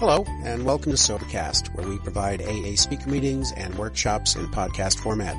Hello, 0.00 0.24
and 0.44 0.64
welcome 0.64 0.92
to 0.92 0.96
Sobercast, 0.96 1.74
where 1.74 1.86
we 1.86 1.98
provide 1.98 2.40
AA 2.40 2.74
speaker 2.74 3.10
meetings 3.10 3.52
and 3.52 3.74
workshops 3.74 4.34
in 4.34 4.46
podcast 4.46 4.98
format. 4.98 5.36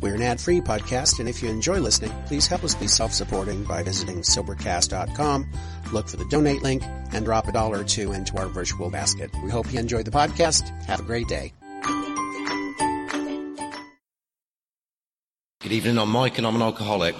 We're 0.00 0.14
an 0.14 0.22
ad-free 0.22 0.62
podcast, 0.62 1.20
and 1.20 1.28
if 1.28 1.42
you 1.42 1.50
enjoy 1.50 1.78
listening, 1.78 2.10
please 2.24 2.46
help 2.46 2.64
us 2.64 2.74
be 2.74 2.86
self-supporting 2.86 3.64
by 3.64 3.82
visiting 3.82 4.22
Sobercast.com, 4.22 5.46
look 5.92 6.08
for 6.08 6.16
the 6.16 6.24
donate 6.30 6.62
link, 6.62 6.82
and 7.12 7.26
drop 7.26 7.48
a 7.48 7.52
dollar 7.52 7.80
or 7.80 7.84
two 7.84 8.12
into 8.12 8.38
our 8.38 8.46
virtual 8.46 8.88
basket. 8.88 9.30
We 9.44 9.50
hope 9.50 9.70
you 9.70 9.78
enjoy 9.78 10.04
the 10.04 10.10
podcast. 10.10 10.70
Have 10.86 11.00
a 11.00 11.02
great 11.02 11.28
day. 11.28 11.52
Good 15.60 15.72
evening, 15.72 15.98
I'm 15.98 16.08
Mike 16.08 16.38
and 16.38 16.46
I'm 16.46 16.56
an 16.56 16.62
alcoholic. 16.62 17.14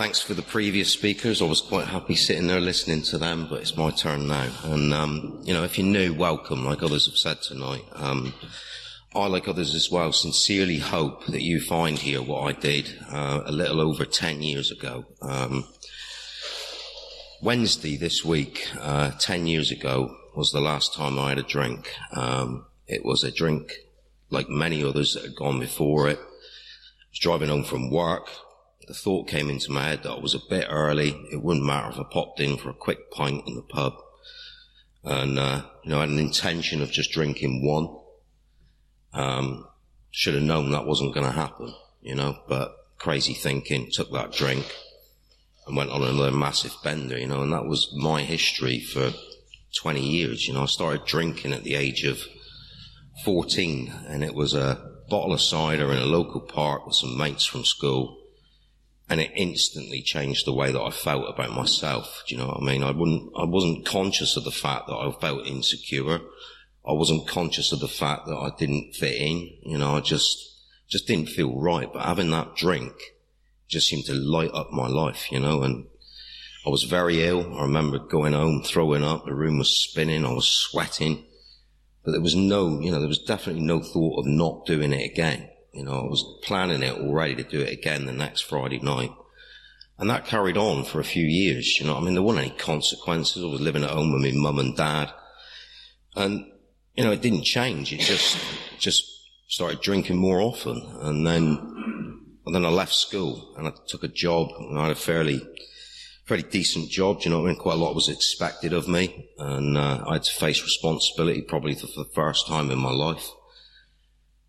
Thanks 0.00 0.22
for 0.22 0.32
the 0.32 0.40
previous 0.40 0.90
speakers. 0.90 1.42
I 1.42 1.44
was 1.44 1.60
quite 1.60 1.86
happy 1.86 2.14
sitting 2.14 2.46
there 2.46 2.58
listening 2.58 3.02
to 3.02 3.18
them, 3.18 3.46
but 3.50 3.60
it's 3.60 3.76
my 3.76 3.90
turn 3.90 4.28
now. 4.28 4.48
And, 4.64 4.94
um, 4.94 5.42
you 5.44 5.52
know, 5.52 5.62
if 5.62 5.76
you're 5.76 5.86
new, 5.86 6.14
welcome, 6.14 6.64
like 6.64 6.82
others 6.82 7.04
have 7.04 7.18
said 7.18 7.42
tonight. 7.42 7.84
Um, 7.92 8.32
I, 9.14 9.26
like 9.26 9.46
others 9.46 9.74
as 9.74 9.90
well, 9.90 10.12
sincerely 10.12 10.78
hope 10.78 11.26
that 11.26 11.42
you 11.42 11.60
find 11.60 11.98
here 11.98 12.22
what 12.22 12.48
I 12.48 12.58
did 12.58 12.96
uh, 13.10 13.42
a 13.44 13.52
little 13.52 13.78
over 13.78 14.06
10 14.06 14.40
years 14.40 14.70
ago. 14.70 15.04
Um, 15.20 15.66
Wednesday 17.42 17.98
this 17.98 18.24
week, 18.24 18.68
uh, 18.80 19.10
10 19.18 19.46
years 19.46 19.70
ago, 19.70 20.16
was 20.34 20.50
the 20.50 20.62
last 20.62 20.94
time 20.94 21.18
I 21.18 21.28
had 21.28 21.38
a 21.38 21.42
drink. 21.42 21.94
Um, 22.12 22.64
it 22.86 23.04
was 23.04 23.22
a 23.22 23.30
drink 23.30 23.74
like 24.30 24.48
many 24.48 24.82
others 24.82 25.12
that 25.12 25.24
had 25.24 25.36
gone 25.36 25.60
before 25.60 26.08
it. 26.08 26.18
I 26.18 27.10
was 27.10 27.18
driving 27.20 27.50
home 27.50 27.64
from 27.64 27.90
work, 27.90 28.30
the 28.90 28.94
thought 28.94 29.28
came 29.28 29.48
into 29.48 29.70
my 29.70 29.84
head 29.84 30.02
that 30.02 30.10
I 30.10 30.18
was 30.18 30.34
a 30.34 30.40
bit 30.50 30.66
early. 30.68 31.10
It 31.30 31.44
wouldn't 31.44 31.64
matter 31.64 31.90
if 31.90 32.00
I 32.00 32.02
popped 32.10 32.40
in 32.40 32.56
for 32.56 32.70
a 32.70 32.74
quick 32.74 33.12
pint 33.12 33.46
in 33.46 33.54
the 33.54 33.62
pub. 33.62 33.92
And, 35.04 35.38
uh, 35.38 35.62
you 35.84 35.90
know, 35.90 35.98
I 35.98 36.00
had 36.00 36.08
an 36.08 36.18
intention 36.18 36.82
of 36.82 36.90
just 36.90 37.12
drinking 37.12 37.64
one. 37.64 37.88
Um, 39.12 39.68
should 40.10 40.34
have 40.34 40.42
known 40.42 40.72
that 40.72 40.86
wasn't 40.86 41.14
going 41.14 41.24
to 41.24 41.32
happen, 41.32 41.72
you 42.02 42.16
know, 42.16 42.36
but 42.48 42.74
crazy 42.98 43.32
thinking, 43.32 43.92
took 43.92 44.10
that 44.10 44.32
drink 44.32 44.66
and 45.68 45.76
went 45.76 45.90
on 45.90 46.02
another 46.02 46.32
massive 46.32 46.74
bender, 46.82 47.16
you 47.16 47.28
know, 47.28 47.42
and 47.42 47.52
that 47.52 47.66
was 47.66 47.94
my 47.96 48.22
history 48.22 48.80
for 48.80 49.12
20 49.76 50.00
years. 50.00 50.48
You 50.48 50.54
know, 50.54 50.64
I 50.64 50.66
started 50.66 51.06
drinking 51.06 51.52
at 51.52 51.62
the 51.62 51.76
age 51.76 52.02
of 52.02 52.26
14 53.24 53.92
and 54.08 54.24
it 54.24 54.34
was 54.34 54.52
a 54.52 54.84
bottle 55.08 55.32
of 55.32 55.40
cider 55.40 55.92
in 55.92 55.98
a 55.98 56.06
local 56.06 56.40
park 56.40 56.86
with 56.86 56.96
some 56.96 57.16
mates 57.16 57.46
from 57.46 57.64
school 57.64 58.16
and 59.10 59.20
it 59.20 59.32
instantly 59.34 60.02
changed 60.02 60.46
the 60.46 60.54
way 60.54 60.70
that 60.70 60.80
I 60.80 60.90
felt 60.90 61.28
about 61.28 61.50
myself. 61.50 62.22
Do 62.28 62.34
you 62.34 62.40
know 62.40 62.46
what 62.46 62.62
I 62.62 62.64
mean? 62.64 62.84
I 62.84 62.92
wouldn't, 62.92 63.32
I 63.36 63.44
wasn't 63.44 63.84
conscious 63.84 64.36
of 64.36 64.44
the 64.44 64.52
fact 64.52 64.86
that 64.86 64.94
I 64.94 65.10
felt 65.20 65.48
insecure. 65.48 66.20
I 66.86 66.92
wasn't 66.92 67.26
conscious 67.26 67.72
of 67.72 67.80
the 67.80 67.88
fact 67.88 68.26
that 68.26 68.36
I 68.36 68.50
didn't 68.56 68.94
fit 68.94 69.16
in. 69.16 69.50
You 69.64 69.78
know, 69.78 69.96
I 69.96 70.00
just, 70.00 70.38
just 70.88 71.08
didn't 71.08 71.28
feel 71.28 71.60
right. 71.60 71.92
But 71.92 72.04
having 72.04 72.30
that 72.30 72.54
drink 72.54 72.92
just 73.68 73.88
seemed 73.88 74.04
to 74.04 74.14
light 74.14 74.52
up 74.54 74.70
my 74.70 74.86
life, 74.86 75.32
you 75.32 75.40
know, 75.40 75.64
and 75.64 75.86
I 76.64 76.70
was 76.70 76.84
very 76.84 77.24
ill. 77.24 77.58
I 77.58 77.62
remember 77.62 77.98
going 77.98 78.32
home, 78.32 78.62
throwing 78.62 79.02
up. 79.02 79.24
The 79.24 79.34
room 79.34 79.58
was 79.58 79.84
spinning. 79.84 80.24
I 80.24 80.32
was 80.32 80.46
sweating, 80.46 81.24
but 82.04 82.12
there 82.12 82.20
was 82.20 82.36
no, 82.36 82.78
you 82.80 82.92
know, 82.92 83.00
there 83.00 83.08
was 83.08 83.24
definitely 83.24 83.62
no 83.62 83.80
thought 83.80 84.20
of 84.20 84.26
not 84.26 84.66
doing 84.66 84.92
it 84.92 85.10
again. 85.10 85.48
You 85.72 85.84
know, 85.84 85.92
I 85.92 86.04
was 86.04 86.40
planning 86.42 86.82
it 86.82 86.98
already 86.98 87.36
to 87.36 87.44
do 87.44 87.60
it 87.60 87.72
again 87.72 88.06
the 88.06 88.12
next 88.12 88.42
Friday 88.42 88.80
night. 88.80 89.12
And 89.98 90.08
that 90.10 90.26
carried 90.26 90.56
on 90.56 90.84
for 90.84 90.98
a 90.98 91.04
few 91.04 91.24
years. 91.24 91.78
You 91.78 91.86
know, 91.86 91.96
I 91.96 92.00
mean, 92.00 92.14
there 92.14 92.22
weren't 92.22 92.40
any 92.40 92.50
consequences. 92.50 93.44
I 93.44 93.46
was 93.46 93.60
living 93.60 93.84
at 93.84 93.90
home 93.90 94.12
with 94.12 94.22
my 94.22 94.32
mum 94.32 94.58
and 94.58 94.76
dad. 94.76 95.12
And, 96.16 96.46
you 96.96 97.04
know, 97.04 97.12
it 97.12 97.20
didn't 97.20 97.44
change. 97.44 97.92
It 97.92 98.00
just, 98.00 98.38
just 98.78 99.04
started 99.46 99.82
drinking 99.82 100.16
more 100.16 100.40
often. 100.40 100.82
And 101.02 101.26
then, 101.26 101.58
and 102.46 102.54
then 102.54 102.64
I 102.64 102.70
left 102.70 102.94
school 102.94 103.54
and 103.56 103.68
I 103.68 103.72
took 103.86 104.02
a 104.02 104.08
job 104.08 104.48
and 104.58 104.78
I 104.78 104.84
had 104.84 104.92
a 104.92 104.96
fairly, 104.96 105.46
fairly 106.24 106.44
decent 106.44 106.90
job. 106.90 107.20
You 107.22 107.30
know, 107.30 107.44
I 107.44 107.48
mean, 107.48 107.56
quite 107.56 107.74
a 107.74 107.76
lot 107.76 107.94
was 107.94 108.08
expected 108.08 108.72
of 108.72 108.88
me 108.88 109.28
and, 109.38 109.76
uh, 109.76 110.02
I 110.08 110.14
had 110.14 110.24
to 110.24 110.32
face 110.32 110.62
responsibility 110.62 111.42
probably 111.42 111.74
for 111.74 111.86
the 111.86 112.10
first 112.14 112.46
time 112.48 112.70
in 112.70 112.78
my 112.78 112.90
life. 112.90 113.28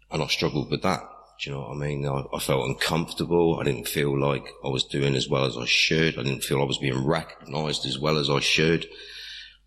And 0.09 0.23
I 0.23 0.27
struggled 0.27 0.71
with 0.71 0.81
that. 0.83 1.01
Do 1.41 1.49
you 1.49 1.55
know 1.55 1.63
what 1.63 1.71
I 1.71 1.75
mean? 1.75 2.05
I, 2.05 2.23
I, 2.31 2.39
felt 2.39 2.67
uncomfortable. 2.67 3.57
I 3.59 3.63
didn't 3.63 3.87
feel 3.87 4.15
like 4.19 4.45
I 4.63 4.67
was 4.67 4.83
doing 4.83 5.15
as 5.15 5.27
well 5.27 5.45
as 5.45 5.57
I 5.57 5.65
should. 5.65 6.19
I 6.19 6.23
didn't 6.23 6.43
feel 6.43 6.61
I 6.61 6.65
was 6.65 6.77
being 6.77 7.03
recognized 7.03 7.83
as 7.87 7.97
well 7.97 8.19
as 8.19 8.29
I 8.29 8.39
should. 8.39 8.87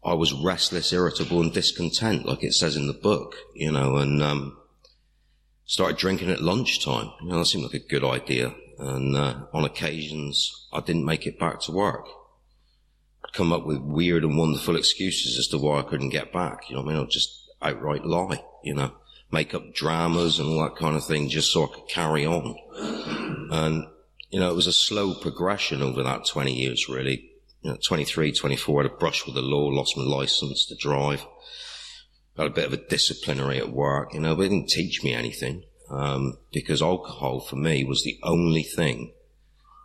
I 0.04 0.14
was 0.14 0.32
restless, 0.32 0.92
irritable 0.92 1.40
and 1.40 1.52
discontent, 1.52 2.26
like 2.26 2.44
it 2.44 2.52
says 2.52 2.76
in 2.76 2.86
the 2.86 2.92
book, 2.92 3.34
you 3.56 3.72
know, 3.72 3.96
and, 3.96 4.22
um, 4.22 4.56
started 5.64 5.96
drinking 5.96 6.30
at 6.30 6.40
lunchtime. 6.40 7.10
You 7.20 7.30
know, 7.30 7.38
that 7.38 7.46
seemed 7.46 7.64
like 7.64 7.74
a 7.74 7.88
good 7.88 8.04
idea. 8.04 8.54
And, 8.78 9.16
uh, 9.16 9.46
on 9.52 9.64
occasions, 9.64 10.68
I 10.72 10.80
didn't 10.80 11.04
make 11.04 11.26
it 11.26 11.40
back 11.40 11.60
to 11.62 11.72
work. 11.72 12.06
I'd 13.24 13.32
come 13.32 13.52
up 13.52 13.66
with 13.66 13.78
weird 13.78 14.22
and 14.22 14.38
wonderful 14.38 14.76
excuses 14.76 15.38
as 15.38 15.48
to 15.48 15.58
why 15.58 15.80
I 15.80 15.82
couldn't 15.82 16.10
get 16.10 16.32
back. 16.32 16.70
You 16.70 16.76
know 16.76 16.82
what 16.82 16.92
I 16.92 16.94
mean? 16.94 17.02
I'd 17.02 17.10
just 17.10 17.50
outright 17.60 18.04
lie, 18.04 18.44
you 18.62 18.74
know 18.74 18.92
make 19.30 19.54
up 19.54 19.74
dramas 19.74 20.38
and 20.38 20.48
all 20.48 20.62
that 20.62 20.76
kind 20.76 20.96
of 20.96 21.04
thing 21.04 21.28
just 21.28 21.52
so 21.52 21.64
I 21.64 21.74
could 21.74 21.88
carry 21.88 22.24
on. 22.24 22.56
And, 23.50 23.86
you 24.30 24.40
know, 24.40 24.50
it 24.50 24.56
was 24.56 24.66
a 24.66 24.72
slow 24.72 25.14
progression 25.14 25.82
over 25.82 26.02
that 26.02 26.26
20 26.26 26.52
years, 26.52 26.88
really. 26.88 27.30
You 27.62 27.72
know, 27.72 27.78
23, 27.86 28.32
24, 28.32 28.80
I 28.80 28.84
had 28.84 28.92
a 28.92 28.96
brush 28.96 29.26
with 29.26 29.34
the 29.34 29.42
law, 29.42 29.66
lost 29.68 29.96
my 29.96 30.04
license 30.04 30.66
to 30.66 30.76
drive. 30.76 31.24
Got 32.36 32.46
a 32.46 32.50
bit 32.50 32.66
of 32.66 32.72
a 32.72 32.88
disciplinary 32.88 33.58
at 33.58 33.72
work, 33.72 34.12
you 34.12 34.20
know, 34.20 34.34
but 34.34 34.42
it 34.42 34.48
didn't 34.50 34.68
teach 34.68 35.02
me 35.02 35.14
anything. 35.14 35.64
Um, 35.90 36.38
because 36.52 36.82
alcohol 36.82 37.40
for 37.40 37.56
me 37.56 37.84
was 37.84 38.02
the 38.04 38.18
only 38.22 38.62
thing 38.62 39.12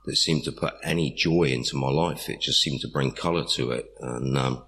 that 0.06 0.16
seemed 0.16 0.46
to 0.46 0.52
put 0.52 0.74
any 0.84 1.12
joy 1.12 1.44
into 1.44 1.76
my 1.76 1.90
life. 1.90 2.30
It 2.30 2.42
just 2.42 2.62
seemed 2.62 2.82
to 2.82 2.88
bring 2.88 3.12
color 3.12 3.46
to 3.56 3.72
it. 3.72 3.92
And, 4.00 4.38
um, 4.38 4.64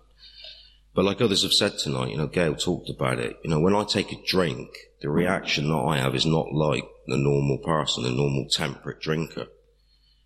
but 0.94 1.06
like 1.06 1.22
others 1.22 1.44
have 1.44 1.54
said 1.54 1.78
tonight, 1.78 2.10
you 2.10 2.18
know, 2.18 2.28
Gail 2.28 2.56
talked 2.56 2.90
about 2.90 3.20
it. 3.20 3.38
You 3.44 3.50
know, 3.50 3.60
when 3.60 3.76
I 3.76 3.84
take 3.84 4.12
a 4.12 4.22
drink, 4.26 4.70
the 5.02 5.10
reaction 5.10 5.70
that 5.70 5.76
I 5.76 5.98
have 5.98 6.16
is 6.16 6.26
not 6.26 6.52
like 6.52 6.86
the 7.08 7.18
normal 7.18 7.60
person, 7.60 8.04
the 8.04 8.12
normal 8.12 8.48
temperate 8.50 9.00
drinker. 9.00 9.48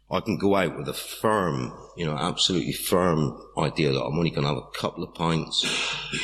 I 0.09 0.19
can 0.19 0.37
go 0.37 0.55
out 0.55 0.77
with 0.77 0.87
a 0.87 0.93
firm, 0.93 1.73
you 1.97 2.05
know, 2.05 2.15
absolutely 2.15 2.73
firm 2.73 3.41
idea 3.57 3.91
that 3.91 4.03
I'm 4.03 4.17
only 4.17 4.29
going 4.29 4.43
to 4.43 4.49
have 4.53 4.57
a 4.57 4.79
couple 4.79 5.03
of 5.03 5.15
pints 5.15 5.65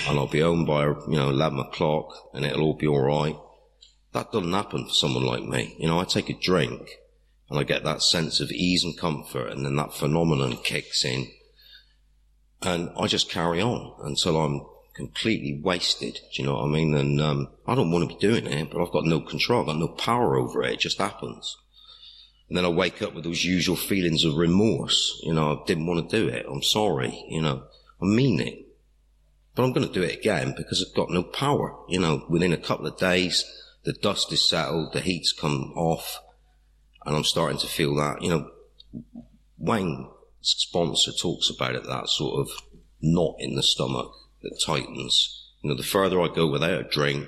and 0.07 0.19
I'll 0.19 0.27
be 0.27 0.41
home 0.41 0.65
by, 0.65 0.85
you 0.85 1.17
know, 1.17 1.29
11 1.29 1.59
o'clock 1.59 2.13
and 2.33 2.45
it'll 2.45 2.61
all 2.61 2.73
be 2.75 2.87
all 2.87 3.01
right. 3.01 3.35
That 4.13 4.31
doesn't 4.31 4.53
happen 4.53 4.85
for 4.85 4.93
someone 4.93 5.25
like 5.25 5.43
me. 5.43 5.75
You 5.79 5.87
know, 5.87 5.99
I 5.99 6.03
take 6.03 6.29
a 6.29 6.39
drink 6.39 6.99
and 7.49 7.57
I 7.57 7.63
get 7.63 7.83
that 7.83 8.03
sense 8.03 8.39
of 8.39 8.51
ease 8.51 8.83
and 8.83 8.97
comfort 8.97 9.47
and 9.47 9.65
then 9.65 9.75
that 9.77 9.93
phenomenon 9.93 10.57
kicks 10.63 11.03
in 11.03 11.27
and 12.61 12.91
I 12.97 13.07
just 13.07 13.29
carry 13.29 13.61
on 13.61 13.93
until 14.03 14.39
I'm 14.39 14.65
completely 14.93 15.59
wasted. 15.63 16.13
Do 16.13 16.41
you 16.41 16.45
know 16.45 16.55
what 16.55 16.65
I 16.65 16.67
mean? 16.67 16.93
And 16.95 17.21
um, 17.21 17.49
I 17.65 17.75
don't 17.75 17.91
want 17.91 18.09
to 18.09 18.15
be 18.15 18.19
doing 18.19 18.45
it, 18.45 18.71
but 18.71 18.81
I've 18.81 18.91
got 18.91 19.05
no 19.05 19.21
control. 19.21 19.61
I've 19.61 19.67
got 19.67 19.77
no 19.77 19.87
power 19.87 20.37
over 20.37 20.63
it. 20.63 20.73
It 20.73 20.79
just 20.79 20.99
happens. 20.99 21.57
And 22.49 22.57
then 22.57 22.65
I 22.65 22.69
wake 22.69 23.01
up 23.01 23.13
with 23.13 23.23
those 23.23 23.45
usual 23.45 23.77
feelings 23.77 24.25
of 24.25 24.35
remorse. 24.35 25.19
You 25.23 25.33
know, 25.33 25.53
I 25.53 25.65
didn't 25.65 25.87
want 25.87 26.09
to 26.09 26.21
do 26.21 26.27
it. 26.27 26.45
I'm 26.49 26.63
sorry. 26.63 27.25
You 27.29 27.41
know, 27.41 27.63
I 28.01 28.05
mean 28.05 28.39
it. 28.41 28.67
But 29.55 29.63
I'm 29.63 29.73
going 29.73 29.87
to 29.87 29.93
do 29.93 30.03
it 30.03 30.17
again 30.17 30.53
because 30.55 30.85
I've 30.85 30.95
got 30.95 31.09
no 31.09 31.23
power. 31.23 31.75
You 31.87 31.99
know, 31.99 32.25
within 32.29 32.53
a 32.53 32.57
couple 32.57 32.87
of 32.87 32.97
days, 32.97 33.43
the 33.83 33.93
dust 33.93 34.31
is 34.31 34.47
settled, 34.47 34.93
the 34.93 35.01
heat's 35.01 35.33
come 35.33 35.73
off, 35.75 36.19
and 37.05 37.15
I'm 37.15 37.23
starting 37.23 37.57
to 37.59 37.67
feel 37.67 37.95
that, 37.95 38.21
you 38.21 38.29
know, 38.29 38.51
Wayne 39.57 40.09
sponsor 40.41 41.11
talks 41.11 41.49
about 41.49 41.75
it, 41.75 41.83
that 41.85 42.09
sort 42.09 42.39
of 42.39 42.49
knot 43.01 43.35
in 43.39 43.55
the 43.55 43.63
stomach 43.63 44.11
that 44.41 44.61
tightens. 44.65 45.49
You 45.61 45.69
know, 45.69 45.75
the 45.75 45.83
further 45.83 46.21
I 46.21 46.27
go 46.27 46.47
without 46.47 46.79
a 46.79 46.83
drink, 46.83 47.27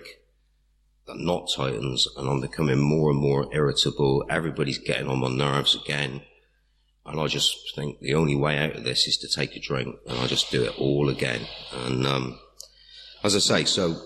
that 1.08 1.18
knot 1.18 1.50
tightens 1.56 2.08
and 2.18 2.30
I'm 2.30 2.42
becoming 2.42 2.80
more 2.80 3.12
and 3.12 3.20
more 3.20 3.48
irritable. 3.54 4.26
Everybody's 4.30 4.80
getting 4.80 5.08
on 5.08 5.20
my 5.20 5.30
nerves 5.30 5.76
again. 5.76 6.22
And 7.06 7.20
I 7.20 7.28
just 7.28 7.58
think 7.76 8.00
the 8.00 8.14
only 8.14 8.36
way 8.36 8.58
out 8.58 8.78
of 8.78 8.86
this 8.86 9.08
is 9.08 9.18
to 9.18 9.28
take 9.28 9.56
a 9.56 9.60
drink 9.60 9.96
and 10.08 10.20
I 10.20 10.28
just 10.28 10.52
do 10.52 10.64
it 10.64 10.80
all 10.80 11.10
again. 11.10 11.42
And, 11.86 12.08
um, 12.08 12.40
as 13.24 13.36
I 13.36 13.40
say, 13.40 13.66
so 13.66 14.02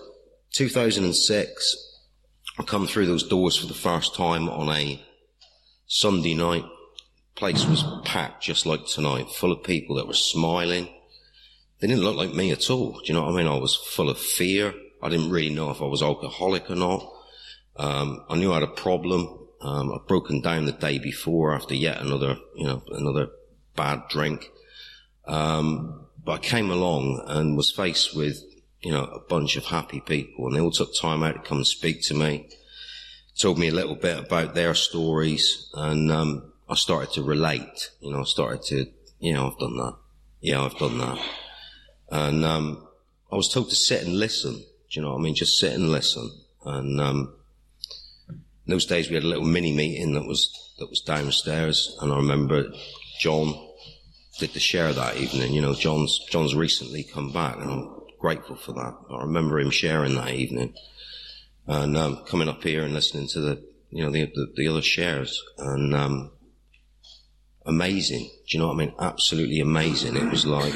2006, 0.54 1.76
I 2.58 2.62
come 2.64 2.86
through 2.86 3.06
those 3.06 3.26
doors 3.26 3.56
for 3.56 3.66
the 3.66 3.74
first 3.74 4.16
time 4.16 4.48
on 4.48 4.68
a 4.68 5.00
Sunday 5.86 6.34
night 6.34 6.64
place 7.38 7.66
was 7.66 7.84
packed 8.04 8.42
just 8.42 8.66
like 8.66 8.84
tonight, 8.86 9.30
full 9.30 9.52
of 9.52 9.62
people 9.62 9.96
that 9.96 10.06
were 10.06 10.12
smiling. 10.12 10.88
They 11.80 11.86
didn't 11.86 12.02
look 12.02 12.16
like 12.16 12.34
me 12.34 12.50
at 12.50 12.68
all. 12.68 12.92
Do 12.92 13.00
you 13.04 13.14
know 13.14 13.22
what 13.22 13.34
I 13.34 13.36
mean? 13.36 13.46
I 13.46 13.56
was 13.56 13.76
full 13.76 14.10
of 14.10 14.18
fear. 14.18 14.74
I 15.00 15.08
didn't 15.08 15.30
really 15.30 15.54
know 15.54 15.70
if 15.70 15.80
I 15.80 15.86
was 15.86 16.02
alcoholic 16.02 16.70
or 16.70 16.74
not. 16.74 17.08
Um, 17.76 18.24
I 18.28 18.36
knew 18.36 18.50
I 18.50 18.54
had 18.54 18.64
a 18.64 18.66
problem. 18.66 19.38
Um, 19.60 19.92
I'd 19.92 20.06
broken 20.08 20.40
down 20.40 20.64
the 20.64 20.72
day 20.72 20.98
before 20.98 21.54
after 21.54 21.74
yet 21.74 22.00
another, 22.00 22.36
you 22.56 22.66
know, 22.66 22.82
another 22.90 23.28
bad 23.76 24.02
drink. 24.08 24.50
Um, 25.24 26.06
but 26.24 26.32
I 26.32 26.38
came 26.38 26.70
along 26.70 27.22
and 27.26 27.56
was 27.56 27.70
faced 27.70 28.16
with 28.16 28.42
you 28.80 28.92
know, 28.92 29.04
a 29.04 29.20
bunch 29.20 29.56
of 29.56 29.64
happy 29.64 30.00
people 30.00 30.46
and 30.46 30.56
they 30.56 30.60
all 30.60 30.70
took 30.70 30.94
time 30.94 31.22
out 31.22 31.34
to 31.34 31.48
come 31.48 31.58
and 31.58 31.66
speak 31.66 32.02
to 32.02 32.14
me, 32.14 32.48
told 33.38 33.58
me 33.58 33.68
a 33.68 33.74
little 33.74 33.96
bit 33.96 34.18
about 34.18 34.54
their 34.54 34.74
stories 34.74 35.70
and, 35.74 36.10
um, 36.10 36.52
I 36.68 36.74
started 36.74 37.12
to 37.14 37.22
relate, 37.22 37.90
you 38.00 38.12
know, 38.12 38.20
I 38.20 38.24
started 38.24 38.62
to, 38.64 38.86
you 39.20 39.32
know, 39.32 39.50
I've 39.50 39.58
done 39.58 39.76
that. 39.76 39.96
Yeah, 40.40 40.62
I've 40.62 40.78
done 40.78 40.98
that. 40.98 41.18
And, 42.10 42.44
um, 42.44 42.86
I 43.32 43.36
was 43.36 43.52
told 43.52 43.70
to 43.70 43.76
sit 43.76 44.04
and 44.04 44.18
listen. 44.18 44.54
Do 44.54 44.64
you 44.90 45.02
know 45.02 45.12
what 45.12 45.18
I 45.18 45.22
mean? 45.22 45.34
Just 45.34 45.58
sit 45.58 45.72
and 45.72 45.90
listen. 45.90 46.30
And, 46.64 47.00
um, 47.00 47.34
those 48.66 48.84
days 48.84 49.08
we 49.08 49.14
had 49.14 49.24
a 49.24 49.28
little 49.28 49.44
mini 49.44 49.74
meeting 49.74 50.12
that 50.12 50.26
was, 50.26 50.74
that 50.78 50.90
was 50.90 51.00
downstairs 51.00 51.96
and 52.02 52.12
I 52.12 52.16
remember 52.16 52.70
John 53.18 53.54
did 54.38 54.52
the 54.52 54.60
share 54.60 54.92
that 54.92 55.16
evening. 55.16 55.54
You 55.54 55.62
know, 55.62 55.74
John's, 55.74 56.20
John's 56.30 56.54
recently 56.54 57.02
come 57.02 57.32
back 57.32 57.56
and 57.56 57.70
I'm 57.70 58.00
grateful 58.18 58.56
for 58.56 58.72
that. 58.72 58.94
I 59.10 59.22
remember 59.22 59.58
him 59.58 59.70
sharing 59.70 60.16
that 60.16 60.34
evening 60.34 60.74
and, 61.66 61.96
um, 61.96 62.24
coming 62.26 62.48
up 62.48 62.62
here 62.62 62.84
and 62.84 62.92
listening 62.92 63.26
to 63.28 63.40
the, 63.40 63.64
you 63.90 64.04
know, 64.04 64.10
the, 64.10 64.26
the, 64.26 64.52
the 64.54 64.68
other 64.68 64.82
shares 64.82 65.42
and, 65.56 65.94
um, 65.94 66.30
amazing. 67.68 68.24
Do 68.24 68.56
you 68.56 68.58
know 68.58 68.68
what 68.68 68.74
I 68.74 68.78
mean? 68.78 68.94
Absolutely 68.98 69.60
amazing. 69.60 70.16
It 70.16 70.30
was 70.30 70.46
like, 70.46 70.74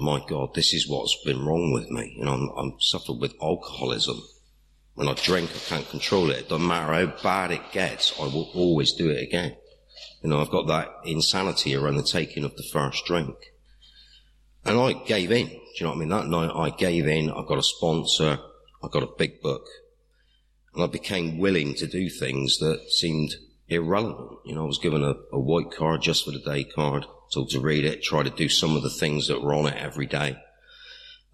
my 0.00 0.20
God, 0.28 0.54
this 0.54 0.74
is 0.74 0.88
what's 0.88 1.16
been 1.24 1.46
wrong 1.46 1.72
with 1.72 1.88
me. 1.90 2.14
You 2.18 2.24
know, 2.24 2.32
I'm, 2.32 2.50
I'm 2.58 2.80
suffered 2.80 3.18
with 3.20 3.34
alcoholism. 3.40 4.20
When 4.94 5.08
I 5.08 5.14
drink, 5.14 5.50
I 5.54 5.58
can't 5.68 5.88
control 5.88 6.30
it. 6.30 6.38
It 6.38 6.48
doesn't 6.48 6.66
matter 6.66 6.92
how 6.92 7.22
bad 7.22 7.52
it 7.52 7.72
gets, 7.72 8.18
I 8.20 8.24
will 8.24 8.50
always 8.54 8.92
do 8.92 9.08
it 9.08 9.22
again. 9.22 9.56
You 10.22 10.30
know, 10.30 10.40
I've 10.40 10.50
got 10.50 10.66
that 10.66 10.88
insanity 11.04 11.76
around 11.76 11.96
the 11.96 12.02
taking 12.02 12.44
of 12.44 12.56
the 12.56 12.64
first 12.72 13.04
drink. 13.04 13.36
And 14.64 14.78
I 14.78 14.94
gave 14.94 15.30
in. 15.30 15.46
Do 15.46 15.54
you 15.54 15.84
know 15.84 15.90
what 15.90 15.96
I 15.96 15.98
mean? 16.00 16.08
That 16.08 16.26
night 16.26 16.50
I 16.52 16.70
gave 16.70 17.06
in. 17.06 17.30
I 17.30 17.44
got 17.46 17.58
a 17.58 17.62
sponsor. 17.62 18.38
I 18.82 18.88
got 18.90 19.04
a 19.04 19.18
big 19.18 19.40
book. 19.40 19.64
And 20.74 20.82
I 20.82 20.88
became 20.88 21.38
willing 21.38 21.74
to 21.74 21.86
do 21.86 22.10
things 22.10 22.58
that 22.58 22.90
seemed 22.90 23.36
irrelevant. 23.68 24.38
You 24.44 24.54
know, 24.54 24.64
I 24.64 24.66
was 24.66 24.78
given 24.78 25.02
a, 25.02 25.14
a 25.32 25.38
white 25.38 25.70
card 25.70 26.02
just 26.02 26.24
for 26.24 26.30
the 26.30 26.40
day 26.40 26.64
card, 26.64 27.06
told 27.32 27.50
to 27.50 27.60
read 27.60 27.84
it, 27.84 28.02
try 28.02 28.22
to 28.22 28.30
do 28.30 28.48
some 28.48 28.76
of 28.76 28.82
the 28.82 28.90
things 28.90 29.28
that 29.28 29.42
were 29.42 29.54
on 29.54 29.66
it 29.66 29.76
every 29.76 30.06
day. 30.06 30.36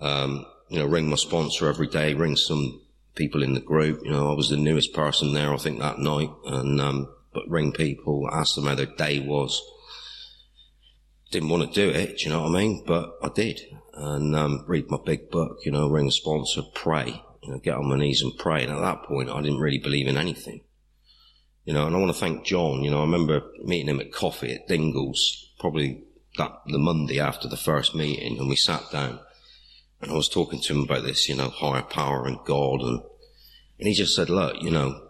Um, 0.01 0.47
you 0.69 0.79
know, 0.79 0.87
ring 0.87 1.09
my 1.09 1.17
sponsor 1.17 1.69
every 1.69 1.87
day, 1.87 2.15
ring 2.15 2.37
some 2.37 2.81
people 3.15 3.43
in 3.43 3.55
the 3.55 3.61
group. 3.61 4.01
You 4.05 4.11
know, 4.11 4.33
I 4.33 4.35
was 4.35 4.49
the 4.49 4.57
newest 4.57 4.95
person 4.95 5.35
there, 5.35 5.53
I 5.53 5.59
think, 5.59 5.79
that 5.81 5.99
night. 5.99 6.31
And, 6.47 6.81
um, 6.81 7.15
but 7.35 7.49
ring 7.49 7.73
people, 7.73 8.29
ask 8.33 8.55
them 8.55 8.67
how 8.67 8.75
their 8.75 8.87
day 8.87 9.21
was. 9.21 9.61
Didn't 11.31 11.49
want 11.49 11.73
to 11.73 11.81
do 11.81 11.91
it, 11.97 12.19
do 12.19 12.25
you 12.25 12.31
know 12.31 12.43
what 12.43 12.55
I 12.55 12.61
mean? 12.61 12.85
But 12.87 13.11
I 13.23 13.29
did. 13.29 13.61
And, 13.95 14.35
um, 14.35 14.65
read 14.67 14.91
my 14.91 14.99
big 15.05 15.31
book, 15.31 15.59
you 15.65 15.73
know, 15.73 15.89
ring 15.89 16.09
a 16.09 16.11
sponsor, 16.11 16.63
pray, 16.75 17.23
you 17.43 17.51
know, 17.51 17.59
get 17.59 17.77
on 17.77 17.89
my 17.89 17.99
knees 17.99 18.23
and 18.23 18.37
pray. 18.39 18.65
And 18.65 18.73
at 18.73 18.81
that 18.81 19.05
point, 19.05 19.31
I 19.31 19.41
didn't 19.43 19.61
really 19.61 19.79
believe 19.79 20.09
in 20.09 20.17
anything. 20.17 20.63
You 21.65 21.73
know, 21.73 21.87
and 21.87 21.95
I 21.95 21.99
want 21.99 22.13
to 22.13 22.19
thank 22.19 22.45
John. 22.45 22.83
You 22.83 22.91
know, 22.91 22.99
I 22.99 23.05
remember 23.05 23.43
meeting 23.63 23.89
him 23.89 24.01
at 24.01 24.13
coffee 24.13 24.55
at 24.55 24.69
Dingles, 24.69 25.53
probably 25.61 26.03
that 26.37 26.53
the 26.67 26.79
Monday 26.79 27.21
after 27.21 27.49
the 27.49 27.57
first 27.57 27.95
meeting, 27.95 28.39
and 28.39 28.49
we 28.49 28.57
sat 28.57 28.91
down, 28.91 29.21
and 30.01 30.11
I 30.11 30.15
was 30.15 30.29
talking 30.29 30.61
to 30.61 30.73
him 30.73 30.83
about 30.83 31.05
this, 31.05 31.29
you 31.29 31.37
know, 31.37 31.51
higher 31.51 31.83
power 31.83 32.27
and 32.27 32.39
God, 32.45 32.81
and 32.81 33.03
and 33.79 33.89
he 33.89 33.95
just 33.95 34.15
said, 34.15 34.31
look, 34.31 34.63
you 34.63 34.71
know, 34.71 35.09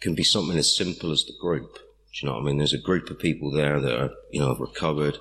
can 0.00 0.14
be 0.14 0.24
something 0.24 0.58
as 0.58 0.76
simple 0.76 1.10
as 1.10 1.24
the 1.24 1.32
group. 1.40 1.74
Do 1.74 1.80
you 2.20 2.28
know 2.28 2.34
what 2.34 2.42
I 2.42 2.44
mean? 2.44 2.58
There's 2.58 2.74
a 2.74 2.78
group 2.78 3.08
of 3.08 3.18
people 3.18 3.50
there 3.50 3.80
that 3.80 3.98
are, 3.98 4.10
you 4.30 4.40
know, 4.40 4.48
have 4.48 4.60
recovered. 4.60 5.16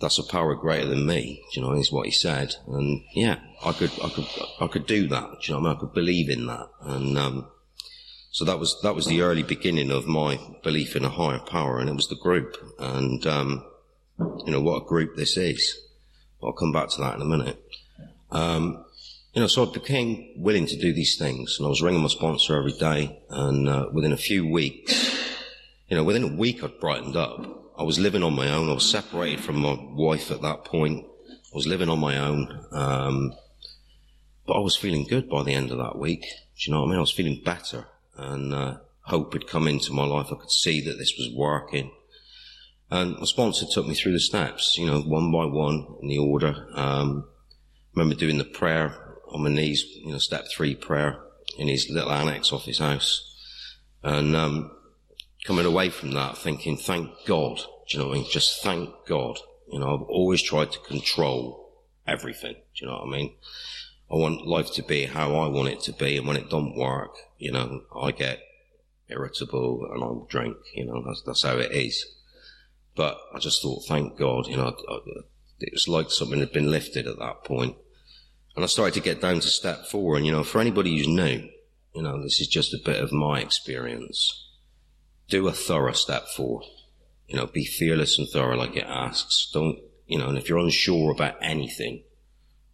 That's 0.00 0.18
a 0.18 0.24
power 0.24 0.54
greater 0.54 0.88
than 0.88 1.06
me. 1.06 1.44
You 1.52 1.62
know, 1.62 1.72
is 1.72 1.92
what 1.92 2.06
he 2.06 2.12
said. 2.12 2.56
And 2.66 3.04
yeah, 3.14 3.38
I 3.64 3.72
could, 3.72 3.92
I 4.02 4.08
could, 4.08 4.26
I 4.60 4.66
could 4.66 4.86
do 4.86 5.06
that. 5.08 5.46
You 5.46 5.54
know 5.54 5.60
I 5.60 5.62
mean? 5.62 5.76
I 5.76 5.80
could 5.80 5.94
believe 5.94 6.30
in 6.30 6.46
that. 6.46 6.68
And, 6.80 7.18
um, 7.18 7.46
so 8.34 8.44
that 8.46 8.58
was 8.58 8.76
that 8.82 8.96
was 8.96 9.06
the 9.06 9.20
early 9.20 9.44
beginning 9.44 9.92
of 9.92 10.08
my 10.08 10.40
belief 10.64 10.96
in 10.96 11.04
a 11.04 11.08
higher 11.08 11.38
power, 11.38 11.78
and 11.78 11.88
it 11.88 11.94
was 11.94 12.08
the 12.08 12.16
group. 12.16 12.56
And 12.80 13.24
um, 13.28 13.64
you 14.18 14.50
know 14.50 14.60
what 14.60 14.82
a 14.82 14.84
group 14.84 15.14
this 15.14 15.36
is. 15.36 15.78
I'll 16.42 16.52
come 16.52 16.72
back 16.72 16.88
to 16.88 17.00
that 17.00 17.14
in 17.14 17.22
a 17.22 17.24
minute. 17.24 17.64
Um, 18.32 18.84
you 19.34 19.40
know, 19.40 19.46
so 19.46 19.64
I 19.64 19.72
became 19.72 20.32
willing 20.34 20.66
to 20.66 20.76
do 20.76 20.92
these 20.92 21.16
things, 21.16 21.58
and 21.58 21.66
I 21.66 21.68
was 21.68 21.80
ringing 21.80 22.02
my 22.02 22.08
sponsor 22.08 22.56
every 22.56 22.72
day. 22.72 23.22
And 23.30 23.68
uh, 23.68 23.90
within 23.92 24.10
a 24.10 24.16
few 24.16 24.50
weeks, 24.50 25.16
you 25.86 25.96
know, 25.96 26.02
within 26.02 26.24
a 26.24 26.36
week, 26.36 26.64
I'd 26.64 26.80
brightened 26.80 27.14
up. 27.14 27.38
I 27.78 27.84
was 27.84 28.00
living 28.00 28.24
on 28.24 28.34
my 28.34 28.52
own. 28.52 28.68
I 28.68 28.74
was 28.74 28.90
separated 28.90 29.44
from 29.44 29.60
my 29.60 29.78
wife 29.78 30.32
at 30.32 30.42
that 30.42 30.64
point. 30.64 31.06
I 31.30 31.54
was 31.54 31.68
living 31.68 31.88
on 31.88 32.00
my 32.00 32.18
own. 32.18 32.66
Um, 32.72 33.34
but 34.44 34.54
I 34.54 34.60
was 34.60 34.74
feeling 34.74 35.06
good 35.06 35.30
by 35.30 35.44
the 35.44 35.54
end 35.54 35.70
of 35.70 35.78
that 35.78 35.96
week. 35.96 36.22
Do 36.22 36.26
you 36.66 36.72
know 36.72 36.80
what 36.80 36.86
I 36.86 36.90
mean? 36.90 36.98
I 36.98 37.00
was 37.00 37.12
feeling 37.12 37.40
better 37.44 37.86
and 38.16 38.54
uh, 38.54 38.76
hope 39.02 39.32
had 39.32 39.46
come 39.46 39.68
into 39.68 39.92
my 39.92 40.04
life. 40.04 40.26
I 40.30 40.36
could 40.36 40.50
see 40.50 40.80
that 40.82 40.98
this 40.98 41.14
was 41.18 41.32
working. 41.34 41.90
And 42.90 43.18
my 43.18 43.24
sponsor 43.24 43.66
took 43.66 43.86
me 43.86 43.94
through 43.94 44.12
the 44.12 44.20
steps, 44.20 44.76
you 44.78 44.86
know, 44.86 45.00
one 45.00 45.32
by 45.32 45.46
one 45.46 45.86
in 46.02 46.08
the 46.08 46.18
order. 46.18 46.66
Um, 46.74 47.28
remember 47.94 48.14
doing 48.14 48.38
the 48.38 48.44
prayer 48.44 49.16
on 49.28 49.42
my 49.42 49.50
knees, 49.50 49.84
you 49.96 50.12
know, 50.12 50.18
step 50.18 50.46
three 50.48 50.74
prayer 50.74 51.18
in 51.58 51.68
his 51.68 51.88
little 51.90 52.12
annex 52.12 52.52
off 52.52 52.64
his 52.64 52.78
house. 52.78 53.30
And 54.02 54.36
um, 54.36 54.70
coming 55.44 55.66
away 55.66 55.90
from 55.90 56.12
that 56.12 56.36
thinking, 56.36 56.76
thank 56.76 57.10
God, 57.26 57.56
do 57.56 57.64
you 57.88 57.98
know 57.98 58.08
what 58.08 58.18
I 58.18 58.20
mean? 58.20 58.30
Just 58.30 58.62
thank 58.62 58.90
God. 59.06 59.38
You 59.72 59.80
know, 59.80 59.94
I've 59.94 60.08
always 60.08 60.42
tried 60.42 60.72
to 60.72 60.78
control 60.80 61.72
everything. 62.06 62.54
Do 62.54 62.84
you 62.84 62.86
know 62.86 62.98
what 62.98 63.08
I 63.08 63.10
mean? 63.10 63.34
I 64.10 64.16
want 64.16 64.46
life 64.46 64.72
to 64.74 64.82
be 64.82 65.06
how 65.06 65.34
I 65.34 65.48
want 65.48 65.70
it 65.70 65.80
to 65.80 65.92
be, 65.92 66.16
and 66.16 66.26
when 66.26 66.36
it 66.36 66.50
don't 66.50 66.76
work, 66.76 67.16
you 67.44 67.52
know, 67.52 67.82
I 67.94 68.10
get 68.10 68.40
irritable 69.10 69.86
and 69.92 70.02
I'll 70.02 70.26
drink. 70.30 70.56
You 70.74 70.86
know, 70.86 71.04
that's 71.06 71.22
that's 71.26 71.42
how 71.42 71.58
it 71.58 71.72
is. 71.72 72.06
But 72.96 73.18
I 73.34 73.38
just 73.38 73.60
thought, 73.60 73.84
thank 73.86 74.16
God, 74.16 74.46
you 74.46 74.56
know, 74.56 74.74
I, 74.88 74.92
I, 74.92 74.98
it 75.60 75.72
was 75.72 75.86
like 75.86 76.10
something 76.10 76.40
had 76.40 76.52
been 76.52 76.70
lifted 76.70 77.06
at 77.06 77.18
that 77.18 77.44
point. 77.44 77.76
And 78.56 78.64
I 78.64 78.68
started 78.68 78.94
to 78.94 79.00
get 79.00 79.20
down 79.20 79.40
to 79.40 79.48
step 79.48 79.86
four. 79.86 80.16
And 80.16 80.24
you 80.24 80.32
know, 80.32 80.42
for 80.42 80.60
anybody 80.60 80.96
who's 80.96 81.08
new, 81.08 81.50
you 81.94 82.02
know, 82.02 82.22
this 82.22 82.40
is 82.40 82.46
just 82.46 82.72
a 82.72 82.78
bit 82.82 83.02
of 83.02 83.12
my 83.12 83.40
experience. 83.40 84.48
Do 85.28 85.46
a 85.48 85.52
thorough 85.52 85.92
step 85.92 86.28
four. 86.34 86.62
You 87.26 87.36
know, 87.36 87.46
be 87.46 87.64
fearless 87.64 88.18
and 88.18 88.28
thorough 88.28 88.56
like 88.56 88.76
it 88.76 88.86
asks. 88.86 89.50
Don't, 89.52 89.78
you 90.06 90.18
know, 90.18 90.28
and 90.28 90.38
if 90.38 90.48
you're 90.48 90.58
unsure 90.58 91.10
about 91.10 91.36
anything, 91.42 92.04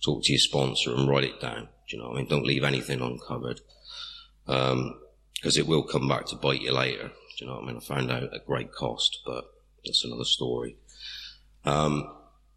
talk 0.05 0.23
to 0.25 0.33
your 0.33 0.39
sponsor 0.39 0.95
and 0.95 1.09
write 1.09 1.25
it 1.25 1.41
down. 1.41 1.69
Do 1.89 1.97
you 1.97 2.03
know 2.03 2.13
I 2.13 2.17
mean? 2.17 2.29
Don't 2.29 2.47
leave 2.47 2.63
anything 2.63 3.01
uncovered. 3.01 3.61
Um, 4.47 5.01
cause 5.43 5.57
it 5.57 5.67
will 5.67 5.83
come 5.83 6.09
back 6.09 6.27
to 6.27 6.37
bite 6.37 6.61
you 6.61 6.73
later. 6.73 7.09
Do 7.09 7.45
you 7.45 7.47
know 7.47 7.55
what 7.55 7.65
I 7.65 7.67
mean? 7.67 7.77
I 7.77 7.81
found 7.81 8.11
out 8.11 8.35
at 8.35 8.47
great 8.47 8.73
cost, 8.73 9.21
but 9.25 9.45
that's 9.85 10.05
another 10.05 10.25
story. 10.25 10.77
Um, 11.65 12.13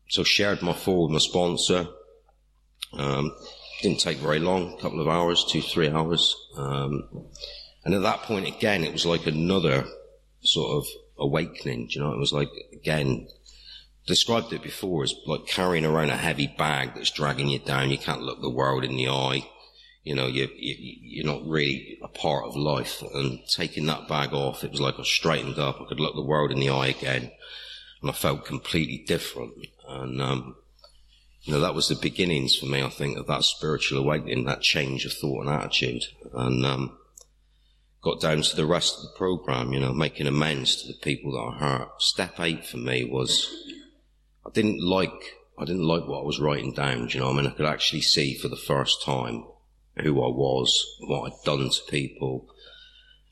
so 0.09 0.23
shared 0.23 0.61
my 0.61 0.73
four 0.73 1.03
with 1.03 1.11
my 1.13 1.19
sponsor. 1.19 1.87
Um, 2.93 3.35
didn't 3.81 3.99
take 3.99 4.17
very 4.17 4.39
long, 4.39 4.73
a 4.73 4.81
couple 4.81 5.01
of 5.01 5.07
hours, 5.07 5.45
two, 5.45 5.61
three 5.61 5.89
hours. 5.89 6.35
Um, 6.55 7.27
and 7.83 7.93
at 7.93 8.01
that 8.03 8.21
point 8.21 8.47
again, 8.47 8.83
it 8.83 8.93
was 8.93 9.05
like 9.05 9.25
another 9.25 9.85
sort 10.41 10.77
of 10.77 10.87
awakening. 11.17 11.87
Do 11.87 11.93
you 11.93 12.01
know, 12.01 12.13
it 12.13 12.19
was 12.19 12.33
like, 12.33 12.49
again, 12.71 13.27
described 14.05 14.53
it 14.53 14.63
before 14.63 15.03
as 15.03 15.13
like 15.25 15.47
carrying 15.47 15.85
around 15.85 16.09
a 16.09 16.17
heavy 16.17 16.47
bag 16.47 16.93
that's 16.95 17.11
dragging 17.11 17.49
you 17.49 17.59
down. 17.59 17.89
You 17.89 17.97
can't 17.97 18.21
look 18.21 18.41
the 18.41 18.49
world 18.49 18.83
in 18.83 18.95
the 18.95 19.09
eye. 19.09 19.47
You 20.03 20.15
know, 20.15 20.27
you, 20.27 20.49
you, 20.55 20.75
you're 21.01 21.25
not 21.25 21.47
really 21.47 21.97
a 22.03 22.07
part 22.07 22.45
of 22.45 22.55
life. 22.55 23.01
And 23.13 23.39
taking 23.47 23.85
that 23.85 24.07
bag 24.07 24.33
off, 24.33 24.63
it 24.63 24.71
was 24.71 24.81
like 24.81 24.99
I 24.99 25.03
straightened 25.03 25.57
up. 25.57 25.79
I 25.79 25.85
could 25.85 25.99
look 25.99 26.15
the 26.15 26.21
world 26.21 26.51
in 26.51 26.59
the 26.59 26.69
eye 26.69 26.87
again. 26.87 27.31
And 28.01 28.09
I 28.09 28.13
felt 28.13 28.45
completely 28.45 29.03
different. 29.07 29.53
And, 29.87 30.21
um, 30.21 30.55
you 31.43 31.53
know, 31.53 31.61
that 31.61 31.75
was 31.75 31.87
the 31.87 31.95
beginnings 31.95 32.57
for 32.57 32.65
me, 32.65 32.83
I 32.83 32.89
think, 32.89 33.17
of 33.17 33.27
that 33.27 33.43
spiritual 33.43 33.99
awakening, 33.99 34.43
that 34.45 34.61
change 34.61 35.05
of 35.05 35.13
thought 35.13 35.45
and 35.45 35.49
attitude. 35.49 36.03
And, 36.33 36.65
um, 36.65 36.97
got 38.03 38.19
down 38.19 38.41
to 38.41 38.55
the 38.55 38.65
rest 38.65 38.97
of 38.97 39.03
the 39.03 39.17
program, 39.17 39.71
you 39.71 39.79
know, 39.79 39.93
making 39.93 40.27
amends 40.27 40.81
to 40.81 40.87
the 40.87 40.99
people 40.99 41.31
that 41.31 41.55
I 41.55 41.57
hurt. 41.59 42.01
Step 42.01 42.39
eight 42.39 42.65
for 42.65 42.77
me 42.77 43.05
was 43.05 43.49
I 44.45 44.49
didn't 44.51 44.81
like 44.83 45.37
I 45.57 45.65
didn't 45.65 45.87
like 45.87 46.05
what 46.07 46.21
I 46.21 46.25
was 46.25 46.39
writing 46.39 46.73
down. 46.73 47.09
you 47.09 47.19
know, 47.19 47.29
I 47.29 47.33
mean, 47.33 47.47
I 47.47 47.51
could 47.51 47.65
actually 47.65 48.01
see 48.01 48.33
for 48.33 48.49
the 48.49 48.57
first 48.57 49.03
time 49.03 49.45
who 49.97 50.23
I 50.23 50.27
was, 50.27 50.97
what 51.01 51.31
I'd 51.31 51.45
done 51.45 51.69
to 51.69 51.81
people, 51.89 52.47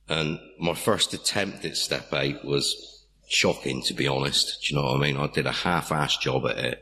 and 0.07 0.39
my 0.59 0.73
first 0.73 1.13
attempt 1.13 1.65
at 1.65 1.77
step 1.77 2.13
eight 2.13 2.43
was 2.43 3.05
shocking, 3.27 3.81
to 3.83 3.93
be 3.93 4.07
honest. 4.07 4.61
Do 4.61 4.73
you 4.73 4.79
know 4.79 4.87
what 4.87 4.97
I 4.97 5.01
mean? 5.01 5.17
I 5.17 5.27
did 5.27 5.45
a 5.45 5.51
half-ass 5.51 6.17
job 6.17 6.45
at 6.47 6.57
it, 6.57 6.81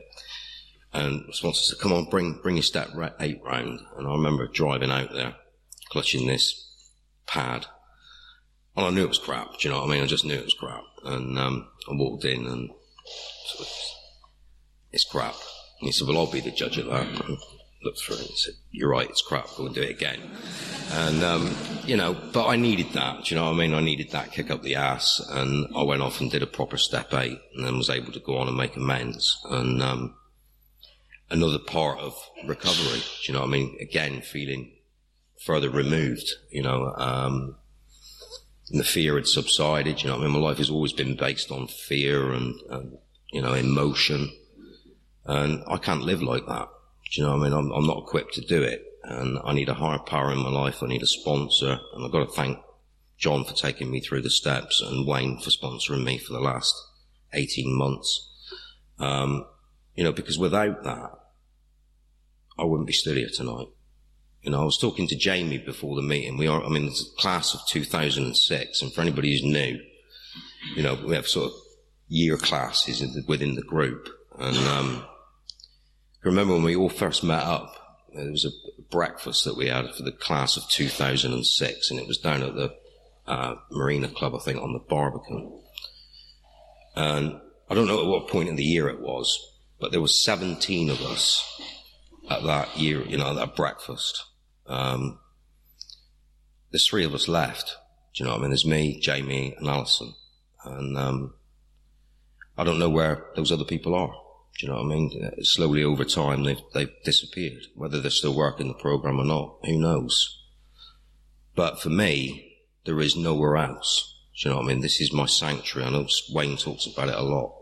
and 0.92 1.24
the 1.28 1.32
sponsor 1.32 1.62
said, 1.62 1.78
"Come 1.78 1.92
on, 1.92 2.10
bring 2.10 2.40
bring 2.42 2.56
your 2.56 2.62
step 2.62 2.90
eight 3.20 3.40
round." 3.44 3.80
And 3.96 4.06
I 4.06 4.12
remember 4.12 4.46
driving 4.48 4.90
out 4.90 5.12
there, 5.12 5.36
clutching 5.90 6.26
this 6.26 6.66
pad. 7.26 7.66
And 8.76 8.86
I 8.86 8.90
knew 8.90 9.04
it 9.04 9.08
was 9.08 9.18
crap. 9.18 9.58
Do 9.58 9.68
you 9.68 9.70
know 9.70 9.80
what 9.80 9.90
I 9.90 9.92
mean? 9.92 10.02
I 10.02 10.06
just 10.06 10.24
knew 10.24 10.34
it 10.34 10.44
was 10.44 10.54
crap. 10.54 10.84
And 11.04 11.38
um, 11.38 11.68
I 11.90 11.94
walked 11.94 12.24
in 12.24 12.46
and 12.46 12.70
sort 13.46 13.68
of 13.68 13.74
it's 14.92 15.04
crap. 15.04 15.34
And 15.80 15.88
he 15.88 15.92
said, 15.92 16.08
well, 16.08 16.18
I'll 16.18 16.30
be 16.30 16.40
the 16.40 16.50
judge 16.50 16.78
of 16.78 16.86
that. 16.86 17.06
Looked 17.82 18.00
through 18.00 18.16
it 18.16 18.28
and 18.28 18.38
said, 18.38 18.54
"You're 18.70 18.90
right, 18.90 19.08
it's 19.08 19.22
crap. 19.22 19.48
Go 19.56 19.66
and 19.66 19.74
do 19.74 19.82
it 19.82 19.90
again." 19.90 20.20
And 20.92 21.22
um, 21.22 21.54
you 21.84 21.96
know, 21.96 22.16
but 22.32 22.48
I 22.48 22.56
needed 22.56 22.92
that. 22.94 23.24
Do 23.24 23.34
you 23.34 23.40
know 23.40 23.46
what 23.46 23.54
I 23.54 23.58
mean? 23.58 23.74
I 23.74 23.80
needed 23.80 24.10
that 24.10 24.32
kick 24.32 24.50
up 24.50 24.62
the 24.62 24.76
ass, 24.76 25.20
and 25.30 25.68
I 25.76 25.82
went 25.82 26.02
off 26.02 26.20
and 26.20 26.30
did 26.30 26.42
a 26.42 26.46
proper 26.46 26.76
step 26.76 27.14
eight, 27.14 27.40
and 27.54 27.64
then 27.64 27.76
was 27.76 27.90
able 27.90 28.12
to 28.12 28.20
go 28.20 28.38
on 28.38 28.48
and 28.48 28.56
make 28.56 28.76
amends. 28.76 29.40
And 29.48 29.82
um, 29.82 30.14
another 31.30 31.58
part 31.58 32.00
of 32.00 32.14
recovery. 32.44 32.98
Do 33.00 33.32
you 33.32 33.34
know 33.34 33.40
what 33.40 33.48
I 33.48 33.52
mean? 33.52 33.76
Again, 33.80 34.20
feeling 34.20 34.72
further 35.44 35.70
removed. 35.70 36.28
You 36.50 36.62
know, 36.62 36.92
um, 36.96 37.56
the 38.70 38.84
fear 38.84 39.14
had 39.14 39.26
subsided. 39.26 40.02
You 40.02 40.10
know, 40.10 40.16
I 40.16 40.20
mean, 40.20 40.30
my 40.32 40.38
life 40.38 40.58
has 40.58 40.70
always 40.70 40.92
been 40.92 41.16
based 41.16 41.50
on 41.50 41.66
fear 41.66 42.32
and, 42.32 42.54
and 42.68 42.98
you 43.32 43.40
know 43.42 43.54
emotion, 43.54 44.30
and 45.24 45.62
I 45.68 45.76
can't 45.76 46.02
live 46.02 46.22
like 46.22 46.46
that. 46.46 46.68
Do 47.10 47.20
you 47.20 47.26
know 47.26 47.36
what 47.36 47.40
I 47.40 47.44
mean? 47.44 47.52
I'm, 47.52 47.72
I'm 47.72 47.86
not 47.86 47.98
equipped 47.98 48.34
to 48.34 48.40
do 48.40 48.62
it, 48.62 48.84
and 49.02 49.38
I 49.44 49.52
need 49.52 49.68
a 49.68 49.74
higher 49.74 49.98
power 49.98 50.32
in 50.32 50.38
my 50.38 50.48
life. 50.50 50.82
I 50.82 50.86
need 50.86 51.02
a 51.02 51.06
sponsor, 51.06 51.78
and 51.94 52.04
I've 52.04 52.12
got 52.12 52.28
to 52.28 52.32
thank 52.32 52.58
John 53.18 53.44
for 53.44 53.54
taking 53.54 53.90
me 53.90 54.00
through 54.00 54.22
the 54.22 54.30
steps, 54.30 54.80
and 54.80 55.06
Wayne 55.06 55.40
for 55.40 55.50
sponsoring 55.50 56.04
me 56.04 56.18
for 56.18 56.32
the 56.32 56.40
last 56.40 56.74
18 57.32 57.76
months. 57.76 58.28
Um, 58.98 59.46
you 59.94 60.04
know, 60.04 60.12
because 60.12 60.38
without 60.38 60.84
that, 60.84 61.10
I 62.58 62.64
wouldn't 62.64 62.86
be 62.86 62.92
stood 62.92 63.16
here 63.16 63.28
tonight. 63.32 63.68
You 64.42 64.52
know, 64.52 64.62
I 64.62 64.64
was 64.64 64.78
talking 64.78 65.08
to 65.08 65.16
Jamie 65.16 65.58
before 65.58 65.96
the 65.96 66.02
meeting. 66.02 66.38
We 66.38 66.46
are, 66.46 66.62
I 66.62 66.68
mean, 66.68 66.86
it's 66.86 67.02
a 67.02 67.20
class 67.20 67.54
of 67.54 67.60
2006, 67.68 68.82
and 68.82 68.92
for 68.92 69.00
anybody 69.00 69.32
who's 69.32 69.42
new, 69.42 69.80
you 70.76 70.82
know, 70.82 70.94
we 70.94 71.14
have 71.14 71.26
sort 71.26 71.46
of 71.46 71.58
year 72.08 72.36
classes 72.36 73.04
within 73.26 73.54
the 73.54 73.62
group. 73.62 74.08
And 74.38 74.56
um, 74.56 75.04
remember 76.22 76.54
when 76.54 76.62
we 76.62 76.76
all 76.76 76.88
first 76.88 77.24
met 77.24 77.42
up, 77.42 77.74
there 78.14 78.30
was 78.30 78.44
a 78.44 78.82
breakfast 78.90 79.44
that 79.44 79.56
we 79.56 79.68
had 79.68 79.94
for 79.94 80.02
the 80.02 80.12
class 80.12 80.56
of 80.56 80.68
2006, 80.68 81.90
and 81.90 82.00
it 82.00 82.06
was 82.06 82.18
down 82.18 82.42
at 82.42 82.54
the 82.54 82.74
uh, 83.26 83.54
Marina 83.70 84.08
Club, 84.08 84.34
I 84.34 84.38
think, 84.38 84.60
on 84.60 84.72
the 84.72 84.80
Barbican. 84.80 85.60
And 86.96 87.40
I 87.68 87.74
don't 87.74 87.86
know 87.86 88.00
at 88.00 88.06
what 88.06 88.28
point 88.28 88.48
in 88.48 88.56
the 88.56 88.64
year 88.64 88.88
it 88.88 89.00
was, 89.00 89.38
but 89.80 89.92
there 89.92 90.00
were 90.00 90.08
17 90.08 90.90
of 90.90 91.00
us 91.02 91.62
at 92.28 92.42
that 92.42 92.76
year, 92.76 93.02
you 93.02 93.16
know, 93.16 93.34
that 93.34 93.56
breakfast. 93.56 94.24
Um, 94.66 95.18
there's 96.70 96.86
three 96.86 97.04
of 97.04 97.14
us 97.14 97.28
left. 97.28 97.76
Do 98.14 98.22
you 98.22 98.26
know 98.26 98.32
what 98.32 98.40
I 98.40 98.42
mean? 98.42 98.50
There's 98.50 98.66
me, 98.66 99.00
Jamie, 99.00 99.54
and 99.56 99.68
Alison. 99.68 100.14
And, 100.64 100.98
um, 100.98 101.34
I 102.58 102.64
don't 102.64 102.78
know 102.78 102.90
where 102.90 103.26
those 103.36 103.52
other 103.52 103.64
people 103.64 103.94
are. 103.94 104.12
Do 104.58 104.66
you 104.66 104.72
know 104.72 104.82
what 104.82 104.92
I 104.92 104.94
mean? 104.94 105.30
Slowly 105.42 105.82
over 105.82 106.04
time, 106.04 106.44
they've, 106.44 106.60
they've 106.74 106.92
disappeared. 107.04 107.66
Whether 107.74 108.00
they're 108.00 108.10
still 108.10 108.34
working 108.34 108.68
the 108.68 108.74
program 108.74 109.18
or 109.18 109.24
not, 109.24 109.58
who 109.64 109.78
knows? 109.78 110.38
But 111.54 111.80
for 111.80 111.88
me, 111.88 112.58
there 112.84 113.00
is 113.00 113.16
nowhere 113.16 113.56
else. 113.56 114.14
Do 114.40 114.48
you 114.48 114.54
know 114.54 114.60
what 114.60 114.66
I 114.66 114.68
mean? 114.68 114.80
This 114.80 115.00
is 115.00 115.12
my 115.12 115.26
sanctuary. 115.26 115.88
I 115.88 115.92
know 115.92 116.06
Wayne 116.30 116.56
talks 116.56 116.86
about 116.86 117.08
it 117.08 117.14
a 117.14 117.22
lot. 117.22 117.54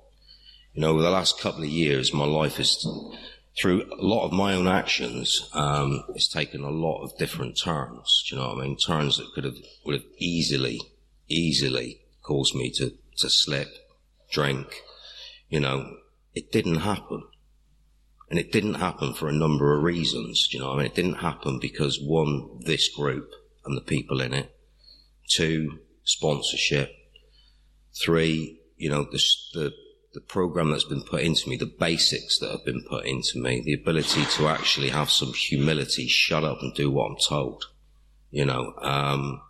You 0.74 0.82
know, 0.82 0.90
over 0.90 1.02
the 1.02 1.10
last 1.10 1.40
couple 1.40 1.62
of 1.62 1.68
years, 1.68 2.12
my 2.12 2.24
life 2.24 2.60
is 2.60 2.86
through 3.58 3.82
a 3.92 4.04
lot 4.04 4.24
of 4.24 4.32
my 4.32 4.54
own 4.54 4.68
actions, 4.68 5.48
um, 5.52 6.04
it's 6.14 6.28
taken 6.28 6.62
a 6.62 6.70
lot 6.70 7.02
of 7.02 7.16
different 7.18 7.58
turns. 7.58 8.24
Do 8.28 8.36
you 8.36 8.40
know 8.40 8.48
what 8.48 8.58
I 8.58 8.66
mean? 8.66 8.76
Turns 8.76 9.16
that 9.16 9.32
could 9.34 9.44
have 9.44 9.56
would 9.84 9.96
have 9.96 10.04
easily, 10.18 10.80
easily 11.28 12.00
caused 12.22 12.54
me 12.54 12.70
to 12.72 12.92
to 13.18 13.28
slip, 13.28 13.68
drink. 14.30 14.82
You 15.48 15.60
know, 15.60 15.96
it 16.34 16.52
didn't 16.52 16.80
happen, 16.80 17.22
and 18.30 18.38
it 18.38 18.52
didn't 18.52 18.74
happen 18.74 19.14
for 19.14 19.28
a 19.28 19.32
number 19.32 19.76
of 19.76 19.82
reasons. 19.82 20.48
Do 20.48 20.58
you 20.58 20.62
know? 20.62 20.72
I 20.72 20.76
mean, 20.76 20.86
it 20.86 20.94
didn't 20.94 21.14
happen 21.14 21.58
because 21.60 22.00
one, 22.00 22.60
this 22.64 22.88
group 22.88 23.30
and 23.64 23.76
the 23.76 23.82
people 23.82 24.20
in 24.20 24.32
it. 24.32 24.54
Two, 25.28 25.80
sponsorship. 26.04 26.90
Three, 28.00 28.60
you 28.76 28.88
know, 28.90 29.04
the 29.04 29.22
the 29.54 29.72
the 30.14 30.20
program 30.20 30.70
that's 30.70 30.84
been 30.84 31.02
put 31.02 31.22
into 31.22 31.48
me, 31.48 31.56
the 31.56 31.66
basics 31.78 32.38
that 32.38 32.50
have 32.50 32.64
been 32.64 32.82
put 32.88 33.04
into 33.04 33.38
me, 33.38 33.60
the 33.64 33.74
ability 33.74 34.24
to 34.24 34.48
actually 34.48 34.88
have 34.88 35.10
some 35.10 35.32
humility, 35.32 36.06
shut 36.06 36.44
up 36.44 36.58
and 36.62 36.74
do 36.74 36.90
what 36.90 37.10
I'm 37.10 37.16
told. 37.16 37.64
You 38.30 38.46
know, 38.46 38.74
um, 38.80 39.42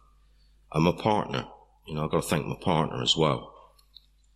I'm 0.72 0.86
a 0.86 0.92
partner. 0.92 1.46
You 1.86 1.94
know, 1.94 2.04
I've 2.04 2.10
got 2.10 2.22
to 2.22 2.28
thank 2.28 2.46
my 2.46 2.56
partner 2.60 3.02
as 3.02 3.16
well. 3.16 3.54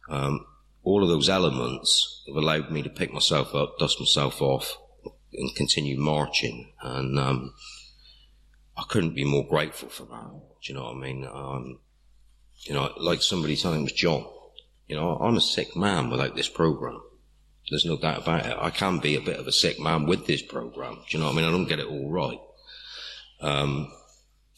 Um, 0.09 0.47
all 0.85 1.03
of 1.03 1.09
those 1.09 1.29
elements 1.29 2.23
have 2.27 2.37
allowed 2.37 2.71
me 2.71 2.83
to 2.83 2.91
pick 2.91 3.13
myself 3.13 3.55
up, 3.55 3.79
dust 3.79 4.01
myself 4.01 4.43
off, 4.43 4.79
and 5.33 5.55
continue 5.55 5.99
marching. 5.99 6.73
And 6.83 7.19
um, 7.19 7.55
I 8.77 8.85
couldn't 8.89 9.15
be 9.15 9.25
more 9.25 9.47
grateful 9.47 9.89
for 9.89 10.05
that. 10.05 10.31
Do 10.31 10.73
you 10.73 10.75
know 10.75 10.85
what 10.85 10.97
I 10.97 11.01
mean? 11.01 11.27
Um, 11.33 11.79
you 12.63 12.75
know, 12.75 12.93
like 12.97 13.23
somebody 13.23 13.57
telling 13.57 13.79
me 13.79 13.85
was 13.85 13.93
John. 13.93 14.27
You 14.87 14.97
know, 14.97 15.17
I'm 15.17 15.37
a 15.37 15.41
sick 15.41 15.77
man 15.77 16.11
without 16.11 16.37
this 16.37 16.49
program. 16.49 17.01
There's 17.71 17.87
no 17.87 17.97
doubt 17.97 18.23
about 18.23 18.47
it. 18.47 18.57
I 18.59 18.71
can 18.71 18.99
be 18.99 19.17
a 19.17 19.21
bit 19.21 19.39
of 19.39 19.47
a 19.47 19.53
sick 19.53 19.81
man 19.81 20.07
with 20.07 20.27
this 20.27 20.43
program. 20.43 20.95
Do 20.95 21.17
you 21.17 21.19
know 21.21 21.27
what 21.27 21.35
I 21.35 21.37
mean? 21.37 21.45
I 21.47 21.51
don't 21.51 21.69
get 21.69 21.79
it 21.79 21.87
all 21.87 22.11
right. 22.11 22.41
Um, 23.41 23.93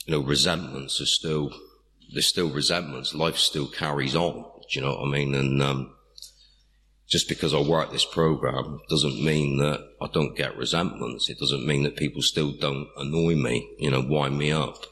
you 0.06 0.12
know, 0.12 0.20
resentments 0.20 1.00
are 1.00 1.06
still, 1.06 1.52
there's 2.12 2.26
still 2.26 2.50
resentments. 2.50 3.14
Life 3.14 3.36
still 3.36 3.66
carries 3.66 4.16
on. 4.16 4.34
Do 4.34 4.78
you 4.78 4.80
know 4.80 4.96
what 4.96 5.06
I 5.06 5.10
mean? 5.10 5.34
And, 5.34 5.62
um, 5.62 5.94
just 7.06 7.28
because 7.28 7.52
I 7.52 7.60
work 7.60 7.90
this 7.90 8.04
program 8.04 8.80
doesn't 8.88 9.22
mean 9.22 9.58
that 9.58 9.80
I 10.00 10.08
don't 10.12 10.36
get 10.36 10.56
resentments. 10.56 11.28
It 11.28 11.38
doesn't 11.38 11.66
mean 11.66 11.82
that 11.82 11.96
people 11.96 12.22
still 12.22 12.52
don't 12.52 12.88
annoy 12.96 13.34
me, 13.34 13.68
you 13.78 13.90
know, 13.90 14.00
wind 14.00 14.38
me 14.38 14.52
up. 14.52 14.82
It 14.82 14.88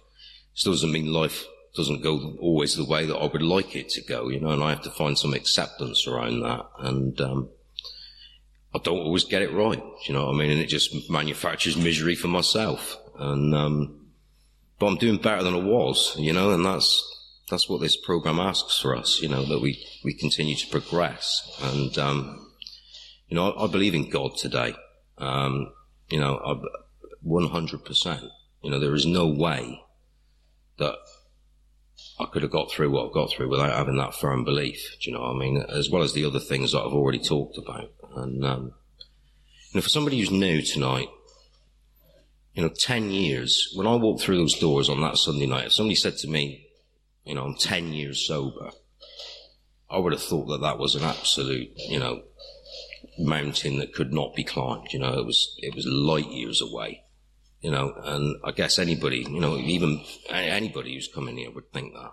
still 0.55 0.73
doesn't 0.73 0.93
mean 0.93 1.13
life 1.13 1.47
doesn't 1.75 2.03
go 2.03 2.37
always 2.39 2.77
the 2.77 2.85
way 2.85 3.07
that 3.07 3.17
I 3.17 3.27
would 3.27 3.43
like 3.43 3.75
it 3.75 3.89
to 3.91 4.03
go, 4.03 4.29
you 4.29 4.41
know, 4.41 4.51
and 4.51 4.63
I 4.63 4.71
have 4.71 4.83
to 4.83 4.91
find 4.91 5.19
some 5.19 5.33
acceptance 5.33 6.07
around 6.07 6.41
that. 6.41 6.67
And, 6.79 7.19
um, 7.21 7.49
I 8.75 8.79
don't 8.79 9.01
always 9.01 9.25
get 9.25 9.43
it 9.43 9.53
right, 9.53 9.83
you 10.07 10.15
know 10.15 10.27
what 10.27 10.35
I 10.35 10.39
mean? 10.39 10.51
And 10.51 10.61
it 10.61 10.67
just 10.67 11.11
manufactures 11.11 11.77
misery 11.77 12.15
for 12.15 12.29
myself. 12.29 12.99
And, 13.19 13.55
um, 13.55 14.07
but 14.79 14.87
I'm 14.87 14.97
doing 14.97 15.17
better 15.17 15.43
than 15.43 15.55
I 15.55 15.59
was, 15.59 16.15
you 16.19 16.33
know, 16.33 16.53
and 16.53 16.65
that's, 16.65 17.09
that's 17.53 17.69
what 17.69 17.83
this 17.83 17.99
program 17.99 18.41
asks 18.41 18.81
for 18.81 18.97
us, 18.97 19.21
you 19.21 19.29
know, 19.29 19.45
that 19.45 19.61
we, 19.61 19.85
we 20.03 20.15
continue 20.15 20.57
to 20.57 20.67
progress. 20.69 21.55
And, 21.63 21.97
um, 21.99 22.51
you 23.29 23.37
know, 23.37 23.51
I, 23.51 23.65
I, 23.65 23.67
believe 23.71 23.95
in 23.95 24.09
God 24.09 24.39
today. 24.39 24.75
Um, 25.19 25.71
you 26.09 26.19
know, 26.19 26.39
I, 26.39 26.55
100%. 27.29 28.31
You 28.63 28.71
know, 28.71 28.81
there 28.81 28.95
is 28.95 29.05
no 29.05 29.27
way 29.27 29.85
that 30.79 30.95
I 32.19 32.25
could 32.25 32.41
have 32.41 32.51
got 32.51 32.71
through 32.71 32.91
what 32.91 33.07
I've 33.07 33.13
got 33.13 33.31
through 33.31 33.51
without 33.51 33.77
having 33.77 33.99
that 33.99 34.15
firm 34.15 34.45
belief. 34.45 34.97
Do 35.03 35.11
you 35.11 35.15
know 35.15 35.23
what 35.23 35.37
I 35.37 35.39
mean? 35.39 35.59
As 35.59 35.91
well 35.91 36.03
as 36.03 36.15
the 36.15 36.25
other 36.25 36.41
things 36.41 36.73
that 36.73 36.81
I've 36.81 36.95
already 36.95 37.19
talked 37.19 37.59
about. 37.59 37.93
And, 38.17 38.47
um, 38.47 38.73
you 39.73 39.75
know, 39.75 39.83
for 39.83 39.91
somebody 39.91 40.19
who's 40.19 40.31
new 40.31 40.63
tonight, 40.63 41.09
you 42.55 42.63
know, 42.63 42.71
10 42.71 43.11
years, 43.11 43.75
when 43.77 43.87
I 43.87 43.95
walked 43.97 44.23
through 44.23 44.39
those 44.39 44.59
doors 44.59 44.89
on 44.89 45.03
that 45.03 45.19
Sunday 45.19 45.47
night, 45.47 45.67
if 45.67 45.75
somebody 45.75 45.97
said 45.97 46.17
to 46.19 46.29
me, 46.29 46.62
you 47.25 47.35
know, 47.35 47.45
I'm 47.45 47.57
10 47.57 47.93
years 47.93 48.27
sober, 48.27 48.71
I 49.91 49.99
would 49.99 50.13
have 50.13 50.23
thought 50.23 50.47
that 50.47 50.63
that 50.63 50.79
was 50.79 50.95
an 50.95 51.05
absolute, 51.05 51.71
you 51.77 51.99
know, 51.99 52.23
mountain 53.19 53.79
that 53.79 53.95
could 53.95 54.13
not 54.13 54.35
be 54.35 54.45
climbed. 54.45 54.93
You 54.93 55.01
know, 55.01 55.13
it 55.19 55.27
was, 55.27 55.55
it 55.59 55.75
was 55.75 55.87
light 55.87 56.31
years 56.31 56.61
away 56.61 57.05
you 57.63 57.71
know, 57.71 57.95
and 58.05 58.37
I 58.45 58.51
guess 58.51 58.79
anybody, 58.79 59.19
you 59.19 59.41
know, 59.41 59.57
even 59.57 60.03
anybody 60.29 60.95
who's 60.95 61.09
coming 61.09 61.37
here 61.37 61.51
would 61.53 61.73
think 61.73 61.95
that. 61.95 62.13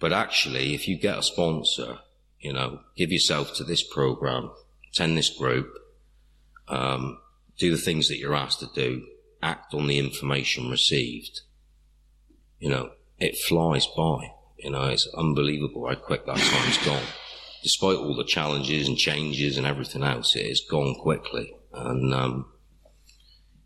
But 0.00 0.12
actually, 0.12 0.74
if 0.74 0.88
you 0.88 0.98
get 0.98 1.18
a 1.18 1.22
sponsor, 1.22 2.00
you 2.40 2.52
know, 2.52 2.80
give 2.96 3.12
yourself 3.12 3.54
to 3.54 3.64
this 3.64 3.82
program, 3.82 4.50
attend 4.90 5.16
this 5.16 5.30
group, 5.30 5.72
um, 6.66 7.18
do 7.58 7.70
the 7.70 7.80
things 7.80 8.08
that 8.08 8.18
you're 8.18 8.34
asked 8.34 8.60
to 8.60 8.68
do, 8.74 9.06
act 9.40 9.72
on 9.72 9.86
the 9.86 9.98
information 9.98 10.68
received, 10.68 11.42
you 12.58 12.68
know, 12.68 12.90
it 13.18 13.36
flies 13.36 13.86
by. 13.96 14.32
You 14.58 14.70
know, 14.70 14.84
it's 14.84 15.08
unbelievable 15.16 15.88
how 15.88 15.94
quick 15.94 16.26
that 16.26 16.36
time's 16.36 16.84
gone. 16.84 17.02
Despite 17.62 17.96
all 17.96 18.16
the 18.16 18.24
challenges 18.24 18.88
and 18.88 18.96
changes 18.96 19.56
and 19.56 19.66
everything 19.66 20.02
else, 20.02 20.34
it 20.36 20.46
has 20.46 20.60
gone 20.60 20.94
quickly. 20.94 21.54
And, 21.72 22.14
um, 22.14 22.46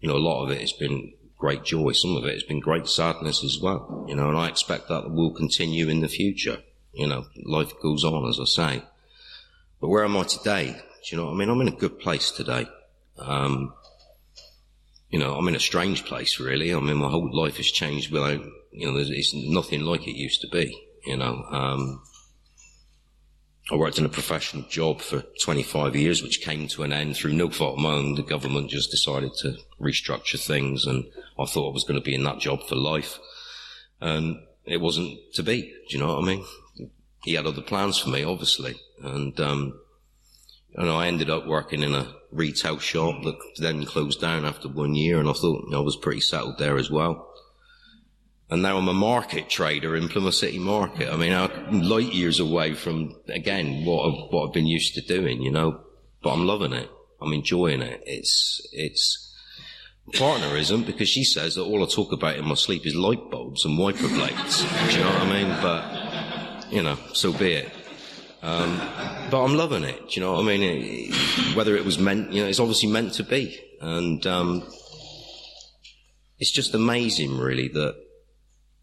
you 0.01 0.09
know, 0.09 0.17
a 0.17 0.19
lot 0.19 0.45
of 0.45 0.51
it 0.51 0.61
has 0.61 0.73
been 0.73 1.13
great 1.39 1.65
joy. 1.65 1.93
Some 1.93 2.17
of 2.17 2.25
it 2.25 2.33
has 2.33 2.43
been 2.43 2.61
great 2.61 2.87
sadness 2.87 3.43
as 3.45 3.59
well, 3.61 4.07
you 4.09 4.15
know, 4.15 4.29
and 4.29 4.39
I 4.39 4.49
expect 4.49 4.89
that 4.89 5.11
will 5.11 5.33
continue 5.33 5.89
in 5.89 6.01
the 6.01 6.09
future. 6.09 6.59
You 6.93 7.07
know, 7.07 7.27
life 7.45 7.73
goes 7.83 8.05
on, 8.05 8.29
as 8.29 8.39
I 8.39 8.45
say. 8.45 8.83
But 9.81 9.89
where 9.89 10.05
am 10.05 10.17
I 10.17 10.25
today? 10.25 10.73
Do 10.73 10.81
you 11.11 11.17
know 11.17 11.27
what 11.27 11.35
I 11.35 11.37
mean? 11.37 11.49
I'm 11.49 11.61
in 11.61 11.69
a 11.69 11.77
good 11.77 11.99
place 11.99 12.31
today. 12.31 12.69
Um, 13.19 13.75
you 15.13 15.19
know, 15.19 15.35
I'm 15.35 15.47
in 15.47 15.55
a 15.55 15.61
strange 15.61 16.07
place, 16.07 16.41
really. 16.41 16.75
I 16.75 16.81
mean, 16.81 16.97
my 16.97 17.11
whole 17.11 17.31
life 17.31 17.59
has 17.59 17.67
changed 17.67 18.11
without, 18.11 18.43
you 18.73 18.91
know, 18.91 18.97
it's 18.97 19.35
nothing 19.35 19.83
like 19.83 20.09
it 20.09 20.17
used 20.17 20.41
to 20.41 20.49
be, 20.49 20.75
you 21.05 21.19
know. 21.19 21.45
Um, 21.51 22.03
I 23.71 23.77
worked 23.77 23.99
in 23.99 24.07
a 24.07 24.09
professional 24.09 24.65
job 24.71 25.03
for 25.03 25.23
25 25.43 25.95
years, 25.95 26.23
which 26.23 26.41
came 26.41 26.67
to 26.69 26.83
an 26.83 26.95
end 26.95 27.15
through 27.15 27.35
no 27.35 27.51
fault 27.51 27.75
of 27.75 27.83
my 27.83 27.93
own. 27.93 28.15
The 28.15 28.23
government 28.23 28.71
just 28.71 28.91
decided 28.91 29.33
to 29.41 29.59
restructure 29.79 30.43
things, 30.43 30.87
and 30.87 31.05
I 31.39 31.45
thought 31.45 31.71
I 31.71 31.75
was 31.75 31.85
going 31.85 32.01
to 32.01 32.05
be 32.05 32.15
in 32.15 32.25
that 32.25 32.41
job 32.41 32.67
for 32.67 32.75
life. 32.75 33.19
And 34.01 34.39
it 34.65 34.81
wasn't 34.81 35.19
to 35.35 35.43
be. 35.43 35.61
Do 35.61 35.97
you 35.97 35.99
know 35.99 36.15
what 36.15 36.25
I 36.25 36.27
mean? 36.27 36.45
He 37.23 37.35
had 37.35 37.47
other 37.47 37.63
plans 37.63 37.99
for 37.99 38.09
me, 38.09 38.25
obviously. 38.25 38.81
And, 39.03 39.39
um, 39.39 39.79
and 40.75 40.89
I 40.89 41.07
ended 41.07 41.29
up 41.29 41.47
working 41.47 41.83
in 41.83 41.95
a 41.95 42.15
retail 42.33 42.79
shop 42.79 43.23
that 43.25 43.39
then 43.59 43.85
closed 43.85 44.21
down 44.21 44.45
after 44.45 44.69
one 44.69 44.95
year, 44.95 45.21
and 45.21 45.29
I 45.29 45.33
thought 45.33 45.65
you 45.65 45.71
know, 45.71 45.81
I 45.81 45.85
was 45.85 45.97
pretty 45.97 46.21
settled 46.21 46.59
there 46.59 46.79
as 46.79 46.91
well. 46.91 47.29
And 48.51 48.61
now 48.61 48.77
I'm 48.77 48.89
a 48.89 48.93
market 48.93 49.49
trader 49.49 49.97
in 49.97 50.09
Plymouth 50.09 50.35
City 50.35 50.59
Market. 50.59 51.11
I 51.11 51.17
mean, 51.17 51.33
I'm 51.33 51.81
light 51.81 52.13
years 52.13 52.39
away 52.39 52.75
from, 52.75 53.15
again, 53.29 53.87
what 53.87 54.07
I've, 54.07 54.31
what 54.31 54.47
I've 54.47 54.53
been 54.53 54.67
used 54.67 54.95
to 54.95 55.01
doing, 55.01 55.41
you 55.41 55.51
know, 55.51 55.81
but 56.23 56.35
I'm 56.35 56.47
loving 56.47 56.75
it. 56.75 56.91
I'm 57.21 57.33
enjoying 57.33 57.81
it. 57.81 58.03
It's, 58.05 58.61
it's, 58.73 59.35
partner 60.13 60.55
isn't 60.57 60.85
because 60.85 61.09
she 61.09 61.25
says 61.25 61.55
that 61.55 61.63
all 61.63 61.83
I 61.83 61.87
talk 61.87 62.13
about 62.13 62.37
in 62.37 62.45
my 62.45 62.55
sleep 62.55 62.85
is 62.85 62.95
light 62.95 63.31
bulbs 63.31 63.65
and 63.65 63.79
wiper 63.79 64.09
blades. 64.09 64.61
Do 64.61 64.99
you 64.99 65.05
know 65.05 65.11
what 65.11 65.23
I 65.23 65.33
mean? 65.33 65.49
But, 65.63 66.73
you 66.73 66.83
know, 66.83 66.99
so 67.15 67.33
be 67.33 67.53
it. 67.53 67.73
Um, 68.43 68.77
but 69.31 69.43
I'm 69.43 69.55
loving 69.57 69.85
it. 69.85 70.17
You 70.17 70.23
know 70.23 70.33
what 70.33 70.41
I 70.41 70.47
mean? 70.47 70.63
It, 70.63 71.57
whether 71.57 71.77
it 71.77 71.85
was 71.85 71.99
meant, 71.99 72.33
you 72.33 72.43
know, 72.43 72.49
it's 72.49 72.61
obviously 72.61 72.89
meant 72.89 73.15
to 73.15 73.23
be. 73.23 73.59
And, 73.81 74.27
um, 74.27 74.63
it's 76.39 76.51
just 76.51 76.75
amazing 76.75 77.39
really 77.39 77.69
that 77.69 77.97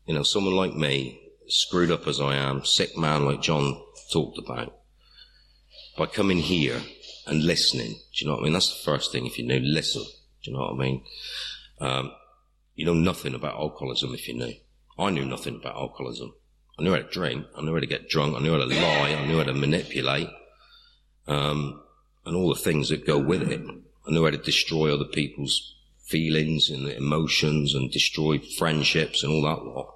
you 0.10 0.16
know, 0.16 0.24
someone 0.24 0.56
like 0.56 0.74
me, 0.74 1.22
screwed 1.48 1.92
up 1.92 2.08
as 2.08 2.20
I 2.20 2.34
am, 2.34 2.66
sick 2.66 2.98
man 2.98 3.26
like 3.26 3.44
John 3.44 3.80
talked 4.12 4.40
about, 4.40 4.76
by 6.00 6.08
coming 6.08 6.40
here 6.40 6.82
and 7.28 7.44
listening, 7.44 7.92
do 7.92 8.00
you 8.16 8.26
know 8.26 8.34
what 8.34 8.42
I 8.42 8.44
mean? 8.46 8.54
That's 8.54 8.76
the 8.76 8.84
first 8.84 9.12
thing 9.12 9.28
if 9.28 9.38
you 9.38 9.46
knew, 9.46 9.60
listen. 9.60 10.02
Do 10.02 10.50
you 10.50 10.58
know 10.58 10.64
what 10.64 10.74
I 10.74 10.78
mean? 10.78 11.04
Um, 11.80 12.12
you 12.74 12.88
know 12.88 12.96
nothing 12.96 13.36
about 13.36 13.60
alcoholism 13.60 14.16
if 14.16 14.28
you 14.28 14.34
knew. 14.34 14.54
I 14.98 15.12
knew 15.12 15.26
nothing 15.26 15.58
about 15.58 15.76
alcoholism. 15.76 16.34
I 16.80 16.82
knew 16.82 16.92
how 16.92 16.98
to 16.98 17.04
drink. 17.04 17.46
I 17.58 17.62
knew 17.62 17.74
how 17.74 17.82
to 17.82 17.86
get 17.86 18.08
drunk. 18.08 18.38
I 18.38 18.40
knew 18.40 18.52
how 18.52 18.60
to 18.60 18.66
lie. 18.66 19.18
I 19.20 19.26
knew 19.26 19.38
how 19.38 19.44
to 19.44 19.54
manipulate. 19.54 20.30
Um, 21.28 21.84
and 22.26 22.38
all 22.38 22.54
the 22.54 22.60
things 22.60 22.88
that 22.90 23.06
go 23.06 23.20
with 23.20 23.52
it. 23.52 23.60
I 24.08 24.12
knew 24.12 24.24
how 24.24 24.32
to 24.32 24.38
destroy 24.38 24.94
other 24.94 25.06
people's 25.06 25.76
feelings 26.06 26.70
and 26.70 26.88
emotions 26.88 27.76
and 27.76 27.92
destroy 27.92 28.40
friendships 28.40 29.24
and 29.24 29.32
all 29.32 29.42
that 29.42 29.64
lot 29.64 29.94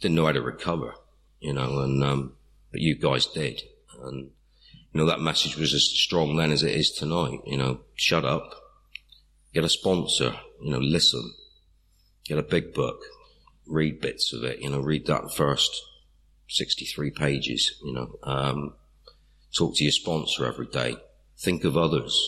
didn't 0.00 0.16
know 0.16 0.26
how 0.26 0.32
to 0.32 0.40
recover, 0.40 0.94
you 1.38 1.52
know, 1.52 1.80
and, 1.80 2.02
um, 2.02 2.32
but 2.72 2.80
you 2.80 2.96
guys 2.96 3.26
did. 3.26 3.62
And, 4.02 4.30
you 4.92 5.00
know, 5.00 5.06
that 5.06 5.20
message 5.20 5.56
was 5.56 5.72
as 5.74 5.84
strong 5.84 6.36
then 6.36 6.50
as 6.50 6.62
it 6.62 6.74
is 6.74 6.90
tonight, 6.90 7.40
you 7.46 7.56
know, 7.56 7.80
shut 7.94 8.24
up, 8.24 8.54
get 9.54 9.64
a 9.64 9.68
sponsor, 9.68 10.34
you 10.60 10.72
know, 10.72 10.78
listen, 10.78 11.32
get 12.24 12.38
a 12.38 12.42
big 12.42 12.74
book, 12.74 13.00
read 13.66 14.00
bits 14.00 14.32
of 14.32 14.42
it, 14.42 14.60
you 14.60 14.70
know, 14.70 14.80
read 14.80 15.06
that 15.06 15.32
first 15.32 15.80
63 16.52 17.10
pages, 17.10 17.80
you 17.84 17.92
know, 17.92 18.18
um, 18.22 18.74
talk 19.56 19.76
to 19.76 19.84
your 19.84 19.92
sponsor 19.92 20.46
every 20.46 20.66
day, 20.66 20.96
think 21.38 21.64
of 21.64 21.76
others, 21.76 22.18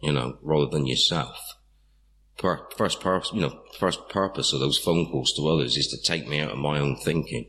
you 0.00 0.12
know, 0.12 0.38
rather 0.42 0.66
than 0.66 0.86
yourself 0.86 1.56
per- 2.42 2.68
first 2.76 3.00
purpose, 3.00 3.30
you 3.32 3.40
know, 3.40 3.62
first 3.78 4.08
purpose 4.08 4.52
of 4.52 4.60
those 4.60 4.78
phone 4.78 5.10
calls 5.10 5.32
to 5.34 5.48
others 5.48 5.76
is 5.76 5.86
to 5.88 6.00
take 6.00 6.28
me 6.28 6.40
out 6.40 6.50
of 6.50 6.58
my 6.58 6.78
own 6.78 6.96
thinking. 6.96 7.46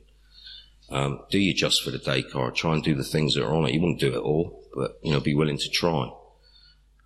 Um, 0.90 1.22
do 1.32 1.40
your 1.40 1.56
just 1.56 1.84
for 1.84 1.92
the 1.92 1.98
day 1.98 2.22
card. 2.22 2.56
Try 2.56 2.74
and 2.74 2.84
do 2.84 2.94
the 2.94 3.04
things 3.04 3.34
that 3.34 3.44
are 3.44 3.54
on 3.54 3.66
it. 3.66 3.74
You 3.74 3.82
won't 3.82 4.00
do 4.00 4.14
it 4.14 4.20
all, 4.20 4.64
but 4.76 5.00
you 5.02 5.12
know, 5.12 5.20
be 5.20 5.34
willing 5.34 5.58
to 5.58 5.70
try. 5.70 6.12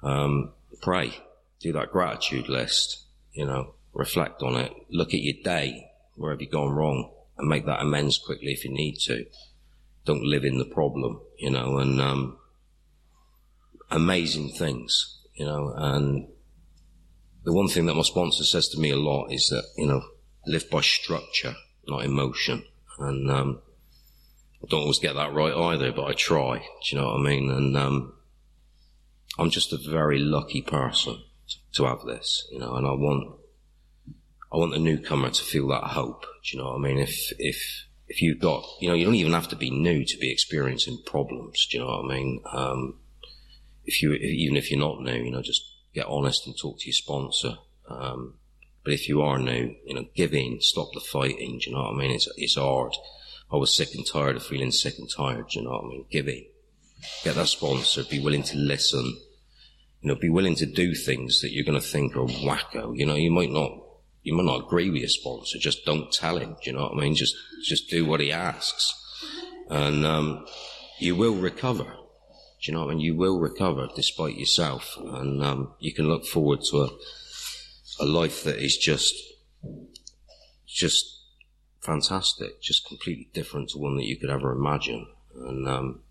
Um, 0.04 0.52
pray. 0.82 1.18
Do 1.60 1.72
that 1.74 1.92
gratitude 1.92 2.50
list. 2.50 3.06
You 3.32 3.46
know, 3.46 3.76
reflect 3.94 4.42
on 4.44 4.56
it. 4.58 4.74
Look 4.90 5.14
at 5.14 5.22
your 5.22 5.42
day. 5.44 5.92
Where 6.16 6.32
have 6.32 6.42
you 6.42 6.50
gone 6.50 6.72
wrong? 6.72 7.12
And 7.38 7.48
make 7.48 7.66
that 7.66 7.82
amends 7.82 8.18
quickly 8.18 8.52
if 8.52 8.66
you 8.66 8.72
need 8.72 8.98
to. 9.06 9.26
Don't 10.06 10.24
live 10.24 10.44
in 10.44 10.58
the 10.58 10.66
problem. 10.66 11.22
You 11.38 11.52
know, 11.52 11.78
and 11.78 12.02
um, 12.02 12.38
amazing 13.92 14.50
things. 14.50 15.20
You 15.36 15.46
know, 15.46 15.74
and 15.76 16.28
the 17.48 17.54
one 17.54 17.70
thing 17.70 17.86
that 17.86 17.96
my 17.96 18.02
sponsor 18.02 18.44
says 18.44 18.68
to 18.70 18.80
me 18.80 18.90
a 18.90 18.98
lot 18.98 19.28
is 19.32 19.48
that, 19.48 19.64
you 19.78 19.88
know, 19.88 20.04
live 20.46 20.70
by 20.70 20.82
structure, 20.82 21.56
not 21.88 22.04
emotion. 22.04 22.66
And, 23.00 23.32
um, 23.32 23.62
I 24.62 24.68
don't 24.68 24.82
always 24.82 25.00
get 25.00 25.14
that 25.14 25.34
right 25.34 25.54
either, 25.54 25.94
but 25.94 26.06
I 26.06 26.14
try. 26.14 26.58
Do 26.58 26.66
you 26.96 27.02
know 27.02 27.08
what 27.08 27.22
I 27.22 27.24
mean? 27.24 27.50
And, 27.50 27.78
um, 27.78 28.14
I'm 29.40 29.50
just 29.50 29.72
a 29.72 29.78
very 29.78 30.20
lucky 30.20 30.62
person 30.62 31.22
to 31.74 31.86
have 31.86 32.02
this, 32.06 32.48
you 32.52 32.60
know, 32.60 32.76
and 32.76 32.86
I 32.86 32.92
want, 32.92 33.40
I 34.52 34.58
want 34.58 34.74
the 34.74 34.80
newcomer 34.80 35.30
to 35.30 35.44
feel 35.44 35.68
that 35.70 35.84
hope. 35.84 36.22
Do 36.22 36.58
you 36.58 36.64
know 36.64 36.70
what 36.70 36.78
I 36.78 36.80
mean? 36.80 37.00
If, 37.00 37.34
if, 37.38 37.86
if 38.08 38.22
you've 38.22 38.40
got, 38.40 38.66
you 38.80 38.88
know, 38.88 38.96
you 38.96 39.06
don't 39.06 39.16
even 39.16 39.34
have 39.34 39.50
to 39.50 39.56
be 39.56 39.70
new 39.70 40.06
to 40.06 40.18
be 40.18 40.32
experiencing 40.32 41.02
problems. 41.06 41.68
Do 41.70 41.78
you 41.78 41.84
know 41.84 41.90
what 41.90 42.06
I 42.06 42.16
mean? 42.16 42.42
Um, 42.52 43.00
if 43.86 44.02
you, 44.02 44.14
even 44.14 44.58
if 44.58 44.72
you're 44.72 44.80
not 44.80 45.02
new, 45.02 45.22
you 45.24 45.32
know, 45.32 45.42
just 45.42 45.64
get 45.94 46.08
honest 46.08 46.48
and 46.48 46.58
talk 46.58 46.80
to 46.80 46.86
your 46.86 46.94
sponsor. 46.94 47.58
Um, 47.90 48.36
but 48.84 48.94
if 48.94 49.10
you 49.10 49.22
are 49.22 49.38
new, 49.38 49.76
you 49.86 49.94
know, 49.94 50.06
give 50.16 50.34
in, 50.34 50.62
stop 50.62 50.90
the 50.94 51.02
fighting. 51.02 51.60
Do 51.60 51.70
you 51.70 51.76
know 51.76 51.84
what 51.84 51.96
I 51.96 51.98
mean? 51.98 52.12
It's, 52.12 52.30
it's 52.38 52.56
hard. 52.56 52.94
I 53.52 53.58
was 53.58 53.74
sick 53.74 53.94
and 53.96 54.06
tired 54.06 54.36
of 54.38 54.46
feeling 54.46 54.72
sick 54.72 54.98
and 54.98 55.10
tired. 55.10 55.50
Do 55.50 55.60
you 55.60 55.66
know 55.66 55.72
what 55.72 55.86
I 55.86 55.88
mean? 55.88 56.06
Give 56.10 56.28
in. 56.28 56.46
Get 57.24 57.36
that 57.36 57.48
sponsor. 57.48 58.04
Be 58.04 58.20
willing 58.20 58.44
to 58.44 58.58
listen. 58.58 59.18
You 60.02 60.10
know, 60.10 60.16
be 60.16 60.30
willing 60.30 60.56
to 60.56 60.66
do 60.66 60.96
things 60.96 61.42
that 61.42 61.52
you're 61.52 61.66
going 61.66 61.80
to 61.80 61.86
think 61.86 62.16
are 62.16 62.26
wacko. 62.26 62.98
You 62.98 63.06
know, 63.06 63.16
you 63.16 63.32
might 63.32 63.52
not, 63.52 63.72
you 64.28 64.36
might 64.36 64.46
not 64.52 64.66
agree 64.66 64.90
with 64.90 65.00
your 65.00 65.10
sponsor. 65.10 65.58
Just 65.58 65.86
don't 65.86 66.12
tell 66.12 66.38
him. 66.38 66.58
Do 66.62 66.70
you 66.70 66.74
know 66.74 66.84
what 66.84 66.98
I 66.98 67.02
mean? 67.02 67.16
Just, 67.16 67.36
just 67.64 67.90
do 67.90 68.06
what 68.06 68.20
he 68.20 68.32
asks. 68.32 68.94
And, 69.70 70.06
um, 70.06 70.46
you 71.00 71.16
will 71.16 71.36
recover. 71.36 71.84
Do 71.84 72.64
you 72.64 72.74
know 72.74 72.86
what 72.86 72.92
I 72.92 72.96
mean? 72.96 73.00
You 73.00 73.16
will 73.16 73.40
recover 73.40 73.88
despite 73.96 74.36
yourself, 74.36 74.98
and 74.98 75.44
um, 75.44 75.74
you 75.80 75.94
can 75.94 76.08
look 76.08 76.26
forward 76.26 76.62
to 76.72 76.78
a 76.84 76.90
a 78.00 78.06
life 78.06 78.44
that 78.44 78.58
is 78.58 78.78
just 78.78 79.14
just 80.68 81.06
fantastic, 81.82 82.62
just 82.62 82.88
completely 82.88 83.30
different 83.34 83.70
to 83.70 83.78
one 83.78 83.96
that 83.98 84.06
you 84.06 84.18
could 84.18 84.30
ever 84.30 84.52
imagine. 84.52 85.08
And 85.36 85.68
um, 85.68 86.02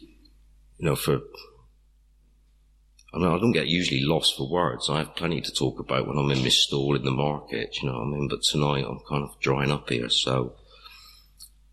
you 0.00 0.86
know, 0.86 0.96
for 0.96 1.20
I 3.14 3.18
mean, 3.18 3.28
I 3.28 3.38
don't 3.38 3.52
get 3.52 3.66
usually 3.66 4.02
lost 4.02 4.36
for 4.36 4.48
words. 4.48 4.88
I 4.88 4.98
have 4.98 5.14
plenty 5.14 5.40
to 5.42 5.52
talk 5.52 5.78
about 5.78 6.06
when 6.06 6.16
I'm 6.16 6.30
in 6.30 6.42
my 6.42 6.48
stall 6.48 6.96
in 6.96 7.04
the 7.04 7.10
market. 7.10 7.76
You 7.82 7.88
know 7.88 7.98
what 7.98 8.06
I 8.06 8.10
mean? 8.10 8.28
But 8.28 8.42
tonight 8.42 8.86
I'm 8.88 9.00
kind 9.08 9.22
of 9.22 9.38
drying 9.40 9.70
up 9.70 9.90
here, 9.90 10.08
so 10.08 10.54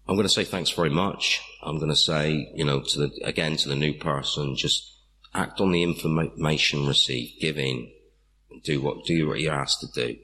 I'm 0.08 0.16
going 0.16 0.28
to 0.28 0.34
say 0.34 0.44
thanks 0.44 0.72
very 0.72 0.90
much. 0.90 1.42
I'm 1.64 1.78
going 1.78 1.92
to 1.92 1.96
say, 1.96 2.52
you 2.56 2.66
know, 2.66 2.82
to 2.82 3.00
the, 3.00 3.12
again, 3.24 3.56
to 3.58 3.70
the 3.70 3.76
new 3.76 3.94
person, 3.94 4.56
just 4.56 4.92
act 5.34 5.62
on 5.62 5.72
the 5.72 5.84
information 5.84 6.88
received, 6.88 7.40
give 7.40 7.58
in, 7.58 7.90
do 8.64 8.82
what, 8.82 9.06
do 9.06 9.28
what 9.28 9.40
you're 9.40 9.54
asked 9.54 9.82
to 9.82 10.08
do. 10.08 10.18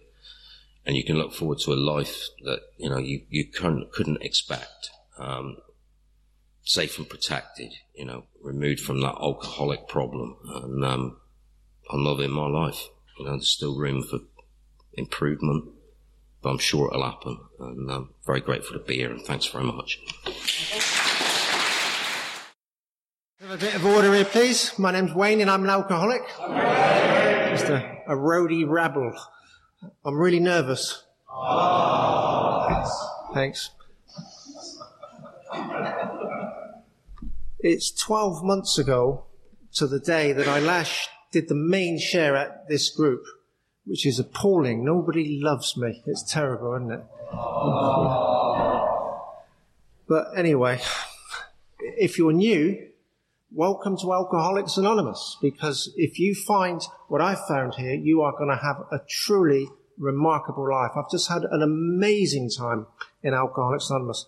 And 0.85 0.97
you 0.97 1.03
can 1.03 1.17
look 1.17 1.33
forward 1.33 1.59
to 1.59 1.73
a 1.73 1.75
life 1.75 2.27
that, 2.43 2.59
you 2.77 2.89
know, 2.89 2.97
you, 2.97 3.21
you 3.29 3.45
couldn't, 3.45 3.91
couldn't 3.91 4.21
expect. 4.21 4.89
Um, 5.17 5.57
safe 6.65 6.97
and 6.97 7.09
protected, 7.09 7.73
you 7.95 8.05
know, 8.05 8.25
removed 8.41 8.81
from 8.81 9.01
that 9.01 9.15
alcoholic 9.15 9.87
problem. 9.87 10.37
And, 10.45 10.83
um, 10.83 11.17
I'm 11.89 12.03
loving 12.03 12.31
my 12.31 12.47
life. 12.47 12.87
You 13.17 13.25
know, 13.25 13.31
there's 13.31 13.49
still 13.49 13.77
room 13.77 14.03
for 14.03 14.19
improvement 14.93 15.75
but 16.45 16.51
I'm 16.51 16.59
sure 16.59 16.89
it'll 16.89 17.03
happen. 17.03 17.39
And 17.59 17.91
I'm 17.91 18.09
very 18.23 18.39
grateful 18.39 18.77
to 18.77 18.85
be 18.85 18.97
here, 18.97 19.09
and 19.09 19.19
thanks 19.25 19.47
very 19.47 19.63
much. 19.63 19.99
Have 23.39 23.49
a 23.49 23.57
bit 23.57 23.73
of 23.73 23.83
order 23.83 24.13
here, 24.13 24.25
please. 24.25 24.77
My 24.77 24.91
name's 24.91 25.11
Wayne, 25.15 25.41
and 25.41 25.49
I'm 25.49 25.63
an 25.63 25.71
alcoholic. 25.71 26.21
Just 27.49 27.65
a, 27.65 27.97
a 28.07 28.15
roadie 28.15 28.69
rabble. 28.69 29.11
I'm 30.05 30.19
really 30.19 30.39
nervous. 30.39 31.03
Thanks. 33.33 33.71
It's 37.67 37.89
12 37.89 38.43
months 38.43 38.77
ago 38.77 39.25
to 39.73 39.87
the 39.87 39.99
day 39.99 40.33
that 40.33 40.47
I 40.47 40.59
last 40.59 41.09
did 41.31 41.47
the 41.47 41.55
main 41.55 41.97
share 41.97 42.35
at 42.35 42.69
this 42.69 42.91
group 42.91 43.23
which 43.85 44.05
is 44.05 44.19
appalling. 44.19 44.85
Nobody 44.85 45.39
loves 45.41 45.75
me. 45.75 46.03
It's 46.05 46.21
terrible, 46.31 46.75
isn't 46.75 46.91
it? 46.91 47.03
But 50.07 50.27
anyway, 50.37 50.79
if 51.79 52.19
you're 52.19 52.33
new, 52.33 52.87
welcome 53.51 53.97
to 53.97 54.13
Alcoholics 54.13 54.77
Anonymous, 54.77 55.35
because 55.41 55.91
if 55.97 56.19
you 56.19 56.35
find 56.35 56.83
what 57.07 57.19
I've 57.19 57.47
found 57.47 57.73
here, 57.73 57.95
you 57.95 58.21
are 58.21 58.33
going 58.33 58.51
to 58.51 58.63
have 58.63 58.83
a 58.91 59.03
truly 59.09 59.69
remarkable 59.97 60.69
life. 60.69 60.91
I've 60.95 61.09
just 61.09 61.29
had 61.29 61.41
an 61.49 61.63
amazing 61.63 62.51
time 62.55 62.85
in 63.23 63.33
Alcoholics 63.33 63.89
Anonymous. 63.89 64.27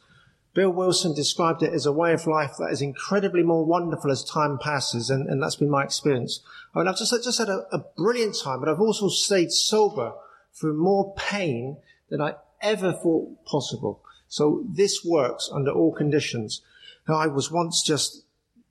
Bill 0.57 0.71
Wilson 0.71 1.13
described 1.13 1.61
it 1.61 1.71
as 1.71 1.85
a 1.85 1.91
way 1.91 2.13
of 2.13 2.25
life 2.25 2.53
that 2.57 2.71
is 2.71 2.81
incredibly 2.81 3.43
more 3.43 3.63
wonderful 3.63 4.09
as 4.09 4.23
time 4.23 4.57
passes, 4.57 5.11
and, 5.11 5.29
and 5.29 5.39
that's 5.39 5.57
been 5.57 5.69
my 5.69 5.83
experience. 5.83 6.43
I 6.73 6.79
mean, 6.79 6.87
I've 6.87 6.97
just, 6.97 7.13
just 7.23 7.37
had 7.37 7.47
a, 7.47 7.67
a 7.71 7.85
brilliant 7.95 8.35
time, 8.43 8.59
but 8.59 8.67
I've 8.67 8.81
also 8.81 9.07
stayed 9.07 9.51
sober 9.51 10.13
through 10.59 10.73
more 10.73 11.13
pain 11.15 11.77
than 12.09 12.21
I 12.21 12.37
ever 12.59 12.91
thought 12.91 13.45
possible. 13.45 14.01
So 14.29 14.65
this 14.67 15.05
works 15.05 15.47
under 15.53 15.69
all 15.69 15.93
conditions. 15.93 16.63
Now, 17.07 17.17
I 17.17 17.27
was 17.27 17.51
once 17.51 17.83
just 17.83 18.25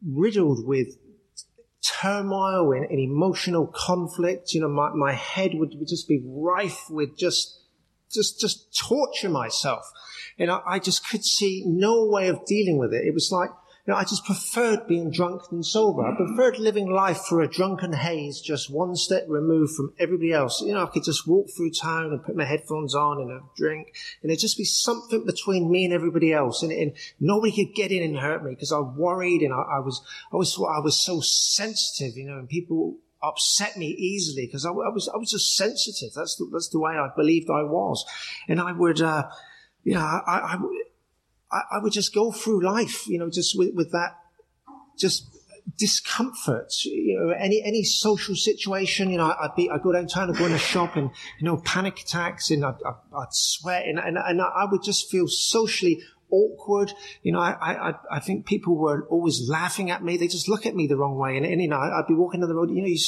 riddled 0.05 0.67
with 0.67 0.89
turmoil 2.01 2.73
and, 2.73 2.87
and 2.87 2.99
emotional 2.99 3.69
conflict. 3.69 4.55
You 4.55 4.63
know, 4.63 4.69
my, 4.69 4.91
my 4.91 5.13
head 5.13 5.53
would 5.55 5.73
just 5.87 6.09
be 6.09 6.21
rife 6.27 6.91
with 6.91 7.17
just, 7.17 7.61
just, 8.11 8.41
just 8.41 8.77
torture 8.77 9.29
myself. 9.29 9.89
And 10.39 10.51
I, 10.51 10.79
just 10.79 11.09
could 11.09 11.25
see 11.25 11.65
no 11.67 12.05
way 12.05 12.29
of 12.29 12.45
dealing 12.45 12.79
with 12.79 12.93
it. 12.93 13.07
It 13.07 13.15
was 13.15 13.31
like, 13.33 13.51
you 13.87 13.93
know, 13.93 13.99
I 13.99 14.03
just 14.03 14.25
preferred 14.25 14.89
being 14.89 15.13
drunk 15.13 15.49
than 15.49 15.63
sober. 15.63 16.05
I 16.05 16.17
preferred 16.17 16.59
living 16.59 16.91
life 16.91 17.21
through 17.27 17.45
a 17.45 17.49
drunken 17.49 17.93
haze, 17.93 18.41
just 18.41 18.69
one 18.69 18.97
step 18.97 19.25
removed 19.29 19.77
from 19.77 19.95
everybody 19.99 20.33
else. 20.33 20.61
You 20.61 20.75
know, 20.75 20.83
I 20.83 20.87
could 20.87 21.05
just 21.05 21.29
walk 21.29 21.47
through 21.57 21.71
town 21.71 22.07
and 22.07 22.23
put 22.23 22.35
my 22.35 22.45
headphones 22.45 22.97
on 22.97 23.21
and 23.21 23.31
have 23.31 23.43
a 23.43 23.57
drink, 23.57 23.95
and 24.23 24.29
there'd 24.29 24.41
just 24.41 24.59
be 24.59 24.65
something 24.65 25.25
between 25.25 25.71
me 25.71 25.85
and 25.85 25.95
everybody 25.95 26.33
else, 26.33 26.65
and, 26.65 26.73
and 26.73 26.97
nobody 27.21 27.53
could 27.53 27.77
get 27.77 27.93
in 27.93 28.03
and 28.03 28.19
hurt 28.19 28.43
me 28.43 28.51
because 28.51 28.73
I 28.73 28.81
worried 28.81 29.43
and 29.43 29.55
I, 29.55 29.77
I 29.77 29.79
was, 29.79 30.03
I 30.33 30.35
always 30.35 30.53
thought 30.53 30.77
I 30.77 30.81
was 30.81 30.99
so 30.99 31.21
sensitive, 31.21 32.17
you 32.17 32.27
know, 32.27 32.39
and 32.39 32.49
people 32.49 32.97
upset 33.23 33.77
me 33.77 33.87
easily 33.87 34.47
because 34.47 34.67
I, 34.67 34.71
I, 34.71 34.91
was, 34.91 35.09
I 35.15 35.17
was 35.17 35.31
just 35.31 35.57
sensitive. 35.57 36.13
That's 36.15 36.35
the, 36.37 36.49
that's 36.53 36.71
the 36.71 36.81
way 36.81 36.93
I 36.93 37.09
believed 37.17 37.51
I 37.51 37.63
was, 37.63 38.05
and 38.49 38.61
I 38.61 38.73
would, 38.73 39.01
uh, 39.01 39.29
you 39.87 39.95
know, 39.95 40.01
I, 40.01 40.59
I, 41.53 41.61
I, 41.77 41.79
would 41.79 41.93
just 41.93 42.13
go 42.13 42.33
through 42.33 42.65
life, 42.65 43.07
you 43.07 43.21
know, 43.21 43.31
just 43.31 43.57
with, 43.57 43.73
with 43.73 43.93
that, 43.93 44.19
just 44.99 45.29
discomfort, 45.79 46.73
you 46.85 47.17
know, 47.17 47.31
any, 47.31 47.63
any 47.65 47.85
social 47.85 48.35
situation, 48.35 49.11
you 49.11 49.19
know, 49.19 49.33
I'd 49.41 49.55
be, 49.57 49.71
I'd 49.71 49.83
go 49.83 49.93
downtown, 49.93 50.29
I'd 50.29 50.39
go 50.39 50.47
in 50.47 50.53
a 50.53 50.59
shop 50.59 50.97
and, 50.97 51.11
you 51.39 51.47
know, 51.47 51.59
panic 51.59 52.01
attacks 52.01 52.51
and 52.51 52.65
I'd, 52.65 52.75
I'd, 52.85 53.29
sweat 53.31 53.87
and, 53.87 54.01
and, 54.01 54.19
and 54.19 54.43
I 54.43 54.65
would 54.69 54.83
just 54.83 55.09
feel 55.09 55.29
socially 55.29 56.03
awkward. 56.31 56.93
You 57.23 57.31
know, 57.31 57.39
I, 57.39 57.91
I, 57.91 57.95
I 58.11 58.19
think 58.19 58.45
people 58.45 58.77
were 58.77 59.07
always 59.07 59.49
laughing 59.49 59.93
at 59.93 60.03
me. 60.03 60.17
They 60.17 60.27
just 60.27 60.49
look 60.49 60.67
at 60.67 60.75
me 60.75 60.89
the 60.89 60.97
wrong 60.97 61.17
way. 61.17 61.37
And, 61.37 61.47
and 61.47 61.63
you 61.63 61.69
know, 61.69 61.79
I'd 61.79 62.09
be 62.09 62.15
walking 62.15 62.41
down 62.41 62.49
the 62.49 62.57
road, 62.57 62.71
you 62.71 62.83
know, 62.83 62.89
you, 62.89 62.99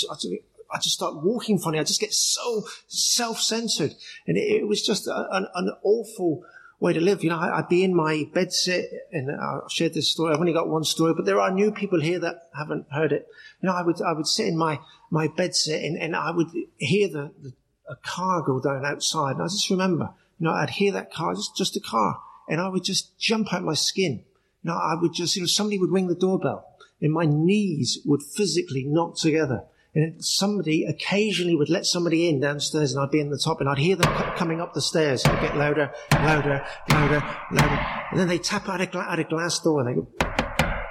I 0.73 0.79
just 0.79 0.95
start 0.95 1.25
walking 1.25 1.59
funny. 1.59 1.81
I 1.81 1.83
just 1.83 2.01
get 2.01 2.13
so 2.13 2.63
self-centered. 2.87 3.97
And 4.29 4.37
it, 4.37 4.61
it 4.61 4.69
was 4.69 4.81
just 4.81 5.09
an, 5.09 5.49
an 5.57 5.73
awful, 5.83 6.45
way 6.81 6.93
to 6.93 7.01
live. 7.01 7.25
You 7.25 7.31
know, 7.31 7.39
I'd 7.39 7.69
be 7.69 7.83
in 7.85 7.95
my 7.95 8.29
bed 8.33 8.53
sit 8.53 8.91
and 9.13 9.31
I've 9.31 9.71
shared 9.71 9.95
this 9.95 10.09
story. 10.09 10.33
I've 10.33 10.41
only 10.41 10.53
got 10.53 10.69
one 10.69 10.85
story, 10.85 11.15
but 11.15 11.25
there 11.25 11.41
are 11.41 11.51
new 11.51 11.73
people 11.73 12.01
here 12.01 12.19
that 12.21 12.43
haven't 12.57 12.87
heard 12.91 13.13
it. 13.13 13.27
You 13.61 13.69
know, 13.69 13.75
I 13.75 13.83
would, 13.83 14.01
I 14.01 14.13
would 14.13 14.27
sit 14.27 14.47
in 14.47 14.57
my, 14.57 14.81
my 15.11 15.29
bed 15.29 15.55
sit 15.55 15.83
and, 15.83 15.97
and 15.97 16.15
I 16.15 16.31
would 16.31 16.49
hear 16.77 17.09
the, 17.09 17.33
the, 17.43 17.53
a 17.89 17.97
car 17.97 18.43
go 18.43 18.61
down 18.61 18.85
outside. 18.85 19.33
And 19.33 19.43
I 19.43 19.47
just 19.47 19.71
remember, 19.71 20.11
you 20.39 20.45
know, 20.45 20.53
I'd 20.53 20.71
hear 20.71 20.93
that 20.93 21.13
car, 21.13 21.35
just, 21.35 21.57
just 21.57 21.77
a 21.77 21.81
car. 21.81 22.21
And 22.49 22.61
I 22.61 22.69
would 22.69 22.85
just 22.85 23.19
jump 23.19 23.53
out 23.53 23.63
my 23.63 23.75
skin. 23.75 24.25
You 24.63 24.71
know, 24.71 24.77
I 24.77 24.95
would 25.01 25.13
just, 25.13 25.37
you 25.37 25.43
know, 25.43 25.47
somebody 25.47 25.79
would 25.79 25.91
ring 25.91 26.09
the 26.09 26.15
doorbell 26.15 26.65
and 27.01 27.13
my 27.13 27.25
knees 27.27 27.99
would 28.05 28.23
physically 28.23 28.85
knock 28.85 29.17
together. 29.17 29.65
And 29.99 30.25
somebody 30.25 30.85
occasionally 30.85 31.57
would 31.57 31.69
let 31.69 31.85
somebody 31.85 32.29
in 32.29 32.39
downstairs 32.39 32.93
and 32.93 33.03
I'd 33.03 33.11
be 33.11 33.19
in 33.19 33.31
the 33.31 33.43
top 33.45 33.61
and 33.61 33.69
I'd 33.69 33.79
hear 33.79 33.97
them 33.97 34.15
coming 34.37 34.61
up 34.61 34.73
the 34.73 34.81
stairs. 34.81 35.25
It'd 35.27 35.41
get 35.41 35.57
louder, 35.57 35.93
louder, 36.13 36.65
louder, 36.89 37.21
louder. 37.51 37.87
And 38.13 38.21
then 38.21 38.29
they 38.29 38.39
tap 38.39 38.69
out 38.69 38.81
a, 38.81 38.87
gla- 38.87 39.01
out 39.01 39.19
a 39.19 39.25
glass 39.25 39.59
door 39.59 39.81
and 39.81 39.89
they 39.89 39.95
go, 39.95 40.07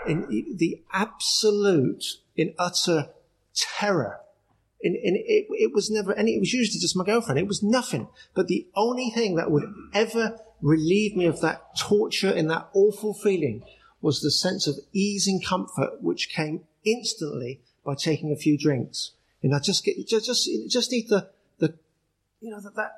in 0.08 0.58
the 0.58 0.84
absolute, 0.92 2.04
in 2.36 2.54
utter 2.60 3.08
terror. 3.56 4.20
And, 4.84 4.98
and 4.98 5.16
it, 5.16 5.48
it 5.52 5.74
was 5.74 5.90
never 5.90 6.14
any, 6.14 6.36
it 6.36 6.42
was 6.42 6.52
usually 6.52 6.82
just 6.82 6.98
my 6.98 7.06
girlfriend. 7.06 7.40
It 7.40 7.48
was 7.48 7.64
nothing. 7.64 8.10
But 8.36 8.50
the 8.50 8.68
only 8.76 9.10
thing 9.12 9.36
that 9.36 9.50
would 9.50 9.74
ever 9.94 10.38
relieve 10.62 11.16
me 11.16 11.28
of 11.28 11.40
that 11.40 11.78
torture 11.80 12.34
and 12.34 12.50
that 12.50 12.68
awful 12.74 13.14
feeling 13.14 13.64
was 14.02 14.20
the 14.20 14.32
sense 14.32 14.68
of 14.68 14.76
ease 14.92 15.28
and 15.28 15.42
comfort 15.46 16.02
which 16.02 16.28
came 16.28 16.66
instantly 16.84 17.62
by 17.88 17.96
taking 17.96 18.34
a 18.34 18.36
few 18.36 18.58
drinks. 18.58 19.14
You 19.42 19.50
know, 19.50 19.60
just 19.60 19.86
get, 19.86 19.96
just, 20.06 20.26
just, 20.26 20.50
just 20.68 20.92
need 20.92 21.08
the, 21.08 21.30
the, 21.58 21.74
you 22.42 22.52
know, 22.52 22.60
that, 22.60 22.76
that 22.76 22.92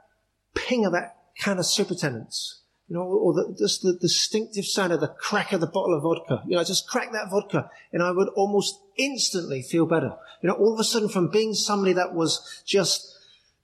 ping 0.56 0.84
of 0.84 0.94
that 0.94 1.16
can 1.38 1.60
of 1.60 1.68
Super 1.68 1.94
Tennent's, 1.94 2.62
you 2.88 2.96
know, 2.96 3.04
or 3.04 3.34
the, 3.34 3.56
just 3.56 3.84
the, 3.84 3.92
the 3.92 4.00
distinctive 4.00 4.66
sound 4.66 4.92
of 4.92 5.00
the 5.00 5.08
crack 5.08 5.54
of 5.54 5.62
the 5.62 5.68
bottle 5.68 5.96
of 5.96 6.02
vodka. 6.02 6.42
You 6.48 6.56
know, 6.56 6.64
just 6.64 6.88
crack 6.90 7.12
that 7.12 7.30
vodka 7.30 7.70
and 7.94 8.02
I 8.02 8.10
would 8.10 8.30
almost 8.30 8.82
instantly 8.98 9.62
feel 9.62 9.86
better. 9.86 10.16
You 10.42 10.50
know, 10.50 10.56
all 10.56 10.74
of 10.74 10.80
a 10.80 10.84
sudden 10.84 11.08
from 11.08 11.30
being 11.30 11.54
somebody 11.54 11.94
that 11.94 12.16
was 12.16 12.64
just, 12.66 13.16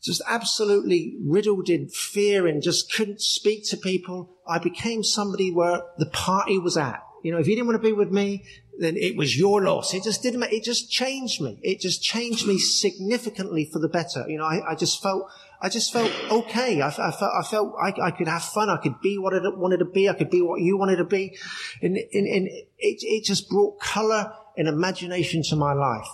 just 0.03 0.21
absolutely 0.27 1.17
riddled 1.23 1.69
in 1.69 1.89
fear 1.89 2.45
and 2.45 2.61
just 2.61 2.93
couldn't 2.93 3.19
speak 3.19 3.67
to 3.69 3.77
people, 3.77 4.29
I 4.47 4.59
became 4.59 5.03
somebody 5.03 5.51
where 5.51 5.81
the 5.97 6.05
party 6.05 6.59
was 6.59 6.77
at. 6.77 7.01
You 7.23 7.31
know, 7.31 7.39
if 7.39 7.47
you 7.47 7.55
didn't 7.55 7.65
want 7.65 7.81
to 7.81 7.87
be 7.87 7.93
with 7.93 8.11
me, 8.11 8.43
then 8.79 8.97
it 8.97 9.15
was 9.15 9.37
your 9.37 9.63
loss. 9.63 9.93
It 9.93 10.03
just 10.03 10.21
didn't, 10.21 10.43
it 10.43 10.63
just 10.63 10.89
changed 10.91 11.41
me. 11.41 11.59
It 11.61 11.79
just 11.79 12.01
changed 12.01 12.47
me 12.47 12.57
significantly 12.57 13.69
for 13.71 13.79
the 13.79 13.87
better. 13.87 14.25
You 14.27 14.37
know, 14.37 14.45
I, 14.45 14.71
I 14.71 14.75
just 14.75 15.01
felt, 15.01 15.29
I 15.61 15.69
just 15.69 15.93
felt 15.93 16.11
okay. 16.29 16.81
I, 16.81 16.87
I 16.87 17.11
felt, 17.11 17.33
I 17.33 17.43
felt 17.43 17.73
I, 17.81 17.93
I, 18.01 18.11
could 18.11 18.27
have 18.27 18.43
fun. 18.43 18.69
I 18.69 18.77
could 18.77 18.99
be 19.01 19.17
what 19.17 19.33
I 19.33 19.39
wanted 19.49 19.77
to 19.77 19.85
be. 19.85 20.09
I 20.09 20.13
could 20.13 20.29
be 20.29 20.41
what 20.41 20.61
you 20.61 20.77
wanted 20.77 20.97
to 20.97 21.05
be. 21.05 21.37
And, 21.81 21.97
and, 21.97 22.27
and 22.27 22.47
it, 22.47 22.65
it 22.77 23.23
just 23.23 23.49
brought 23.49 23.79
color 23.79 24.33
and 24.57 24.67
imagination 24.67 25.41
to 25.49 25.55
my 25.55 25.73
life. 25.73 26.07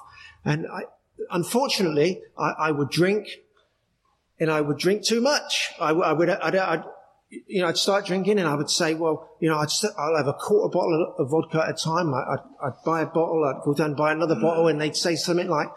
And 0.46 0.68
I, 0.68 0.84
unfortunately, 1.30 2.22
I, 2.38 2.54
I 2.60 2.72
would 2.72 2.90
drink 2.90 3.28
and 4.40 4.52
I 4.52 4.62
would 4.62 4.78
drink 4.78 5.06
too 5.06 5.22
much. 5.22 5.72
I, 5.80 5.92
I 5.92 6.14
would, 6.14 6.30
I'd, 6.30 6.56
I'd, 6.56 6.84
you 7.32 7.62
know, 7.62 7.68
I'd 7.68 7.78
start 7.78 8.06
drinking 8.06 8.40
and 8.40 8.48
I 8.48 8.56
would 8.56 8.70
say, 8.70 8.94
well, 8.94 9.30
you 9.40 9.50
know, 9.50 9.58
I'd 9.58 9.72
st- 9.72 9.94
I'll 9.98 10.18
have 10.18 10.28
a 10.28 10.34
quarter 10.34 10.70
bottle 10.70 11.16
of 11.18 11.30
vodka 11.30 11.64
at 11.64 11.70
a 11.70 11.74
time. 11.74 12.14
I, 12.14 12.32
would 12.32 12.40
I'd 12.62 12.84
buy 12.86 13.02
a 13.02 13.06
bottle, 13.06 13.44
I'd 13.46 13.64
go 13.64 13.74
down 13.74 13.88
and 13.88 13.98
buy 13.98 14.12
another 14.12 14.36
mm. 14.36 14.42
bottle 14.42 14.68
and 14.68 14.80
they'd 14.82 14.96
say 14.96 15.16
something 15.16 15.48
like, 15.48 15.70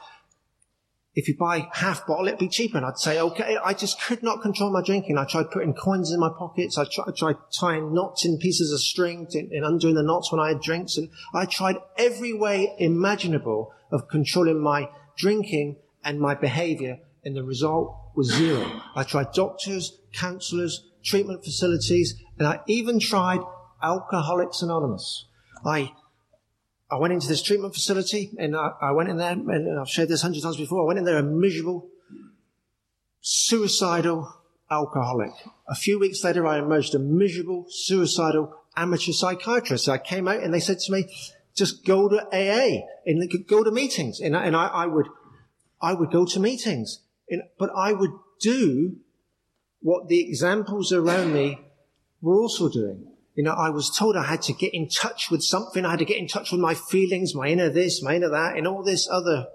if 1.15 1.29
you 1.29 1.37
buy 1.37 1.69
half 1.73 2.09
bottle, 2.09 2.27
it'd 2.27 2.41
be 2.41 2.49
cheaper. 2.49 2.77
And 2.77 2.85
I'd 2.85 2.99
say, 2.99 3.21
okay, 3.21 3.57
I 3.65 3.73
just 3.73 4.03
could 4.03 4.23
not 4.25 4.43
control 4.43 4.73
my 4.73 4.83
drinking. 4.83 5.17
I 5.17 5.25
tried 5.25 5.53
putting 5.53 5.75
coins 5.75 6.11
in 6.11 6.19
my 6.19 6.31
pockets. 6.37 6.77
I 6.77 6.87
tried, 6.87 7.05
I 7.09 7.13
tried 7.17 7.37
tying 7.57 7.95
knots 7.95 8.25
in 8.25 8.39
pieces 8.39 8.73
of 8.73 8.81
string 8.81 9.29
to, 9.31 9.39
and 9.39 9.65
undoing 9.65 9.95
the 9.95 10.03
knots 10.03 10.33
when 10.33 10.41
I 10.41 10.49
had 10.49 10.61
drinks. 10.61 10.97
And 10.97 11.11
I 11.33 11.47
tried 11.47 11.77
every 11.97 12.33
way 12.33 12.75
imaginable 12.79 13.73
of 13.93 14.09
controlling 14.09 14.61
my 14.61 14.89
drinking 15.17 15.77
and 16.03 16.19
my 16.19 16.35
behavior. 16.35 16.99
And 17.25 17.37
the 17.37 17.45
result 17.45 17.97
was 18.17 18.35
zero. 18.35 18.83
I 18.97 19.05
tried 19.05 19.33
doctors, 19.33 19.97
counselors, 20.13 20.85
treatment 21.05 21.45
facilities, 21.45 22.15
and 22.39 22.47
I 22.47 22.61
even 22.67 22.99
tried 22.99 23.41
Alcoholics 23.83 24.63
Anonymous. 24.63 25.27
I 25.65 25.93
I 26.91 26.97
went 26.97 27.13
into 27.13 27.27
this 27.27 27.43
treatment 27.43 27.75
facility 27.75 28.31
and 28.39 28.55
I, 28.55 28.71
I 28.81 28.93
went 28.93 29.09
in 29.09 29.17
there, 29.17 29.33
and 29.33 29.81
I've 29.81 29.89
shared 29.89 30.09
this 30.09 30.23
hundred 30.23 30.43
times 30.43 30.57
before. 30.57 30.83
I 30.83 30.87
went 30.87 30.99
in 30.99 31.05
there 31.05 31.19
a 31.19 31.23
miserable, 31.23 31.89
suicidal 33.21 34.33
alcoholic. 34.71 35.33
A 35.69 35.75
few 35.75 35.99
weeks 35.99 36.23
later, 36.23 36.47
I 36.47 36.59
emerged 36.59 36.95
a 36.95 36.99
miserable, 36.99 37.67
suicidal 37.69 38.55
amateur 38.77 39.13
psychiatrist. 39.13 39.89
I 39.89 39.99
came 39.99 40.29
out 40.29 40.43
and 40.43 40.53
they 40.53 40.61
said 40.61 40.79
to 40.81 40.93
me, 40.93 41.07
just 41.57 41.85
go 41.85 42.09
to 42.09 42.27
AA 42.33 42.83
and 43.07 43.47
go 43.47 43.63
to 43.63 43.71
meetings. 43.71 44.21
And 44.21 44.37
and 44.37 44.57
I, 44.57 44.67
I 44.67 44.87
would, 44.87 45.09
I 45.81 45.95
would 45.95 46.11
go 46.11 46.25
to 46.27 46.41
meetings, 46.41 47.01
and, 47.29 47.43
but 47.59 47.71
I 47.75 47.93
would 47.93 48.11
do 48.41 48.97
what 49.85 50.09
the 50.09 50.27
examples 50.27 50.93
around 50.93 51.35
me 51.35 51.61
were 52.23 52.41
also 52.41 52.71
doing. 52.71 53.07
You 53.35 53.45
know, 53.45 53.53
I 53.53 53.69
was 53.69 53.95
told 53.95 54.17
I 54.17 54.25
had 54.25 54.41
to 54.43 54.55
get 54.55 54.73
in 54.73 54.89
touch 54.89 55.31
with 55.31 55.43
something. 55.43 55.85
I 55.85 55.91
had 55.91 55.99
to 55.99 56.07
get 56.07 56.17
in 56.17 56.27
touch 56.27 56.51
with 56.51 56.61
my 56.63 56.73
feelings, 56.73 57.35
my 57.35 57.49
inner 57.49 57.69
this, 57.69 58.03
my 58.03 58.17
inner 58.17 58.31
that, 58.31 58.57
and 58.57 58.67
all 58.67 58.83
this 58.83 59.07
other 59.11 59.47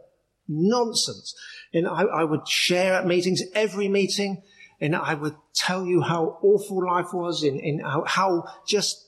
nonsense. 0.48 1.34
And 1.74 1.88
I, 1.88 2.04
I 2.04 2.24
would 2.26 2.48
share 2.48 2.94
at 2.94 3.08
meetings, 3.08 3.42
every 3.56 3.88
meeting, 3.88 4.44
and 4.80 4.96
I 4.96 5.16
would 5.16 5.36
tell 5.56 5.88
you 5.88 6.02
how 6.02 6.38
awful 6.44 6.86
life 6.86 7.12
was 7.12 7.42
and, 7.42 7.60
and 7.60 7.82
how, 7.82 8.04
how 8.06 8.44
just 8.68 9.08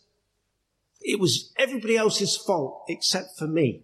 it 1.02 1.20
was 1.20 1.54
everybody 1.56 1.98
else's 1.98 2.36
fault 2.36 2.86
except 2.88 3.38
for 3.38 3.46
me. 3.46 3.84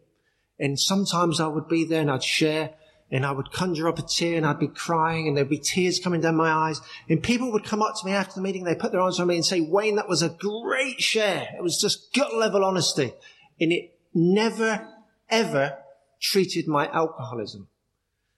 And 0.58 0.80
sometimes 0.80 1.40
I 1.40 1.46
would 1.46 1.68
be 1.68 1.86
there 1.86 2.02
and 2.02 2.10
I'd 2.10 2.24
share 2.24 2.72
and 3.10 3.26
I 3.26 3.32
would 3.32 3.52
conjure 3.52 3.88
up 3.88 4.00
a 4.00 4.02
tear 4.02 4.36
and 4.36 4.46
I'd 4.46 4.60
be 4.60 4.68
crying 4.68 5.28
and 5.28 5.38
there'd 5.38 5.50
be 5.50 5.60
tears 5.60 6.00
coming 6.00 6.22
down 6.22 6.36
my 6.36 6.52
eyes. 6.52 6.82
And 7.10 7.24
people 7.24 7.52
would 7.54 7.64
come 7.64 7.82
up 7.82 7.96
to 8.00 8.06
me 8.06 8.12
after 8.12 8.36
the 8.36 8.42
meeting, 8.42 8.66
they 8.66 8.76
put 8.76 8.92
their 8.92 9.02
arms 9.02 9.20
around 9.20 9.30
me 9.30 9.36
and 9.36 9.46
say, 9.46 9.62
Wayne, 9.62 9.96
that 9.96 10.10
was 10.10 10.22
a 10.22 10.30
great 10.30 11.02
share. 11.02 11.48
It 11.58 11.64
was 11.64 11.80
just 11.80 12.14
gut 12.14 12.36
level 12.36 12.66
honesty. 12.66 13.14
And 13.62 13.72
it 13.72 13.98
never, 14.14 14.88
ever 15.30 15.78
treated 16.22 16.68
my 16.68 16.90
alcoholism. 16.90 17.70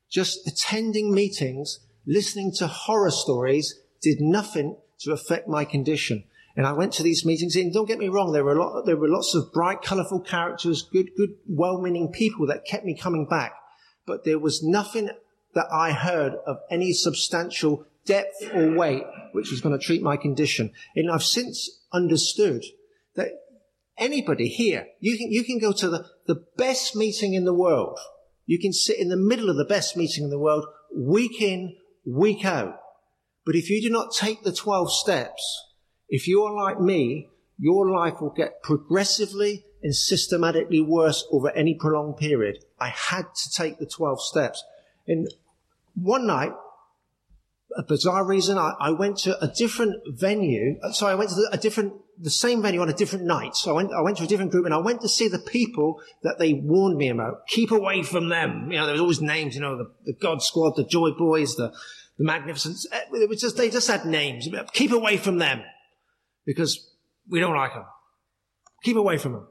Just 0.09 0.47
attending 0.47 1.13
meetings, 1.13 1.79
listening 2.05 2.51
to 2.57 2.67
horror 2.67 3.11
stories 3.11 3.79
did 4.01 4.21
nothing 4.21 4.77
to 4.99 5.11
affect 5.13 5.47
my 5.47 5.65
condition. 5.65 6.25
And 6.55 6.67
I 6.67 6.73
went 6.73 6.93
to 6.93 7.03
these 7.03 7.25
meetings 7.25 7.55
and 7.55 7.73
don't 7.73 7.87
get 7.87 7.99
me 7.99 8.09
wrong, 8.09 8.33
there 8.33 8.43
were 8.43 8.55
a 8.55 8.61
lot, 8.61 8.85
there 8.85 8.97
were 8.97 9.07
lots 9.07 9.33
of 9.33 9.53
bright, 9.53 9.81
colorful 9.81 10.19
characters, 10.19 10.81
good, 10.81 11.11
good, 11.15 11.35
well-meaning 11.47 12.11
people 12.11 12.47
that 12.47 12.65
kept 12.65 12.85
me 12.85 12.97
coming 12.97 13.25
back. 13.25 13.53
But 14.09 14.23
there 14.23 14.39
was 14.39 14.63
nothing 14.63 15.11
that 15.53 15.67
I 15.71 15.91
heard 15.91 16.33
of 16.47 16.57
any 16.71 16.93
substantial 16.93 17.85
depth 18.05 18.43
or 18.55 18.75
weight 18.75 19.03
which 19.33 19.51
was 19.51 19.61
going 19.61 19.77
to 19.77 19.85
treat 19.85 20.01
my 20.01 20.17
condition. 20.17 20.71
And 20.95 21.11
I've 21.11 21.23
since 21.23 21.69
understood 21.93 22.65
that 23.13 23.27
anybody 23.99 24.47
here, 24.47 24.87
you 24.99 25.15
can, 25.15 25.31
you 25.31 25.43
can 25.43 25.59
go 25.59 25.71
to 25.73 25.89
the, 25.89 26.07
the 26.25 26.43
best 26.57 26.95
meeting 26.95 27.35
in 27.35 27.45
the 27.45 27.53
world. 27.53 27.99
You 28.47 28.57
can 28.57 28.73
sit 28.73 28.97
in 28.97 29.09
the 29.09 29.15
middle 29.15 29.47
of 29.47 29.57
the 29.57 29.63
best 29.63 29.95
meeting 29.95 30.23
in 30.23 30.31
the 30.31 30.39
world, 30.39 30.65
week 30.91 31.39
in, 31.39 31.75
week 32.03 32.43
out. 32.43 32.79
But 33.45 33.55
if 33.55 33.69
you 33.69 33.79
do 33.79 33.91
not 33.91 34.11
take 34.11 34.41
the 34.41 34.51
12 34.51 34.91
steps, 34.91 35.65
if 36.07 36.27
you 36.27 36.41
are 36.41 36.65
like 36.65 36.81
me, 36.81 37.29
your 37.59 37.91
life 37.91 38.19
will 38.19 38.33
get 38.35 38.63
progressively 38.63 39.65
and 39.81 39.95
systematically 39.95 40.81
worse 40.81 41.25
over 41.31 41.51
any 41.51 41.73
prolonged 41.73 42.17
period. 42.17 42.63
I 42.79 42.89
had 42.89 43.25
to 43.35 43.51
take 43.51 43.79
the 43.79 43.85
12 43.85 44.21
steps. 44.21 44.63
And 45.07 45.27
one 45.95 46.27
night, 46.27 46.51
a 47.77 47.83
bizarre 47.83 48.25
reason, 48.25 48.57
I, 48.57 48.73
I 48.79 48.91
went 48.91 49.17
to 49.19 49.41
a 49.43 49.47
different 49.47 49.95
venue. 50.07 50.75
So 50.91 51.07
I 51.07 51.15
went 51.15 51.29
to 51.29 51.35
the, 51.35 51.49
a 51.51 51.57
different, 51.57 51.93
the 52.19 52.29
same 52.29 52.61
venue 52.61 52.81
on 52.81 52.89
a 52.89 52.93
different 52.93 53.25
night. 53.25 53.55
So 53.55 53.71
I 53.71 53.73
went, 53.73 53.93
I 53.93 54.01
went 54.01 54.17
to 54.17 54.23
a 54.23 54.27
different 54.27 54.51
group 54.51 54.65
and 54.65 54.73
I 54.73 54.79
went 54.79 55.01
to 55.01 55.09
see 55.09 55.27
the 55.27 55.39
people 55.39 56.01
that 56.23 56.39
they 56.39 56.53
warned 56.53 56.97
me 56.97 57.09
about. 57.09 57.47
Keep 57.47 57.71
away 57.71 58.03
from 58.03 58.29
them. 58.29 58.71
You 58.71 58.79
know, 58.79 58.85
there 58.85 58.93
was 58.93 59.01
always 59.01 59.21
names, 59.21 59.55
you 59.55 59.61
know, 59.61 59.77
the, 59.77 59.91
the 60.05 60.13
God 60.13 60.41
Squad, 60.41 60.75
the 60.75 60.83
Joy 60.83 61.11
Boys, 61.11 61.55
the, 61.55 61.71
the 62.17 62.25
Magnificents. 62.25 62.87
Eh, 62.91 63.01
it 63.13 63.29
was 63.29 63.39
just, 63.39 63.55
they 63.55 63.69
just 63.69 63.87
had 63.87 64.05
names. 64.05 64.49
Keep 64.73 64.91
away 64.91 65.17
from 65.17 65.37
them 65.37 65.61
because 66.45 66.91
we 67.29 67.39
don't 67.39 67.55
like 67.55 67.73
them. 67.73 67.85
Keep 68.83 68.97
away 68.97 69.17
from 69.17 69.33
them. 69.33 69.47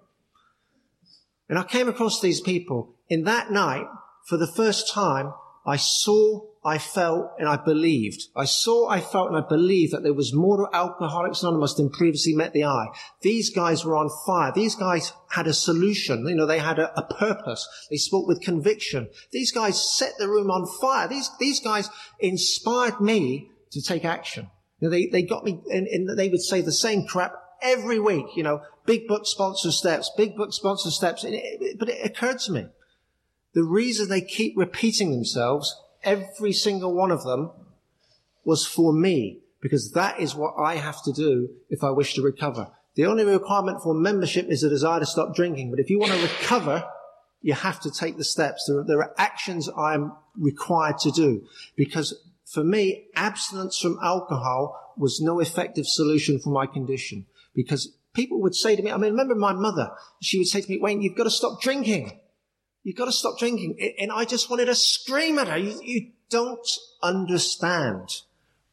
And 1.49 1.59
I 1.59 1.65
came 1.65 1.89
across 1.89 2.21
these 2.21 2.41
people 2.41 2.95
in 3.09 3.25
that 3.25 3.51
night 3.51 3.87
for 4.27 4.37
the 4.37 4.47
first 4.47 4.93
time. 4.93 5.33
I 5.67 5.77
saw, 5.77 6.47
I 6.65 6.79
felt, 6.79 7.33
and 7.39 7.47
I 7.49 7.57
believed. 7.57 8.23
I 8.35 8.47
saw, 8.47 8.89
I 8.89 9.01
felt, 9.01 9.29
and 9.29 9.37
I 9.37 9.47
believed 9.47 9.93
that 9.93 10.03
there 10.03 10.15
was 10.15 10.33
more 10.33 10.57
to 10.57 10.77
Alcoholics 10.77 11.43
Anonymous 11.43 11.75
than 11.75 11.91
previously 11.91 12.35
met 12.35 12.55
the 12.55 12.65
eye. 12.65 12.87
These 13.21 13.51
guys 13.51 13.85
were 13.85 13.97
on 13.97 14.11
fire. 14.27 14.53
These 14.55 14.77
guys 14.77 15.13
had 15.31 15.47
a 15.47 15.53
solution. 15.53 16.27
You 16.27 16.37
know, 16.37 16.47
they 16.47 16.59
had 16.59 16.79
a, 16.79 16.99
a 16.99 17.03
purpose. 17.03 17.69
They 17.91 17.97
spoke 17.97 18.27
with 18.27 18.41
conviction. 18.41 19.11
These 19.31 19.53
guys 19.53 19.97
set 19.97 20.13
the 20.19 20.29
room 20.29 20.51
on 20.51 20.67
fire. 20.81 21.07
These, 21.07 21.31
these 21.39 21.61
guys 21.61 21.91
inspired 22.19 23.01
me 23.01 23.51
to 23.73 23.83
take 23.83 24.05
action. 24.05 24.51
You 24.81 24.89
know, 24.89 24.91
they, 24.91 25.07
they 25.07 25.23
got 25.23 25.45
me, 25.45 25.61
and, 25.71 25.87
and 25.87 26.19
they 26.19 26.29
would 26.29 26.43
say 26.43 26.63
the 26.63 26.73
same 26.73 27.07
crap 27.07 27.35
every 27.61 27.99
week, 27.99 28.27
you 28.37 28.43
know, 28.43 28.63
big 28.89 29.07
book 29.07 29.27
sponsor 29.27 29.71
steps, 29.71 30.11
big 30.17 30.35
book 30.35 30.53
sponsor 30.53 30.91
steps. 30.91 31.23
But 31.79 31.91
it 31.91 32.05
occurred 32.05 32.39
to 32.41 32.53
me 32.53 32.67
the 33.53 33.63
reason 33.63 34.09
they 34.09 34.23
keep 34.23 34.55
repeating 34.57 35.13
themselves, 35.13 35.79
every 36.03 36.53
single 36.53 36.95
one 36.95 37.13
of 37.13 37.23
them, 37.23 37.51
was 38.45 38.67
for 38.67 38.93
me, 38.93 39.41
because 39.61 39.93
that 39.93 40.19
is 40.19 40.35
what 40.35 40.55
I 40.59 40.77
have 40.77 41.03
to 41.03 41.13
do 41.13 41.51
if 41.69 41.85
I 41.85 41.91
wish 41.91 42.15
to 42.15 42.23
recover. 42.23 42.71
The 42.95 43.05
only 43.05 43.25
requirement 43.25 43.83
for 43.83 43.93
membership 43.95 44.47
is 44.49 44.65
a 44.65 44.71
desire 44.71 45.01
to 45.01 45.07
stop 45.07 45.37
drinking. 45.37 45.71
But 45.71 45.81
if 45.81 45.91
you 45.91 45.99
want 45.99 46.13
to 46.13 46.23
recover, 46.23 46.85
you 47.43 47.53
have 47.53 47.79
to 47.81 47.91
take 47.91 48.17
the 48.17 48.25
steps. 48.25 48.65
There 48.67 48.79
are, 48.79 48.85
there 48.85 48.99
are 48.99 49.15
actions 49.19 49.69
I'm 49.77 50.13
required 50.37 50.99
to 51.01 51.11
do 51.11 51.47
because 51.77 52.15
for 52.47 52.65
me, 52.65 53.09
abstinence 53.15 53.79
from 53.79 53.99
alcohol 54.03 54.95
was 54.97 55.21
no 55.21 55.41
effective 55.41 55.87
solution 55.87 56.41
for 56.41 56.49
my 56.51 56.67
condition 56.67 57.27
because 57.55 57.93
people 58.19 58.41
would 58.41 58.55
say 58.55 58.75
to 58.75 58.83
me, 58.83 58.91
I 58.91 58.97
mean, 58.97 59.13
remember 59.13 59.37
my 59.37 59.53
mother, 59.53 59.93
she 60.21 60.39
would 60.39 60.49
say 60.49 60.61
to 60.61 60.69
me, 60.69 60.81
Wayne, 60.81 61.01
you've 61.01 61.17
got 61.17 61.25
to 61.25 61.31
stop 61.31 61.63
drinking. 61.63 62.19
You've 62.83 62.97
got 62.97 63.05
to 63.05 63.13
stop 63.13 63.39
drinking. 63.39 63.79
And 64.01 64.11
I 64.11 64.25
just 64.25 64.51
wanted 64.51 64.65
to 64.65 64.75
scream 64.75 65.39
at 65.39 65.47
her. 65.47 65.57
You, 65.57 65.81
you 65.85 66.11
don't 66.29 66.69
understand. 67.01 68.09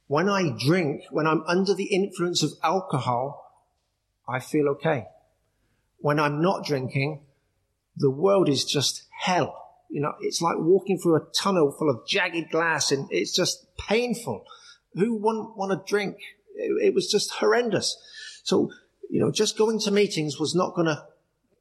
When 0.07 0.29
I 0.29 0.55
drink, 0.57 1.03
when 1.11 1.27
I'm 1.27 1.43
under 1.45 1.75
the 1.75 1.93
influence 1.93 2.41
of 2.41 2.53
alcohol, 2.63 3.69
I 4.27 4.39
feel 4.39 4.67
okay. 4.69 5.05
When 5.99 6.19
I'm 6.19 6.41
not 6.41 6.65
drinking, 6.65 7.21
the 7.95 8.09
world 8.09 8.49
is 8.49 8.65
just 8.65 9.03
hell. 9.11 9.61
You 9.91 10.01
know, 10.01 10.13
it's 10.21 10.41
like 10.41 10.55
walking 10.57 10.97
through 10.97 11.17
a 11.17 11.27
tunnel 11.39 11.71
full 11.71 11.91
of 11.91 12.07
jagged 12.07 12.49
glass 12.49 12.91
and 12.91 13.07
it's 13.11 13.35
just 13.35 13.77
painful. 13.77 14.43
Who 14.95 15.17
wouldn't 15.17 15.55
want 15.55 15.71
to 15.71 15.87
drink? 15.87 16.17
It, 16.55 16.87
it 16.87 16.93
was 16.95 17.11
just 17.11 17.29
horrendous. 17.33 17.95
So, 18.43 18.71
you 19.09 19.19
know, 19.19 19.31
just 19.31 19.57
going 19.57 19.79
to 19.79 19.91
meetings 19.91 20.39
was 20.39 20.55
not 20.55 20.75
going 20.75 20.87
to 20.87 21.03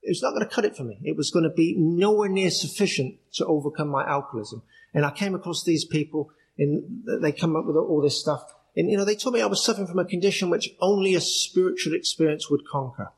it 0.05 0.11
was 0.11 0.23
not 0.23 0.33
going 0.33 0.47
to 0.47 0.55
cut 0.55 0.67
it 0.67 0.77
for 0.77 0.85
me. 0.85 0.99
It 1.03 1.17
was 1.17 1.31
going 1.31 1.45
to 1.45 1.51
be 1.51 1.75
nowhere 1.79 2.29
near 2.29 2.51
sufficient 2.51 3.17
to 3.35 3.47
overcome 3.47 3.89
my 3.89 4.07
alcoholism. 4.07 4.63
And 4.93 5.05
I 5.05 5.11
came 5.11 5.35
across 5.35 5.65
these 5.65 5.87
people 5.87 6.31
and 6.59 7.05
they 7.23 7.33
come 7.33 7.57
up 7.57 7.65
with 7.65 7.77
all 7.77 8.03
this 8.03 8.21
stuff. 8.21 8.43
And, 8.77 8.91
you 8.91 8.99
know, 8.99 9.05
they 9.07 9.17
told 9.17 9.35
me 9.35 9.41
I 9.41 9.47
was 9.47 9.65
suffering 9.65 9.87
from 9.87 9.99
a 9.99 10.05
condition 10.05 10.51
which 10.51 10.75
only 10.81 11.15
a 11.15 11.21
spiritual 11.23 11.95
experience 11.95 12.51
would 12.51 12.67
conquer. 12.71 13.13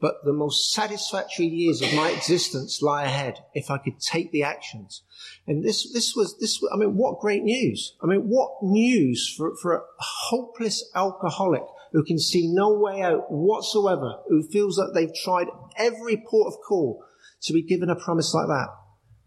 But 0.00 0.24
the 0.24 0.32
most 0.32 0.72
satisfactory 0.72 1.46
years 1.46 1.82
of 1.82 1.92
my 1.94 2.10
existence 2.10 2.82
lie 2.82 3.04
ahead 3.04 3.42
if 3.54 3.70
I 3.70 3.78
could 3.78 3.98
take 3.98 4.30
the 4.30 4.44
actions. 4.44 5.02
And 5.46 5.64
this, 5.64 5.92
this 5.92 6.14
was, 6.14 6.38
this, 6.38 6.62
I 6.72 6.76
mean, 6.76 6.96
what 6.96 7.20
great 7.20 7.42
news. 7.42 7.96
I 8.02 8.06
mean, 8.06 8.28
what 8.28 8.62
news 8.62 9.34
for, 9.34 9.56
for 9.56 9.74
a 9.74 9.82
hopeless 9.98 10.88
alcoholic 10.94 11.64
who 11.92 12.04
can 12.04 12.18
see 12.18 12.52
no 12.52 12.78
way 12.78 13.02
out 13.02 13.30
whatsoever, 13.30 14.20
who 14.28 14.42
feels 14.42 14.76
that 14.76 14.92
they've 14.94 15.14
tried 15.14 15.48
every 15.76 16.16
port 16.16 16.52
of 16.52 16.60
call 16.66 17.04
to 17.42 17.52
be 17.52 17.62
given 17.62 17.90
a 17.90 17.96
promise 17.96 18.34
like 18.34 18.46
that. 18.46 18.68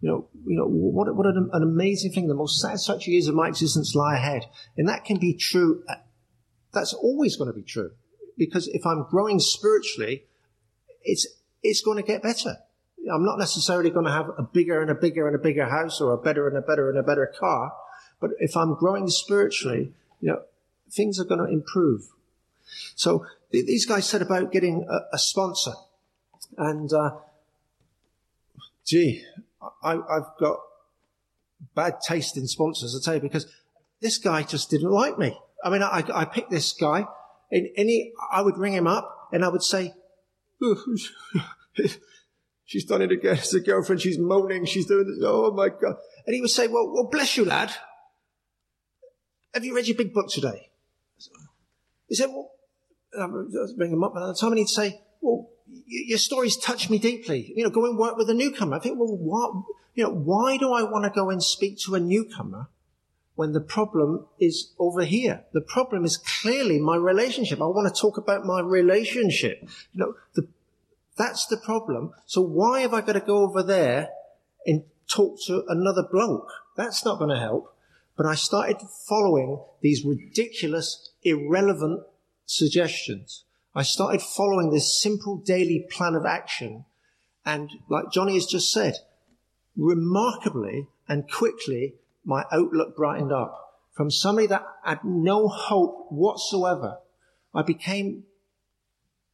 You 0.02 0.10
know, 0.10 0.30
you 0.46 0.58
know, 0.58 0.66
what, 0.66 1.16
what 1.16 1.28
an, 1.28 1.50
an 1.54 1.64
amazing 1.64 2.12
thing. 2.12 2.28
The 2.28 2.34
most 2.34 2.60
satisfactory 2.60 3.14
years 3.14 3.28
of 3.28 3.36
my 3.36 3.48
existence 3.48 3.94
lie 3.94 4.16
ahead. 4.16 4.46
And 4.76 4.88
that 4.90 5.06
can 5.06 5.20
be 5.20 5.36
true. 5.36 5.84
Uh, 5.88 5.96
that's 6.74 6.94
always 6.94 7.38
going 7.38 7.50
to 7.50 7.56
be 7.56 7.64
true. 7.64 7.92
Because 8.38 8.68
if 8.68 8.86
I'm 8.86 9.06
growing 9.10 9.40
spiritually, 9.40 10.24
it's, 11.04 11.28
it's 11.62 11.82
going 11.82 11.98
to 11.98 12.04
get 12.04 12.24
better. 12.24 12.58
I'm 13.12 13.26
not 13.26 13.38
necessarily 13.38 13.90
going 13.90 14.06
to 14.06 14.12
have 14.12 14.30
a 14.38 14.44
bigger 14.44 14.82
and 14.82 14.90
a 14.90 14.96
bigger 14.96 15.28
and 15.28 15.36
a 15.36 15.40
bigger 15.40 15.66
house 15.66 16.02
or 16.02 16.14
a 16.14 16.18
better 16.18 16.48
and 16.48 16.58
a 16.58 16.62
better 16.62 16.90
and 16.90 16.98
a 16.98 17.04
better 17.04 17.32
car. 17.40 17.74
But 18.20 18.32
if 18.40 18.56
I'm 18.56 18.76
growing 18.76 19.08
spiritually, 19.08 19.94
you 20.20 20.30
know, 20.30 20.42
things 20.92 21.20
are 21.20 21.26
going 21.26 21.46
to 21.46 21.52
improve. 21.52 22.02
So 22.96 23.26
th- 23.52 23.66
these 23.66 23.86
guys 23.86 24.08
said 24.08 24.22
about 24.22 24.52
getting 24.52 24.86
a, 24.90 25.16
a 25.16 25.20
sponsor. 25.20 25.74
And, 26.58 26.92
uh, 26.92 27.12
gee, 28.86 29.24
I, 29.84 29.94
have 29.94 30.32
got 30.40 30.60
bad 31.76 32.02
taste 32.06 32.38
in 32.38 32.48
sponsors, 32.48 32.96
I 32.96 33.04
tell 33.04 33.16
you, 33.16 33.22
because 33.22 33.48
this 34.02 34.18
guy 34.18 34.44
just 34.44 34.70
didn't 34.70 34.92
like 34.92 35.18
me. 35.18 35.38
I 35.64 35.70
mean, 35.70 35.84
I, 35.84 36.04
I 36.14 36.26
picked 36.26 36.50
this 36.50 36.74
guy 36.74 37.06
and, 37.52 37.68
he, 37.76 38.14
I 38.32 38.42
would 38.42 38.58
ring 38.58 38.74
him 38.74 38.88
up 38.88 39.30
and 39.32 39.46
I 39.46 39.50
would 39.50 39.64
say, 39.64 39.94
she's 42.66 42.86
done 42.86 43.02
it 43.02 43.12
again. 43.12 43.36
It's 43.36 43.54
a 43.54 43.60
girlfriend. 43.60 44.02
She's 44.02 44.18
moaning. 44.18 44.66
She's 44.66 44.86
doing 44.86 45.08
this. 45.08 45.20
Oh 45.24 45.52
my 45.52 45.70
God. 45.70 45.98
And 46.26 46.36
he 46.36 46.42
would 46.42 46.50
say, 46.50 46.68
well, 46.68 46.92
well, 46.92 47.10
bless 47.12 47.38
you, 47.38 47.46
lad. 47.46 47.72
Have 49.54 49.66
you 49.66 49.76
read 49.76 49.88
your 49.88 49.98
big 49.98 50.14
book 50.14 50.30
today? 50.30 50.70
He 52.08 52.16
said, 52.16 52.30
well, 52.30 52.52
Uh, 53.18 53.28
bring 53.78 53.92
him 53.92 54.04
up 54.04 54.16
another 54.16 54.34
time 54.34 54.52
and 54.52 54.60
he'd 54.60 54.70
say, 54.70 55.02
well, 55.20 55.50
your 55.86 56.18
stories 56.18 56.58
touch 56.58 56.90
me 56.90 56.98
deeply. 56.98 57.54
You 57.56 57.64
know, 57.64 57.70
go 57.70 57.86
and 57.86 57.98
work 57.98 58.18
with 58.18 58.30
a 58.30 58.34
newcomer. 58.34 58.78
I 58.78 58.80
think, 58.80 58.98
well, 58.98 59.16
what, 59.16 59.66
you 59.96 60.04
know, 60.04 60.12
why 60.12 60.58
do 60.58 60.72
I 60.72 60.84
want 60.84 61.04
to 61.06 61.10
go 61.10 61.30
and 61.30 61.44
speak 61.44 61.78
to 61.80 61.96
a 61.96 62.00
newcomer 62.00 62.68
when 63.36 63.52
the 63.52 63.62
problem 63.62 64.28
is 64.40 64.74
over 64.80 65.04
here? 65.04 65.44
The 65.54 65.62
problem 65.62 66.06
is 66.06 66.18
clearly 66.18 66.80
my 66.80 66.96
relationship. 66.96 67.62
I 67.62 67.66
want 67.66 67.94
to 67.94 68.02
talk 68.02 68.18
about 68.18 68.46
my 68.46 68.62
relationship. 68.62 69.62
You 69.94 70.00
know, 70.00 70.16
the, 70.36 70.48
that's 71.18 71.46
the 71.48 71.58
problem. 71.58 72.14
So 72.26 72.42
why 72.42 72.82
have 72.82 72.94
I 72.94 73.02
got 73.02 73.14
to 73.14 73.20
go 73.20 73.44
over 73.44 73.62
there 73.62 74.10
and 74.66 74.84
talk 75.08 75.38
to 75.48 75.64
another 75.68 76.04
bloke? 76.10 76.50
That's 76.78 77.04
not 77.04 77.20
going 77.20 77.32
to 77.32 77.40
help. 77.40 77.76
But 78.16 78.26
I 78.26 78.36
started 78.36 78.78
following 79.08 79.60
these 79.82 80.06
ridiculous, 80.06 81.12
irrelevant 81.24 82.04
suggestions. 82.52 83.46
I 83.74 83.84
started 83.84 84.22
following 84.22 84.70
this 84.70 85.02
simple 85.02 85.38
daily 85.38 85.88
plan 85.90 86.16
of 86.16 86.26
action. 86.26 86.86
And 87.46 87.72
like 87.90 88.12
Johnny 88.12 88.34
has 88.36 88.46
just 88.46 88.72
said, 88.72 88.96
remarkably 89.76 90.88
and 91.08 91.30
quickly, 91.32 91.96
my 92.26 92.44
outlook 92.52 92.96
brightened 92.96 93.32
up. 93.32 93.58
From 93.94 94.12
somebody 94.12 94.48
that 94.48 94.66
had 94.84 95.04
no 95.04 95.48
hope 95.48 96.08
whatsoever, 96.10 97.00
I 97.54 97.62
became 97.62 98.24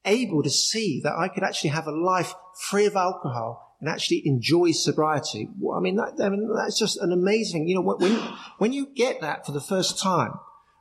able 0.05 0.43
to 0.43 0.49
see 0.49 1.01
that 1.03 1.15
I 1.17 1.27
could 1.27 1.43
actually 1.43 1.71
have 1.71 1.87
a 1.87 1.91
life 1.91 2.33
free 2.69 2.85
of 2.85 2.95
alcohol 2.95 3.75
and 3.79 3.89
actually 3.89 4.23
enjoy 4.25 4.71
sobriety. 4.71 5.49
I 5.75 5.79
mean, 5.79 5.97
that, 5.97 6.19
I 6.23 6.29
mean, 6.29 6.49
that's 6.55 6.79
just 6.79 6.97
an 6.97 7.11
amazing, 7.11 7.67
you 7.67 7.75
know, 7.75 7.81
when, 7.81 8.11
when 8.57 8.73
you 8.73 8.87
get 8.95 9.21
that 9.21 9.45
for 9.45 9.51
the 9.51 9.61
first 9.61 9.99
time, 9.99 10.33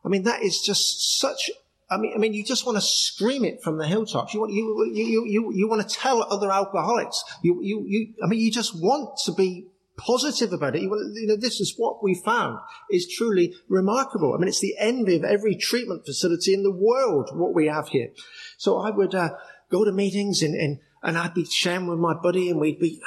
I 0.04 0.08
mean, 0.08 0.22
that 0.22 0.42
is 0.42 0.60
just 0.60 1.18
such 1.18 1.50
I 1.88 1.98
mean, 1.98 2.12
I 2.14 2.18
mean, 2.18 2.34
you 2.34 2.44
just 2.44 2.66
want 2.66 2.76
to 2.76 2.82
scream 2.82 3.44
it 3.44 3.62
from 3.62 3.78
the 3.78 3.86
hilltops. 3.86 4.34
You 4.34 4.40
want, 4.40 4.52
you, 4.52 4.90
you, 4.92 5.24
you, 5.26 5.52
you 5.54 5.68
want 5.68 5.88
to 5.88 5.94
tell 5.96 6.22
other 6.22 6.50
alcoholics. 6.50 7.22
You, 7.42 7.60
you, 7.62 7.84
you, 7.86 8.14
I 8.24 8.26
mean, 8.26 8.40
you 8.40 8.50
just 8.50 8.74
want 8.74 9.18
to 9.26 9.32
be 9.32 9.68
positive 9.96 10.52
about 10.52 10.74
it. 10.74 10.82
You, 10.82 11.12
you 11.14 11.28
know, 11.28 11.36
this 11.36 11.60
is 11.60 11.74
what 11.76 12.02
we 12.02 12.20
found 12.24 12.58
is 12.90 13.06
truly 13.06 13.54
remarkable. 13.68 14.34
I 14.34 14.38
mean, 14.38 14.48
it's 14.48 14.60
the 14.60 14.76
envy 14.78 15.16
of 15.16 15.24
every 15.24 15.54
treatment 15.54 16.04
facility 16.04 16.54
in 16.54 16.64
the 16.64 16.72
world, 16.72 17.30
what 17.32 17.54
we 17.54 17.66
have 17.68 17.88
here. 17.88 18.10
So 18.56 18.78
I 18.78 18.90
would, 18.90 19.14
uh, 19.14 19.30
go 19.70 19.84
to 19.84 19.92
meetings 19.92 20.42
and, 20.42 20.54
and, 20.54 20.78
and 21.02 21.18
I'd 21.18 21.34
be 21.34 21.44
sharing 21.44 21.86
with 21.86 21.98
my 21.98 22.14
buddy 22.14 22.50
and 22.50 22.60
we'd 22.60 22.80
be, 22.80 23.00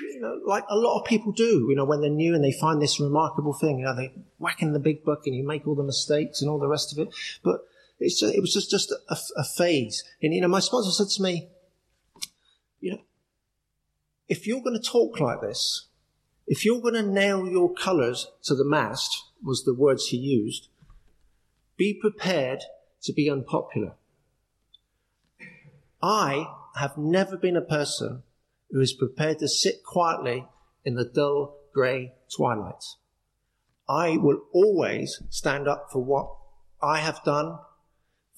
you 0.00 0.20
know, 0.20 0.40
like 0.46 0.64
a 0.68 0.76
lot 0.76 1.00
of 1.00 1.06
people 1.06 1.32
do, 1.32 1.66
you 1.68 1.74
know, 1.76 1.84
when 1.84 2.00
they're 2.00 2.10
new 2.10 2.34
and 2.34 2.44
they 2.44 2.52
find 2.52 2.80
this 2.80 3.00
remarkable 3.00 3.54
thing, 3.54 3.78
you 3.78 3.84
know, 3.84 3.96
they 3.96 4.12
whack 4.38 4.62
in 4.62 4.72
the 4.72 4.78
big 4.78 5.04
book 5.04 5.22
and 5.26 5.34
you 5.34 5.46
make 5.46 5.66
all 5.66 5.74
the 5.74 5.82
mistakes 5.82 6.40
and 6.40 6.50
all 6.50 6.58
the 6.58 6.68
rest 6.68 6.92
of 6.92 6.98
it. 6.98 7.14
But 7.42 7.60
it's 7.98 8.20
just, 8.20 8.34
it 8.34 8.40
was 8.40 8.52
just, 8.52 8.70
just 8.70 8.92
a, 8.92 9.16
a 9.36 9.44
phase. 9.44 10.04
And, 10.22 10.32
you 10.32 10.40
know, 10.40 10.48
my 10.48 10.60
sponsor 10.60 10.90
said 10.90 11.08
to 11.16 11.22
me, 11.22 11.48
you 12.80 12.92
know, 12.92 13.00
if 14.28 14.46
you're 14.46 14.62
going 14.62 14.80
to 14.80 14.90
talk 14.90 15.18
like 15.20 15.40
this, 15.40 15.88
if 16.46 16.64
you're 16.64 16.80
going 16.80 16.94
to 16.94 17.02
nail 17.02 17.46
your 17.46 17.72
colors 17.74 18.28
to 18.44 18.54
the 18.54 18.64
mast, 18.64 19.24
was 19.42 19.64
the 19.64 19.74
words 19.74 20.06
he 20.06 20.16
used, 20.16 20.68
be 21.76 21.94
prepared 21.94 22.60
to 23.02 23.12
be 23.12 23.30
unpopular. 23.30 23.94
I 26.02 26.46
have 26.76 26.96
never 26.96 27.36
been 27.36 27.56
a 27.56 27.62
person 27.62 28.22
who 28.70 28.80
is 28.80 28.92
prepared 28.92 29.38
to 29.40 29.48
sit 29.48 29.82
quietly 29.84 30.46
in 30.84 30.94
the 30.94 31.04
dull 31.04 31.56
grey 31.72 32.12
twilight. 32.34 32.84
I 33.88 34.16
will 34.16 34.42
always 34.52 35.22
stand 35.30 35.66
up 35.66 35.88
for 35.90 36.02
what 36.04 36.30
I 36.82 36.98
have 36.98 37.24
done, 37.24 37.58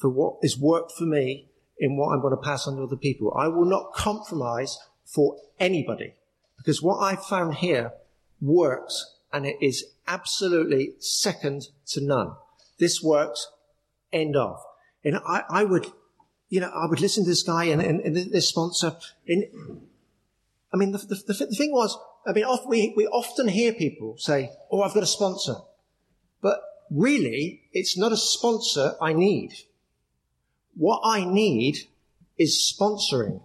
for 0.00 0.08
what 0.08 0.38
has 0.42 0.58
worked 0.58 0.92
for 0.92 1.04
me 1.04 1.48
in 1.78 1.96
what 1.96 2.12
I'm 2.12 2.20
going 2.20 2.36
to 2.36 2.42
pass 2.42 2.66
on 2.66 2.76
to 2.76 2.82
other 2.82 2.96
people. 2.96 3.32
I 3.36 3.48
will 3.48 3.64
not 3.64 3.92
compromise 3.94 4.78
for 5.04 5.36
anybody 5.58 6.14
because 6.56 6.82
what 6.82 6.98
I've 6.98 7.24
found 7.24 7.56
here 7.56 7.92
works 8.40 9.16
and 9.32 9.46
it 9.46 9.56
is 9.60 9.84
absolutely 10.06 10.94
second 10.98 11.68
to 11.86 12.00
none. 12.04 12.32
This 12.78 13.02
works, 13.02 13.48
end 14.12 14.36
of. 14.36 14.60
And 15.04 15.16
I, 15.26 15.44
I 15.48 15.64
would, 15.64 15.86
you 16.48 16.60
know, 16.60 16.68
I 16.68 16.86
would 16.86 17.00
listen 17.00 17.24
to 17.24 17.30
this 17.30 17.42
guy 17.42 17.64
and, 17.64 17.80
and, 17.80 18.00
and 18.00 18.16
this 18.16 18.48
sponsor. 18.48 18.96
And 19.28 19.44
I 20.72 20.76
mean, 20.76 20.92
the, 20.92 20.98
the, 20.98 21.14
the, 21.26 21.34
thing 21.34 21.72
was, 21.72 21.96
I 22.26 22.32
mean, 22.32 22.44
we, 22.68 22.92
we 22.96 23.06
often 23.06 23.48
hear 23.48 23.72
people 23.72 24.16
say, 24.18 24.50
Oh, 24.70 24.82
I've 24.82 24.94
got 24.94 25.02
a 25.02 25.06
sponsor. 25.06 25.54
But 26.42 26.60
really, 26.90 27.62
it's 27.72 27.96
not 27.96 28.12
a 28.12 28.16
sponsor 28.16 28.94
I 29.00 29.12
need. 29.12 29.52
What 30.80 31.02
I 31.04 31.26
need 31.26 31.76
is 32.38 32.56
sponsoring. 32.56 33.42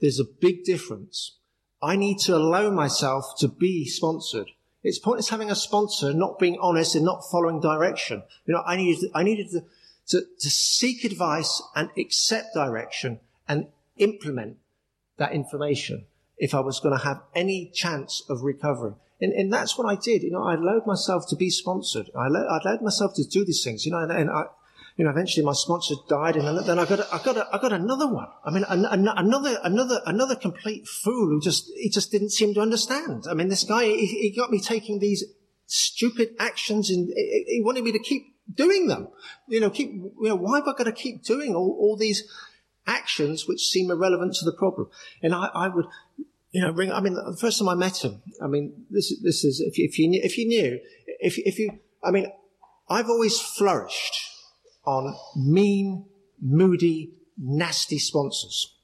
There's 0.00 0.18
a 0.18 0.24
big 0.24 0.64
difference. 0.64 1.36
I 1.80 1.94
need 1.94 2.18
to 2.22 2.34
allow 2.34 2.70
myself 2.70 3.38
to 3.38 3.46
be 3.46 3.86
sponsored. 3.86 4.48
It's 4.82 4.98
pointless 4.98 5.28
having 5.28 5.48
a 5.48 5.54
sponsor, 5.54 6.12
not 6.12 6.40
being 6.40 6.58
honest 6.60 6.96
and 6.96 7.04
not 7.04 7.22
following 7.30 7.60
direction. 7.60 8.24
You 8.46 8.54
know, 8.54 8.64
I 8.66 8.74
needed, 8.74 9.10
I 9.14 9.22
needed 9.22 9.50
to, 9.50 9.64
to, 10.08 10.26
to 10.40 10.50
seek 10.50 11.04
advice 11.04 11.62
and 11.76 11.88
accept 11.96 12.52
direction 12.52 13.20
and 13.46 13.68
implement 13.98 14.56
that 15.18 15.34
information 15.34 16.06
if 16.36 16.52
I 16.52 16.58
was 16.58 16.80
going 16.80 16.98
to 16.98 17.04
have 17.04 17.22
any 17.32 17.70
chance 17.72 18.24
of 18.28 18.42
recovering. 18.42 18.96
And, 19.20 19.32
and 19.34 19.52
that's 19.52 19.78
what 19.78 19.86
I 19.86 19.94
did. 19.94 20.24
You 20.24 20.32
know, 20.32 20.42
I 20.42 20.54
allowed 20.54 20.88
myself 20.88 21.28
to 21.28 21.36
be 21.36 21.48
sponsored. 21.48 22.10
I 22.18 22.26
allowed, 22.26 22.48
I 22.48 22.58
allowed 22.64 22.82
myself 22.82 23.14
to 23.14 23.22
do 23.22 23.44
these 23.44 23.62
things, 23.62 23.86
you 23.86 23.92
know, 23.92 24.00
and, 24.00 24.10
and 24.10 24.28
I, 24.28 24.46
you 24.96 25.04
know, 25.04 25.10
eventually 25.10 25.44
my 25.44 25.52
sponsor 25.52 25.94
died, 26.08 26.36
and 26.36 26.66
then 26.66 26.78
I 26.78 26.84
got, 26.84 27.00
a, 27.00 27.14
I 27.14 27.22
got, 27.22 27.36
a, 27.36 27.48
I 27.52 27.58
got 27.58 27.72
another 27.72 28.12
one. 28.12 28.28
I 28.44 28.50
mean, 28.50 28.64
an, 28.68 28.84
an, 28.84 29.08
another, 29.08 29.58
another, 29.64 30.00
another 30.04 30.36
complete 30.36 30.86
fool 30.86 31.28
who 31.28 31.40
just, 31.40 31.70
he 31.76 31.88
just 31.88 32.10
didn't 32.10 32.30
seem 32.30 32.52
to 32.54 32.60
understand. 32.60 33.24
I 33.28 33.34
mean, 33.34 33.48
this 33.48 33.64
guy, 33.64 33.84
he, 33.84 34.06
he 34.06 34.34
got 34.36 34.50
me 34.50 34.60
taking 34.60 34.98
these 34.98 35.24
stupid 35.66 36.34
actions, 36.38 36.90
and 36.90 37.08
he, 37.08 37.62
wanted 37.64 37.84
me 37.84 37.92
to 37.92 37.98
keep 37.98 38.36
doing 38.52 38.86
them. 38.86 39.08
You 39.48 39.60
know, 39.60 39.70
keep, 39.70 39.92
you 39.92 40.14
know, 40.20 40.36
why 40.36 40.58
have 40.58 40.68
I 40.68 40.74
got 40.76 40.84
to 40.84 40.92
keep 40.92 41.24
doing 41.24 41.54
all, 41.54 41.76
all 41.80 41.96
these 41.96 42.24
actions 42.86 43.48
which 43.48 43.60
seem 43.60 43.90
irrelevant 43.90 44.34
to 44.34 44.44
the 44.44 44.52
problem? 44.52 44.90
And 45.22 45.34
I, 45.34 45.48
I 45.54 45.68
would, 45.68 45.86
you 46.50 46.60
know, 46.60 46.70
ring, 46.70 46.92
I 46.92 47.00
mean, 47.00 47.14
the 47.14 47.38
first 47.40 47.58
time 47.58 47.68
I 47.68 47.74
met 47.74 48.04
him, 48.04 48.20
I 48.42 48.46
mean, 48.46 48.84
this, 48.90 49.18
this 49.22 49.42
is, 49.42 49.60
if 49.60 49.78
you, 49.78 49.86
if 49.86 49.98
you, 49.98 50.08
knew, 50.08 50.20
if 50.22 50.36
you 50.36 50.46
knew, 50.46 50.80
if, 51.18 51.38
if 51.38 51.58
you, 51.58 51.78
I 52.04 52.10
mean, 52.10 52.26
I've 52.90 53.08
always 53.08 53.40
flourished 53.40 54.31
on 54.84 55.16
mean, 55.36 56.06
moody, 56.40 57.10
nasty 57.38 57.98
sponsors. 57.98 58.74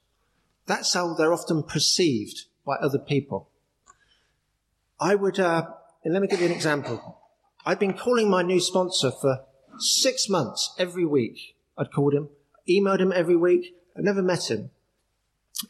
That's 0.65 0.93
how 0.93 1.13
they're 1.13 1.33
often 1.33 1.63
perceived 1.63 2.45
by 2.65 2.75
other 2.75 2.99
people. 2.99 3.49
I 4.99 5.15
would, 5.15 5.39
uh, 5.39 5.67
let 6.05 6.21
me 6.21 6.27
give 6.27 6.39
you 6.39 6.47
an 6.47 6.51
example. 6.51 7.19
I've 7.65 7.79
been 7.79 7.93
calling 7.93 8.29
my 8.29 8.41
new 8.41 8.59
sponsor 8.59 9.11
for 9.11 9.45
six 9.77 10.29
months 10.29 10.73
every 10.77 11.05
week. 11.05 11.55
I'd 11.77 11.91
called 11.91 12.13
him, 12.13 12.29
emailed 12.67 12.99
him 12.99 13.13
every 13.13 13.35
week. 13.35 13.75
I 13.97 14.01
never 14.01 14.21
met 14.21 14.49
him. 14.49 14.71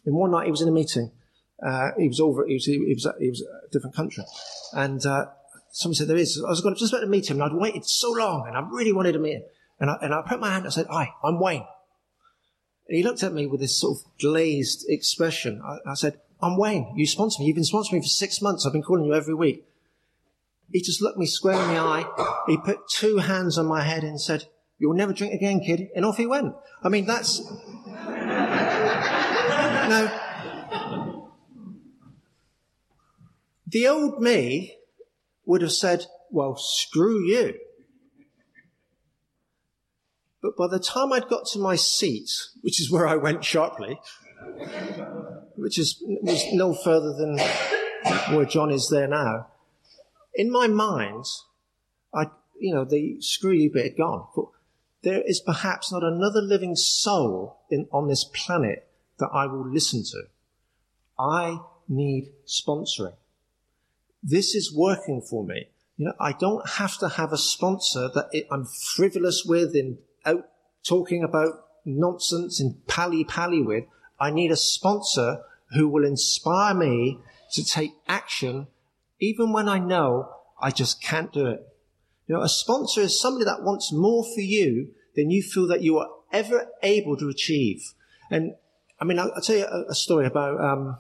And 0.05 0.15
one 0.15 0.31
night 0.31 0.45
he 0.45 0.51
was 0.51 0.61
in 0.61 0.67
a 0.67 0.71
meeting. 0.71 1.11
Uh, 1.65 1.89
he 1.97 2.07
was 2.07 2.19
over, 2.19 2.45
he 2.47 2.53
was, 2.53 2.65
he 2.65 2.77
was, 2.93 3.07
he 3.19 3.29
was 3.29 3.41
a 3.41 3.69
different 3.71 3.95
country. 3.95 4.23
And, 4.73 5.05
uh, 5.05 5.27
someone 5.71 5.95
said, 5.95 6.07
there 6.07 6.17
is. 6.17 6.41
I 6.45 6.49
was 6.49 6.61
going 6.61 6.73
to 6.73 6.79
just 6.79 6.93
about 6.93 7.01
to 7.01 7.07
meet 7.07 7.29
him 7.29 7.41
and 7.41 7.51
I'd 7.51 7.57
waited 7.57 7.85
so 7.85 8.11
long 8.11 8.47
and 8.47 8.57
I 8.57 8.61
really 8.71 8.93
wanted 8.93 9.13
to 9.13 9.19
meet 9.19 9.33
him. 9.33 9.43
And 9.79 9.89
I, 9.89 9.97
and 10.01 10.13
I 10.13 10.21
put 10.27 10.39
my 10.39 10.49
hand 10.49 10.65
and 10.65 10.67
I 10.67 10.71
said, 10.71 10.87
Hi, 10.89 11.13
I'm 11.23 11.39
Wayne. 11.39 11.65
And 12.87 12.97
he 12.97 13.03
looked 13.03 13.23
at 13.23 13.33
me 13.33 13.45
with 13.45 13.61
this 13.61 13.79
sort 13.79 13.97
of 13.97 14.19
glazed 14.19 14.85
expression. 14.89 15.61
I, 15.63 15.91
I 15.91 15.93
said, 15.93 16.19
I'm 16.41 16.57
Wayne. 16.57 16.93
You 16.95 17.05
sponsor 17.05 17.41
me. 17.41 17.47
You've 17.47 17.55
been 17.55 17.63
sponsoring 17.63 17.93
me 17.93 18.01
for 18.01 18.07
six 18.07 18.41
months. 18.41 18.65
I've 18.65 18.73
been 18.73 18.81
calling 18.81 19.05
you 19.05 19.13
every 19.13 19.35
week. 19.35 19.65
He 20.71 20.81
just 20.81 21.01
looked 21.01 21.17
me 21.17 21.25
square 21.25 21.61
in 21.61 21.69
the 21.69 21.79
eye. 21.79 22.05
He 22.47 22.57
put 22.57 22.87
two 22.89 23.17
hands 23.17 23.57
on 23.57 23.65
my 23.65 23.83
head 23.83 24.03
and 24.03 24.19
said, 24.19 24.45
You'll 24.77 24.93
never 24.93 25.13
drink 25.13 25.33
again, 25.33 25.59
kid. 25.59 25.89
And 25.95 26.05
off 26.05 26.17
he 26.17 26.25
went. 26.25 26.55
I 26.83 26.89
mean, 26.89 27.05
that's. 27.05 27.39
now, 27.85 28.75
the 33.67 33.87
old 33.87 34.21
me 34.21 34.77
would 35.45 35.61
have 35.61 35.73
said, 35.73 36.05
Well, 36.31 36.55
screw 36.57 37.25
you. 37.25 37.55
But 40.41 40.56
by 40.56 40.67
the 40.67 40.80
time 40.80 41.12
I'd 41.12 41.28
got 41.28 41.45
to 41.47 41.60
my 41.60 41.75
seat, 41.75 42.32
which 42.62 42.80
is 42.80 42.91
where 42.91 43.08
I 43.08 43.15
went 43.15 43.43
sharply, 43.43 43.99
which 45.56 45.78
is 45.78 46.02
was 46.02 46.45
no 46.54 46.73
further 46.73 47.13
than 47.13 47.38
where 48.36 48.45
John 48.45 48.71
is 48.71 48.89
there 48.89 49.08
now, 49.08 49.47
in 50.34 50.49
my 50.49 50.67
mind, 50.67 51.25
I, 52.13 52.28
you 52.58 52.73
know, 52.73 52.86
the 52.86 53.17
screw 53.19 53.52
you 53.52 53.71
bit 53.71 53.84
had 53.84 53.97
gone. 53.97 54.28
But 54.36 54.45
there 55.02 55.21
is 55.25 55.41
perhaps 55.41 55.91
not 55.91 56.04
another 56.04 56.41
living 56.41 56.75
soul 56.75 57.58
in, 57.69 57.88
on 57.91 58.08
this 58.08 58.23
planet 58.23 58.88
that 59.19 59.30
I 59.34 59.45
will 59.45 59.67
listen 59.67 60.04
to. 60.04 60.23
I 61.17 61.60
need 61.89 62.32
sponsoring. 62.47 63.15
This 64.23 64.56
is 64.56 64.73
working 64.73 65.21
for 65.21 65.43
me. 65.43 65.67
You 65.97 66.06
know, 66.06 66.13
I 66.19 66.32
don't 66.32 66.67
have 66.67 66.97
to 66.99 67.10
have 67.10 67.34
a 67.34 67.38
sponsor 67.38 68.10
that 68.13 68.30
I'm 68.49 68.65
frivolous 68.65 69.43
with 69.45 69.75
in 69.75 69.97
out 70.29 70.49
talking 70.87 71.23
about 71.23 71.53
nonsense 71.85 72.59
and 72.59 72.85
pally 72.87 73.23
pally 73.23 73.61
with. 73.61 73.85
I 74.19 74.31
need 74.31 74.51
a 74.51 74.55
sponsor 74.55 75.41
who 75.75 75.87
will 75.87 76.05
inspire 76.05 76.73
me 76.73 77.19
to 77.53 77.63
take 77.63 77.91
action 78.07 78.67
even 79.19 79.51
when 79.51 79.67
I 79.67 79.79
know 79.79 80.29
I 80.61 80.71
just 80.71 81.01
can't 81.01 81.31
do 81.31 81.47
it. 81.47 81.65
You 82.27 82.35
know, 82.35 82.41
a 82.41 82.49
sponsor 82.49 83.01
is 83.01 83.19
somebody 83.19 83.45
that 83.45 83.63
wants 83.63 83.91
more 83.91 84.23
for 84.23 84.41
you 84.41 84.89
than 85.15 85.31
you 85.31 85.41
feel 85.41 85.67
that 85.67 85.81
you 85.81 85.97
are 85.97 86.09
ever 86.31 86.67
able 86.84 87.17
to 87.17 87.30
achieve. 87.30 87.93
And 88.30 88.55
I 88.99 89.05
mean, 89.05 89.19
I'll, 89.19 89.32
I'll 89.36 89.41
tell 89.41 89.55
you 89.55 89.65
a, 89.65 89.86
a 89.89 89.95
story 89.95 90.25
about, 90.25 90.61
um, 90.61 90.97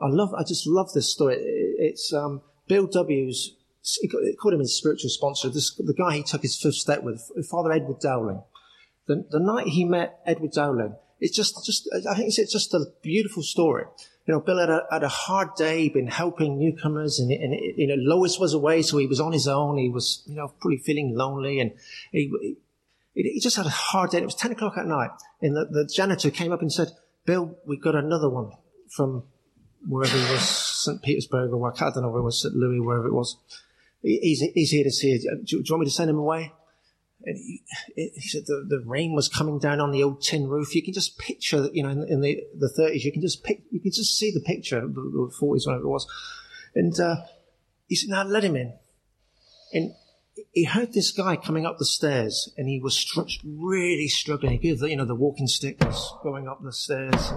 I 0.00 0.08
love, 0.08 0.34
I 0.34 0.42
just 0.42 0.66
love 0.66 0.92
this 0.92 1.10
story. 1.10 1.36
It's, 1.38 2.12
um, 2.12 2.42
Bill 2.68 2.86
W.'s 2.86 3.52
he 3.82 4.08
called 4.08 4.54
him 4.54 4.60
his 4.60 4.76
spiritual 4.76 5.10
sponsor. 5.10 5.48
This, 5.48 5.74
the 5.74 5.94
guy 5.94 6.16
he 6.16 6.22
took 6.22 6.42
his 6.42 6.58
first 6.58 6.80
step 6.80 7.02
with, 7.02 7.20
Father 7.50 7.72
Edward 7.72 7.98
Dowling. 8.00 8.42
The, 9.06 9.26
the 9.30 9.40
night 9.40 9.68
he 9.68 9.84
met 9.84 10.20
Edward 10.24 10.52
Dowling, 10.52 10.94
it's 11.20 11.36
just, 11.36 11.64
just, 11.66 11.88
I 12.08 12.14
think 12.14 12.32
it's 12.36 12.52
just 12.52 12.74
a 12.74 12.86
beautiful 13.02 13.42
story. 13.42 13.84
You 14.26 14.34
know, 14.34 14.40
Bill 14.40 14.58
had 14.58 14.70
a, 14.70 14.86
had 14.90 15.02
a 15.02 15.08
hard 15.08 15.56
day, 15.56 15.88
been 15.88 16.06
helping 16.06 16.58
newcomers, 16.58 17.18
and, 17.18 17.32
and 17.32 17.54
you 17.76 17.88
know, 17.88 17.96
Lois 17.98 18.38
was 18.38 18.54
away, 18.54 18.82
so 18.82 18.98
he 18.98 19.08
was 19.08 19.18
on 19.18 19.32
his 19.32 19.48
own. 19.48 19.78
He 19.78 19.88
was, 19.88 20.22
you 20.26 20.36
know, 20.36 20.52
probably 20.60 20.78
feeling 20.78 21.16
lonely, 21.16 21.58
and 21.58 21.72
he, 22.12 22.30
he, 23.14 23.22
he 23.22 23.40
just 23.40 23.56
had 23.56 23.66
a 23.66 23.70
hard 23.70 24.10
day. 24.10 24.18
It 24.18 24.24
was 24.24 24.36
10 24.36 24.52
o'clock 24.52 24.78
at 24.78 24.86
night, 24.86 25.10
and 25.40 25.56
the, 25.56 25.66
the 25.68 25.90
janitor 25.92 26.30
came 26.30 26.52
up 26.52 26.60
and 26.60 26.72
said, 26.72 26.92
Bill, 27.26 27.56
we 27.66 27.76
got 27.76 27.96
another 27.96 28.28
one 28.28 28.52
from 28.90 29.24
wherever 29.88 30.16
it 30.16 30.30
was, 30.30 30.48
St. 30.48 31.02
Petersburg 31.02 31.52
or 31.52 31.72
I 31.72 31.90
don't 31.90 32.02
know 32.02 32.10
where 32.10 32.20
it 32.20 32.24
was, 32.24 32.42
St. 32.42 32.54
Louis, 32.54 32.78
wherever 32.78 33.08
it 33.08 33.14
was 33.14 33.36
he's, 34.02 34.40
he's 34.40 34.70
here 34.70 34.84
to 34.84 34.90
see 34.90 35.12
you. 35.12 35.18
Do, 35.20 35.44
do 35.44 35.56
you 35.56 35.64
want 35.70 35.80
me 35.80 35.86
to 35.86 35.92
send 35.92 36.10
him 36.10 36.18
away? 36.18 36.52
And 37.24 37.36
he, 37.36 37.62
he 37.94 38.28
said 38.28 38.42
the, 38.46 38.66
the 38.68 38.82
rain 38.84 39.14
was 39.14 39.28
coming 39.28 39.58
down 39.58 39.80
on 39.80 39.92
the 39.92 40.02
old 40.02 40.22
tin 40.22 40.48
roof. 40.48 40.74
You 40.74 40.82
can 40.82 40.92
just 40.92 41.18
picture, 41.18 41.68
you 41.72 41.82
know, 41.82 41.90
in, 41.90 42.06
in 42.08 42.20
the, 42.20 42.42
the 42.58 42.72
30s, 42.76 43.04
you 43.04 43.12
can 43.12 43.22
just 43.22 43.44
pick, 43.44 43.62
you 43.70 43.80
can 43.80 43.92
just 43.92 44.18
see 44.18 44.32
the 44.32 44.40
picture, 44.40 44.80
the, 44.80 44.88
the 44.88 45.32
40s, 45.40 45.66
whatever 45.66 45.84
it 45.84 45.88
was. 45.88 46.06
And, 46.74 46.98
uh, 46.98 47.16
he 47.86 47.96
said, 47.96 48.10
now 48.10 48.24
let 48.24 48.42
him 48.42 48.56
in. 48.56 48.74
And 49.72 49.94
he 50.52 50.64
heard 50.64 50.92
this 50.92 51.10
guy 51.10 51.36
coming 51.36 51.66
up 51.66 51.78
the 51.78 51.84
stairs 51.84 52.52
and 52.56 52.68
he 52.68 52.80
was 52.80 52.96
str- 52.96 53.22
really 53.44 54.08
struggling. 54.08 54.60
He 54.60 54.68
you 54.68 54.96
know, 54.96 55.04
the 55.04 55.14
walking 55.14 55.46
stick 55.46 55.82
was 55.84 56.14
going 56.22 56.48
up 56.48 56.62
the 56.62 56.72
stairs. 56.72 57.32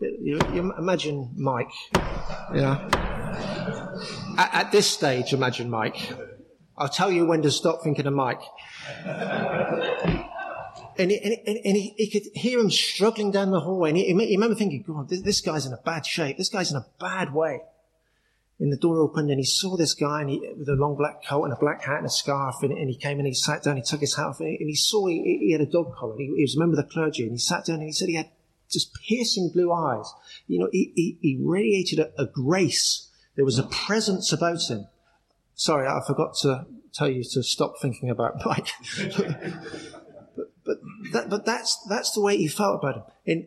You, 0.00 0.40
you 0.52 0.72
imagine 0.78 1.32
Mike, 1.36 1.70
you 2.54 2.60
know. 2.60 3.07
At, 4.38 4.54
at, 4.54 4.72
this 4.72 4.86
stage, 4.88 5.32
imagine 5.32 5.68
Mike. 5.70 6.12
I'll 6.76 6.88
tell 6.88 7.10
you 7.10 7.26
when 7.26 7.42
to 7.42 7.50
stop 7.50 7.82
thinking 7.82 8.06
of 8.06 8.14
Mike. 8.14 8.40
and, 10.96 11.10
he, 11.10 11.18
and, 11.18 11.58
and 11.64 11.76
he, 11.76 11.94
he, 11.96 12.10
could 12.10 12.22
hear 12.34 12.60
him 12.60 12.70
struggling 12.70 13.30
down 13.30 13.50
the 13.50 13.60
hallway. 13.60 13.90
And 13.90 13.98
he, 13.98 14.04
he 14.04 14.36
remember 14.36 14.54
thinking, 14.54 14.84
God, 14.86 15.08
this, 15.08 15.22
this 15.22 15.40
guy's 15.40 15.66
in 15.66 15.72
a 15.72 15.80
bad 15.84 16.06
shape. 16.06 16.38
This 16.38 16.48
guy's 16.48 16.70
in 16.70 16.76
a 16.76 16.86
bad 17.00 17.34
way. 17.34 17.60
And 18.60 18.72
the 18.72 18.76
door 18.76 18.98
opened 19.00 19.30
and 19.30 19.38
he 19.38 19.44
saw 19.44 19.76
this 19.76 19.94
guy 19.94 20.22
and 20.22 20.30
he, 20.30 20.40
with 20.58 20.68
a 20.68 20.74
long 20.74 20.96
black 20.96 21.24
coat 21.24 21.44
and 21.44 21.52
a 21.52 21.56
black 21.56 21.82
hat 21.84 21.98
and 21.98 22.06
a 22.06 22.10
scarf 22.10 22.56
and, 22.62 22.72
and 22.72 22.90
he 22.90 22.96
came 22.96 23.18
and 23.18 23.26
he 23.26 23.34
sat 23.34 23.62
down, 23.62 23.76
he 23.76 23.82
took 23.82 24.00
his 24.00 24.16
hat 24.16 24.26
off 24.26 24.40
and 24.40 24.58
he 24.58 24.74
saw 24.74 25.06
he, 25.06 25.52
had 25.52 25.60
a 25.60 25.66
dog 25.66 25.94
collar. 25.94 26.16
He, 26.18 26.28
was 26.28 26.56
a 26.56 26.58
member 26.58 26.78
of 26.78 26.84
the 26.84 26.92
clergy 26.92 27.22
and 27.22 27.32
he 27.32 27.38
sat 27.38 27.66
down 27.66 27.76
and 27.76 27.84
he 27.84 27.92
said 27.92 28.08
he 28.08 28.16
had 28.16 28.30
just 28.68 28.92
piercing 29.08 29.50
blue 29.52 29.72
eyes. 29.72 30.12
You 30.48 30.58
know, 30.58 30.68
he, 30.72 30.92
he, 30.96 31.18
he 31.20 31.40
radiated 31.40 32.00
a, 32.00 32.20
a 32.20 32.26
grace. 32.26 33.07
There 33.38 33.44
was 33.44 33.60
a 33.60 33.62
presence 33.62 34.32
about 34.32 34.68
him. 34.68 34.88
Sorry, 35.54 35.86
I 35.86 36.00
forgot 36.04 36.34
to 36.42 36.66
tell 36.92 37.08
you 37.08 37.22
to 37.22 37.44
stop 37.44 37.74
thinking 37.80 38.10
about 38.10 38.34
Mike. 38.44 38.66
but, 40.34 40.50
but, 40.64 40.78
that, 41.12 41.30
but 41.30 41.46
that's, 41.46 41.78
that's 41.88 42.10
the 42.14 42.20
way 42.20 42.36
he 42.36 42.48
felt 42.48 42.82
about 42.82 42.96
him. 42.96 43.02
And 43.28 43.46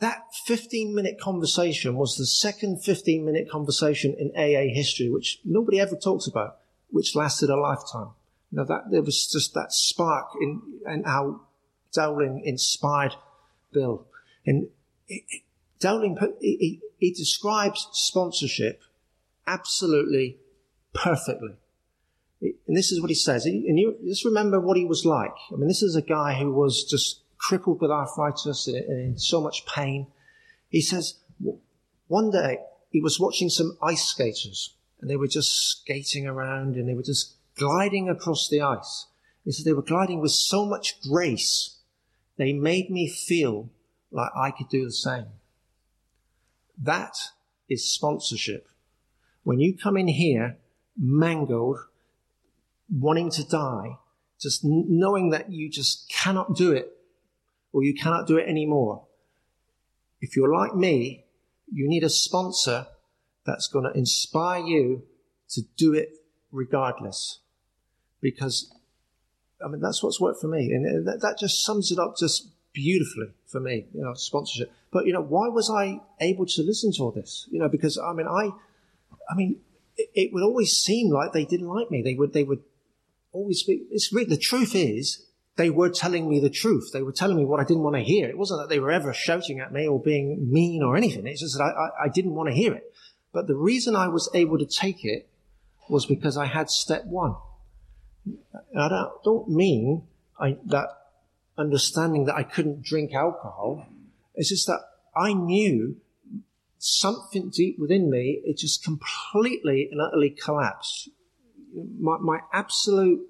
that 0.00 0.24
15 0.44 0.94
minute 0.94 1.18
conversation 1.18 1.94
was 1.94 2.18
the 2.18 2.26
second 2.26 2.84
15 2.84 3.24
minute 3.24 3.48
conversation 3.50 4.14
in 4.18 4.30
AA 4.36 4.74
history, 4.74 5.08
which 5.08 5.40
nobody 5.46 5.80
ever 5.80 5.96
talks 5.96 6.26
about, 6.26 6.58
which 6.90 7.16
lasted 7.16 7.48
a 7.48 7.56
lifetime. 7.56 8.10
You 8.50 8.58
know, 8.58 8.64
that, 8.66 8.90
there 8.90 9.02
was 9.02 9.32
just 9.32 9.54
that 9.54 9.72
spark 9.72 10.26
in, 10.42 10.60
and 10.84 11.06
how 11.06 11.40
Dowling 11.94 12.42
inspired 12.44 13.14
Bill. 13.72 14.06
And 14.44 14.68
it, 15.08 15.22
it, 15.30 15.42
Dowling, 15.80 16.18
he, 16.38 16.56
he 16.58 16.80
describes 17.10 17.88
sponsorship 17.92 18.82
absolutely 19.46 20.38
perfectly. 20.92 21.56
And 22.40 22.76
this 22.76 22.92
is 22.92 23.00
what 23.00 23.10
he 23.10 23.14
says. 23.14 23.46
And 23.46 23.78
you 23.78 23.96
just 24.04 24.24
remember 24.24 24.60
what 24.60 24.76
he 24.76 24.84
was 24.84 25.04
like. 25.04 25.34
I 25.52 25.56
mean, 25.56 25.68
this 25.68 25.82
is 25.82 25.96
a 25.96 26.02
guy 26.02 26.34
who 26.34 26.52
was 26.52 26.84
just 26.84 27.22
crippled 27.38 27.80
with 27.80 27.90
arthritis 27.90 28.66
and 28.68 28.76
in 28.76 29.18
so 29.18 29.40
much 29.40 29.66
pain. 29.66 30.06
He 30.68 30.80
says, 30.80 31.14
one 32.08 32.30
day 32.30 32.58
he 32.90 33.00
was 33.00 33.18
watching 33.20 33.48
some 33.48 33.76
ice 33.82 34.04
skaters 34.04 34.74
and 35.00 35.08
they 35.08 35.16
were 35.16 35.28
just 35.28 35.50
skating 35.50 36.26
around 36.26 36.76
and 36.76 36.88
they 36.88 36.94
were 36.94 37.02
just 37.02 37.34
gliding 37.56 38.08
across 38.08 38.48
the 38.48 38.60
ice. 38.60 39.06
He 39.44 39.52
said 39.52 39.64
they 39.64 39.72
were 39.72 39.82
gliding 39.82 40.20
with 40.20 40.32
so 40.32 40.64
much 40.64 41.00
grace, 41.02 41.78
they 42.36 42.52
made 42.52 42.90
me 42.90 43.08
feel 43.08 43.70
like 44.10 44.30
I 44.36 44.50
could 44.50 44.68
do 44.68 44.84
the 44.84 44.92
same. 44.92 45.26
That 46.80 47.16
is 47.68 47.92
sponsorship. 47.92 48.68
When 49.44 49.58
you 49.58 49.76
come 49.76 49.96
in 49.96 50.08
here 50.08 50.58
mangled, 50.96 51.78
wanting 52.90 53.30
to 53.30 53.44
die, 53.44 53.98
just 54.40 54.62
knowing 54.64 55.30
that 55.30 55.50
you 55.50 55.70
just 55.70 56.10
cannot 56.10 56.54
do 56.56 56.72
it 56.72 56.92
or 57.72 57.82
you 57.82 57.94
cannot 57.94 58.26
do 58.26 58.36
it 58.36 58.48
anymore. 58.48 59.06
If 60.20 60.36
you're 60.36 60.52
like 60.52 60.74
me, 60.74 61.24
you 61.72 61.88
need 61.88 62.04
a 62.04 62.10
sponsor 62.10 62.86
that's 63.46 63.68
going 63.68 63.84
to 63.90 63.98
inspire 63.98 64.60
you 64.60 65.04
to 65.50 65.62
do 65.76 65.94
it 65.94 66.10
regardless. 66.50 67.40
Because, 68.20 68.72
I 69.64 69.68
mean, 69.68 69.80
that's 69.80 70.02
what's 70.02 70.20
worked 70.20 70.40
for 70.40 70.48
me. 70.48 70.70
And 70.72 70.86
uh, 70.86 71.10
that, 71.10 71.22
that 71.22 71.38
just 71.38 71.64
sums 71.64 71.90
it 71.90 71.98
up 71.98 72.16
just 72.16 72.48
beautifully 72.72 73.28
for 73.46 73.60
me, 73.60 73.86
you 73.92 74.02
know, 74.02 74.14
sponsorship. 74.14 74.72
But, 74.92 75.06
you 75.06 75.12
know, 75.12 75.22
why 75.22 75.48
was 75.48 75.70
I 75.70 76.00
able 76.20 76.46
to 76.46 76.62
listen 76.62 76.92
to 76.92 77.02
all 77.02 77.10
this? 77.10 77.48
You 77.50 77.58
know, 77.58 77.68
because, 77.68 77.98
I 77.98 78.12
mean, 78.12 78.26
I, 78.26 78.50
I 79.30 79.34
mean, 79.34 79.60
it, 79.96 80.10
it 80.14 80.32
would 80.32 80.42
always 80.42 80.72
seem 80.76 81.10
like 81.10 81.32
they 81.32 81.44
didn't 81.44 81.68
like 81.68 81.90
me. 81.90 82.02
They 82.02 82.14
would, 82.14 82.32
they 82.32 82.44
would 82.44 82.62
always 83.32 83.62
be, 83.62 83.84
it's 83.90 84.12
really, 84.12 84.28
the 84.28 84.36
truth 84.36 84.74
is, 84.74 85.26
they 85.56 85.70
were 85.70 85.90
telling 85.90 86.28
me 86.30 86.40
the 86.40 86.50
truth. 86.50 86.90
They 86.92 87.02
were 87.02 87.12
telling 87.12 87.36
me 87.36 87.44
what 87.44 87.60
I 87.60 87.64
didn't 87.64 87.82
want 87.82 87.96
to 87.96 88.02
hear. 88.02 88.28
It 88.28 88.38
wasn't 88.38 88.62
that 88.62 88.68
they 88.70 88.80
were 88.80 88.90
ever 88.90 89.12
shouting 89.12 89.60
at 89.60 89.72
me 89.72 89.86
or 89.86 90.00
being 90.00 90.50
mean 90.50 90.82
or 90.82 90.96
anything. 90.96 91.26
It's 91.26 91.40
just 91.40 91.58
that 91.58 91.64
I, 91.64 91.68
I, 91.68 92.06
I 92.06 92.08
didn't 92.08 92.34
want 92.34 92.48
to 92.48 92.54
hear 92.54 92.72
it. 92.74 92.92
But 93.32 93.46
the 93.46 93.56
reason 93.56 93.94
I 93.94 94.08
was 94.08 94.30
able 94.34 94.58
to 94.58 94.66
take 94.66 95.04
it 95.04 95.28
was 95.88 96.06
because 96.06 96.36
I 96.38 96.46
had 96.46 96.70
step 96.70 97.04
one. 97.04 97.34
I 98.78 98.88
don't, 98.88 99.12
don't 99.24 99.48
mean 99.48 100.04
I, 100.38 100.56
that 100.66 100.88
understanding 101.58 102.24
that 102.26 102.34
I 102.34 102.42
couldn't 102.42 102.82
drink 102.82 103.12
alcohol. 103.14 103.86
It's 104.34 104.48
just 104.48 104.66
that 104.66 104.80
I 105.16 105.32
knew 105.32 105.96
something 106.78 107.50
deep 107.50 107.78
within 107.78 108.10
me, 108.10 108.42
it 108.44 108.58
just 108.58 108.82
completely 108.82 109.88
and 109.90 110.00
utterly 110.00 110.30
collapsed. 110.30 111.10
My, 112.00 112.18
my 112.18 112.40
absolute 112.52 113.26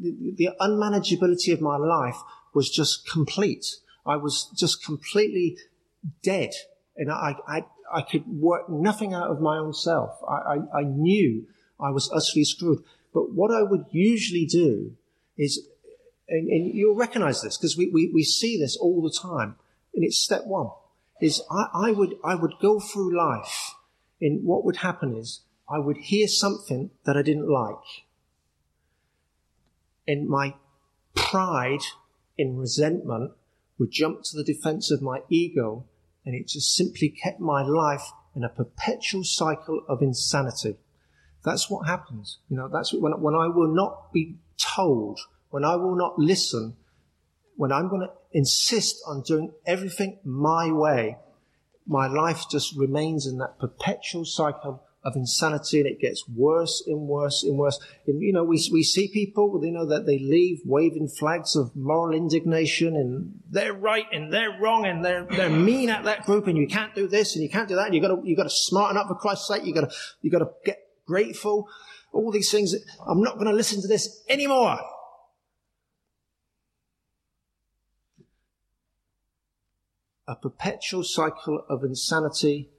the, 0.00 0.32
the 0.36 0.48
unmanageability 0.60 1.52
of 1.52 1.60
my 1.60 1.76
life 1.76 2.16
was 2.54 2.70
just 2.70 3.08
complete. 3.08 3.66
I 4.06 4.16
was 4.16 4.50
just 4.56 4.84
completely 4.84 5.58
dead. 6.22 6.50
And 6.96 7.10
I, 7.10 7.36
I, 7.46 7.64
I 7.92 8.02
could 8.02 8.26
work 8.26 8.68
nothing 8.68 9.14
out 9.14 9.30
of 9.30 9.40
my 9.40 9.58
own 9.58 9.74
self. 9.74 10.18
I, 10.28 10.54
I, 10.54 10.80
I 10.80 10.82
knew 10.84 11.46
I 11.78 11.90
was 11.90 12.10
utterly 12.12 12.44
screwed. 12.44 12.82
But 13.12 13.32
what 13.32 13.52
I 13.52 13.62
would 13.62 13.86
usually 13.90 14.46
do 14.46 14.96
is, 15.36 15.66
and, 16.30 16.48
and 16.48 16.74
you'll 16.74 16.96
recognize 16.96 17.42
this 17.42 17.56
because 17.56 17.76
we, 17.76 17.88
we, 17.88 18.10
we 18.14 18.22
see 18.22 18.58
this 18.58 18.76
all 18.76 19.02
the 19.02 19.10
time. 19.10 19.56
And 19.94 20.04
it's 20.04 20.18
step 20.18 20.46
one 20.46 20.70
is 21.20 21.42
I, 21.50 21.88
I 21.88 21.90
would, 21.90 22.14
I 22.24 22.34
would 22.34 22.54
go 22.62 22.80
through 22.80 23.16
life 23.16 23.74
and 24.20 24.44
what 24.44 24.64
would 24.64 24.76
happen 24.76 25.16
is 25.16 25.40
I 25.68 25.78
would 25.78 25.96
hear 25.98 26.28
something 26.28 26.90
that 27.04 27.16
I 27.16 27.22
didn't 27.22 27.48
like 27.48 27.74
And 30.06 30.28
my 30.28 30.54
pride, 31.14 31.82
in 32.36 32.56
resentment, 32.56 33.32
would 33.78 33.92
jump 33.92 34.22
to 34.24 34.36
the 34.36 34.44
defense 34.44 34.90
of 34.90 35.00
my 35.00 35.22
ego, 35.28 35.84
and 36.24 36.34
it 36.34 36.48
just 36.48 36.74
simply 36.74 37.08
kept 37.08 37.40
my 37.40 37.62
life 37.62 38.10
in 38.34 38.42
a 38.44 38.48
perpetual 38.48 39.24
cycle 39.24 39.82
of 39.88 40.02
insanity. 40.02 40.76
That's 41.44 41.70
what 41.70 41.86
happens. 41.86 42.38
You 42.48 42.56
know, 42.56 42.68
that's 42.68 42.92
when, 42.92 43.12
when 43.20 43.34
I 43.34 43.46
will 43.46 43.72
not 43.72 44.12
be 44.12 44.36
told, 44.58 45.20
when 45.50 45.64
I 45.64 45.76
will 45.76 45.96
not 45.96 46.18
listen, 46.18 46.76
when 47.56 47.72
I'm 47.72 47.88
going 47.88 48.02
to 48.02 48.12
insist 48.32 49.02
on 49.06 49.22
doing 49.22 49.52
everything 49.66 50.18
my 50.24 50.70
way, 50.72 51.18
my 51.86 52.06
life 52.06 52.44
just 52.50 52.76
remains 52.76 53.26
in 53.26 53.38
that 53.38 53.58
perpetual 53.58 54.24
cycle 54.24 54.82
of 55.02 55.16
insanity 55.16 55.80
and 55.80 55.88
it 55.88 55.98
gets 55.98 56.28
worse 56.28 56.84
and 56.86 57.08
worse 57.08 57.42
and 57.42 57.56
worse. 57.56 57.78
And, 58.06 58.20
you 58.20 58.32
know, 58.32 58.44
we, 58.44 58.62
we 58.70 58.82
see 58.82 59.08
people, 59.08 59.60
you 59.64 59.72
know, 59.72 59.86
that 59.86 60.06
they 60.06 60.18
leave 60.18 60.60
waving 60.64 61.08
flags 61.08 61.56
of 61.56 61.74
moral 61.74 62.14
indignation 62.14 62.94
and 62.96 63.40
they're 63.50 63.72
right 63.72 64.04
and 64.12 64.32
they're 64.32 64.58
wrong 64.60 64.84
and 64.84 65.04
they're, 65.04 65.24
they're 65.24 65.50
mean 65.50 65.88
at 65.88 66.04
that 66.04 66.26
group 66.26 66.46
and 66.46 66.58
you 66.58 66.68
can't 66.68 66.94
do 66.94 67.08
this 67.08 67.34
and 67.34 67.42
you 67.42 67.48
can't 67.48 67.68
do 67.68 67.76
that. 67.76 67.86
And 67.86 67.94
you 67.94 68.00
gotta, 68.00 68.20
you 68.22 68.36
gotta 68.36 68.50
smarten 68.50 68.98
up 68.98 69.08
for 69.08 69.14
Christ's 69.14 69.48
sake. 69.48 69.64
You 69.64 69.72
gotta, 69.72 69.90
you 70.20 70.30
gotta 70.30 70.50
get 70.64 70.78
grateful. 71.06 71.66
All 72.12 72.30
these 72.30 72.50
things. 72.50 72.74
I'm 73.06 73.22
not 73.22 73.34
going 73.34 73.46
to 73.46 73.52
listen 73.52 73.80
to 73.82 73.88
this 73.88 74.22
anymore. 74.28 74.78
A 80.30 80.36
perpetual 80.36 81.02
cycle 81.02 81.64
of 81.68 81.82
insanity 81.82 82.70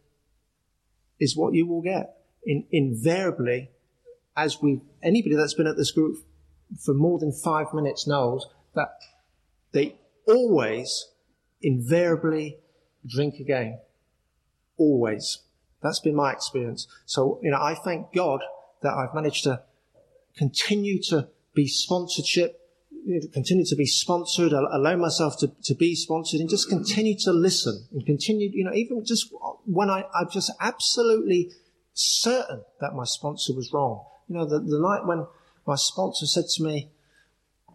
is 1.20 1.36
what 1.36 1.54
you 1.54 1.68
will 1.68 1.82
get. 1.82 2.16
In, 2.46 2.66
invariably, 2.72 3.72
as 4.38 4.62
we, 4.62 4.80
anybody 5.04 5.36
that's 5.36 5.54
been 5.54 5.68
at 5.68 5.76
this 5.76 5.92
group 5.92 6.16
for 6.80 6.94
more 6.94 7.20
than 7.20 7.34
five 7.34 7.74
minutes 7.74 8.08
knows 8.08 8.48
that 8.74 8.94
they 9.74 9.98
always, 10.26 11.10
invariably 11.62 12.58
drink 13.06 13.36
again. 13.42 13.80
Always. 14.78 15.40
That's 15.84 16.00
been 16.00 16.16
my 16.16 16.32
experience. 16.32 16.88
So, 17.06 17.38
you 17.44 17.52
know, 17.52 17.62
I 17.62 17.76
thank 17.76 18.14
God 18.14 18.40
that 18.82 18.94
I've 18.94 19.14
managed 19.14 19.44
to 19.44 19.62
continue 20.38 21.02
to 21.10 21.28
be 21.54 21.68
sponsorship, 21.68 22.61
continue 23.34 23.66
to 23.66 23.76
be 23.76 23.86
sponsored, 23.86 24.54
allow 24.54 24.96
myself 24.96 25.38
to, 25.40 25.52
to 25.64 25.76
be 25.76 25.96
sponsored 25.96 26.40
and 26.40 26.50
just 26.50 26.70
continue 26.70 27.18
to 27.20 27.32
listen 27.32 27.88
and 27.92 28.06
continue, 28.06 28.50
you 28.54 28.64
know, 28.64 28.74
even 28.74 29.04
just 29.06 29.34
when 29.66 29.90
I, 29.90 30.06
I'm 30.14 30.30
just 30.30 30.52
absolutely 30.60 31.52
certain 31.94 32.62
that 32.80 32.94
my 32.94 33.04
sponsor 33.04 33.54
was 33.54 33.72
wrong. 33.74 34.06
You 34.28 34.36
know, 34.36 34.46
the, 34.46 34.60
the 34.60 34.80
night 34.80 35.06
when 35.06 35.26
my 35.66 35.76
sponsor 35.76 36.26
said 36.26 36.46
to 36.56 36.64
me, 36.64 36.92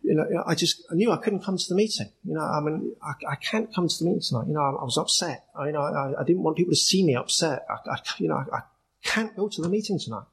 you 0.03 0.15
know, 0.15 0.25
I 0.47 0.55
just 0.55 0.85
I 0.91 0.95
knew 0.95 1.11
I 1.11 1.17
couldn't 1.17 1.43
come 1.43 1.59
to 1.59 1.69
the 1.69 1.75
meeting. 1.75 2.13
You 2.25 2.35
know, 2.35 2.41
I 2.41 2.61
mean, 2.61 2.95
I, 3.03 3.33
I 3.33 3.35
can't 3.35 3.75
come 3.75 3.89
to 3.89 3.99
the 3.99 4.05
meeting 4.05 4.23
tonight. 4.23 4.47
You 4.47 4.55
know, 4.55 4.61
I, 4.61 4.71
I 4.71 4.85
was 4.85 4.97
upset. 4.97 5.47
I, 5.59 5.67
you 5.67 5.73
know, 5.73 5.81
I, 5.81 6.21
I, 6.21 6.25
didn't 6.25 6.45
want 6.45 6.57
people 6.57 6.73
to 6.73 6.77
see 6.77 7.05
me 7.05 7.17
upset. 7.17 7.67
I, 7.69 7.97
you 8.19 8.29
know, 8.29 8.45
I 8.53 8.61
can't 9.03 9.35
go 9.35 9.49
to 9.49 9.61
the 9.61 9.69
meeting 9.69 9.99
tonight. 9.99 10.27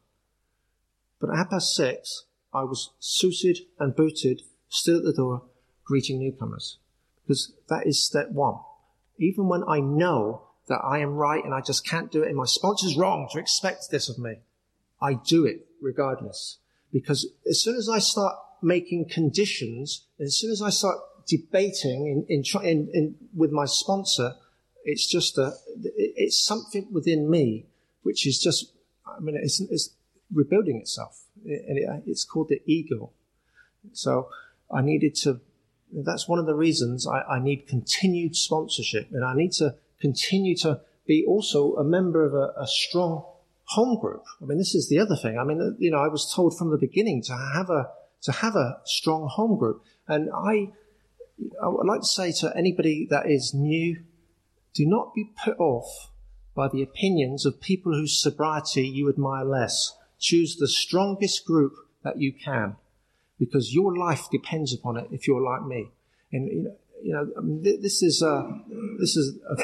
But 1.19 1.31
at 1.31 1.37
half 1.37 1.49
past 1.49 1.73
six, 1.73 2.25
I 2.53 2.63
was 2.63 2.91
suited 2.99 3.59
and 3.79 3.95
booted, 3.95 4.43
still 4.73 4.97
at 4.97 5.03
the 5.03 5.13
door, 5.13 5.43
greeting 5.85 6.19
newcomers. 6.19 6.77
Because 7.23 7.53
that 7.69 7.87
is 7.87 8.03
step 8.03 8.31
one. 8.31 8.55
Even 9.17 9.47
when 9.47 9.63
I 9.67 9.79
know 9.79 10.43
that 10.67 10.79
I 10.83 10.99
am 10.99 11.15
right 11.15 11.43
and 11.43 11.53
I 11.53 11.61
just 11.61 11.87
can't 11.87 12.11
do 12.11 12.23
it 12.23 12.27
and 12.27 12.35
my 12.35 12.45
sponsor's 12.45 12.97
wrong 12.97 13.29
to 13.31 13.39
expect 13.39 13.91
this 13.91 14.09
of 14.09 14.17
me, 14.17 14.39
I 15.01 15.13
do 15.13 15.45
it 15.45 15.67
regardless. 15.81 16.57
Because 16.91 17.27
as 17.47 17.61
soon 17.61 17.75
as 17.75 17.87
I 17.87 17.99
start 17.99 18.35
making 18.61 19.09
conditions, 19.09 20.07
as 20.19 20.37
soon 20.37 20.51
as 20.51 20.61
I 20.61 20.69
start 20.69 20.97
debating 21.27 22.25
in, 22.27 22.43
in, 22.43 22.43
in, 22.63 22.89
in 22.93 23.15
with 23.35 23.51
my 23.51 23.65
sponsor, 23.65 24.33
it's 24.83 25.07
just 25.09 25.37
a, 25.37 25.53
it's 25.95 26.43
something 26.43 26.87
within 26.91 27.29
me 27.29 27.67
which 28.01 28.27
is 28.27 28.39
just, 28.39 28.73
I 29.05 29.19
mean, 29.21 29.37
it's, 29.41 29.61
it's 29.61 29.95
rebuilding 30.33 30.77
itself. 30.77 31.21
And 31.45 31.77
it, 31.77 32.03
it's 32.05 32.25
called 32.25 32.49
the 32.49 32.61
ego. 32.65 33.11
So 33.91 34.29
I 34.71 34.81
needed 34.81 35.15
to, 35.23 35.39
that's 35.91 36.27
one 36.27 36.39
of 36.39 36.45
the 36.45 36.55
reasons 36.55 37.07
I, 37.07 37.21
I 37.21 37.39
need 37.39 37.67
continued 37.67 38.35
sponsorship 38.35 39.09
and 39.11 39.23
I 39.23 39.33
need 39.35 39.51
to 39.53 39.75
continue 39.99 40.55
to 40.57 40.81
be 41.05 41.25
also 41.27 41.75
a 41.75 41.83
member 41.83 42.25
of 42.25 42.33
a, 42.33 42.61
a 42.61 42.67
strong 42.67 43.23
home 43.65 43.99
group. 43.99 44.23
I 44.41 44.45
mean, 44.45 44.57
this 44.57 44.75
is 44.75 44.89
the 44.89 44.99
other 44.99 45.15
thing. 45.15 45.37
I 45.37 45.43
mean, 45.43 45.75
you 45.79 45.91
know, 45.91 45.99
I 45.99 46.07
was 46.07 46.31
told 46.33 46.57
from 46.57 46.71
the 46.71 46.77
beginning 46.77 47.21
to 47.23 47.33
have 47.33 47.69
a, 47.69 47.89
to 48.23 48.31
have 48.31 48.55
a 48.55 48.79
strong 48.85 49.27
home 49.29 49.57
group. 49.57 49.83
And 50.07 50.29
I, 50.33 50.71
I 51.61 51.69
would 51.69 51.87
like 51.87 52.01
to 52.01 52.07
say 52.07 52.31
to 52.39 52.55
anybody 52.55 53.07
that 53.09 53.29
is 53.29 53.53
new, 53.53 54.03
do 54.73 54.85
not 54.85 55.13
be 55.13 55.31
put 55.43 55.59
off 55.59 56.09
by 56.55 56.67
the 56.67 56.81
opinions 56.81 57.45
of 57.45 57.61
people 57.61 57.93
whose 57.93 58.21
sobriety 58.21 58.87
you 58.87 59.09
admire 59.09 59.45
less. 59.45 59.95
Choose 60.19 60.55
the 60.55 60.67
strongest 60.67 61.45
group 61.45 61.73
that 62.03 62.19
you 62.19 62.33
can 62.33 62.75
because 63.39 63.73
your 63.73 63.97
life 63.97 64.27
depends 64.31 64.73
upon 64.73 64.97
it 64.97 65.07
if 65.11 65.27
you're 65.27 65.41
like 65.41 65.63
me. 65.65 65.89
And, 66.31 66.47
you 66.51 66.63
know, 66.63 66.75
you 67.01 67.13
know 67.13 67.31
I 67.37 67.41
mean, 67.41 67.61
this 67.61 68.01
is, 68.01 68.23
uh, 68.23 68.43
this 68.99 69.15
is, 69.15 69.37
uh, 69.49 69.63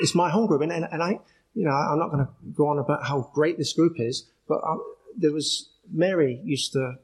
it's, 0.00 0.14
my 0.14 0.30
home 0.30 0.46
group. 0.46 0.62
And, 0.62 0.72
and, 0.72 0.86
and, 0.90 1.02
I, 1.02 1.20
you 1.54 1.64
know, 1.64 1.70
I'm 1.70 1.98
not 1.98 2.10
going 2.10 2.26
to 2.26 2.32
go 2.54 2.68
on 2.68 2.78
about 2.78 3.04
how 3.04 3.30
great 3.34 3.58
this 3.58 3.72
group 3.72 3.94
is, 3.98 4.28
but 4.48 4.58
I, 4.64 4.72
uh, 4.72 4.76
there 5.16 5.32
was, 5.32 5.70
Mary 5.92 6.40
used 6.44 6.72
to 6.72 6.94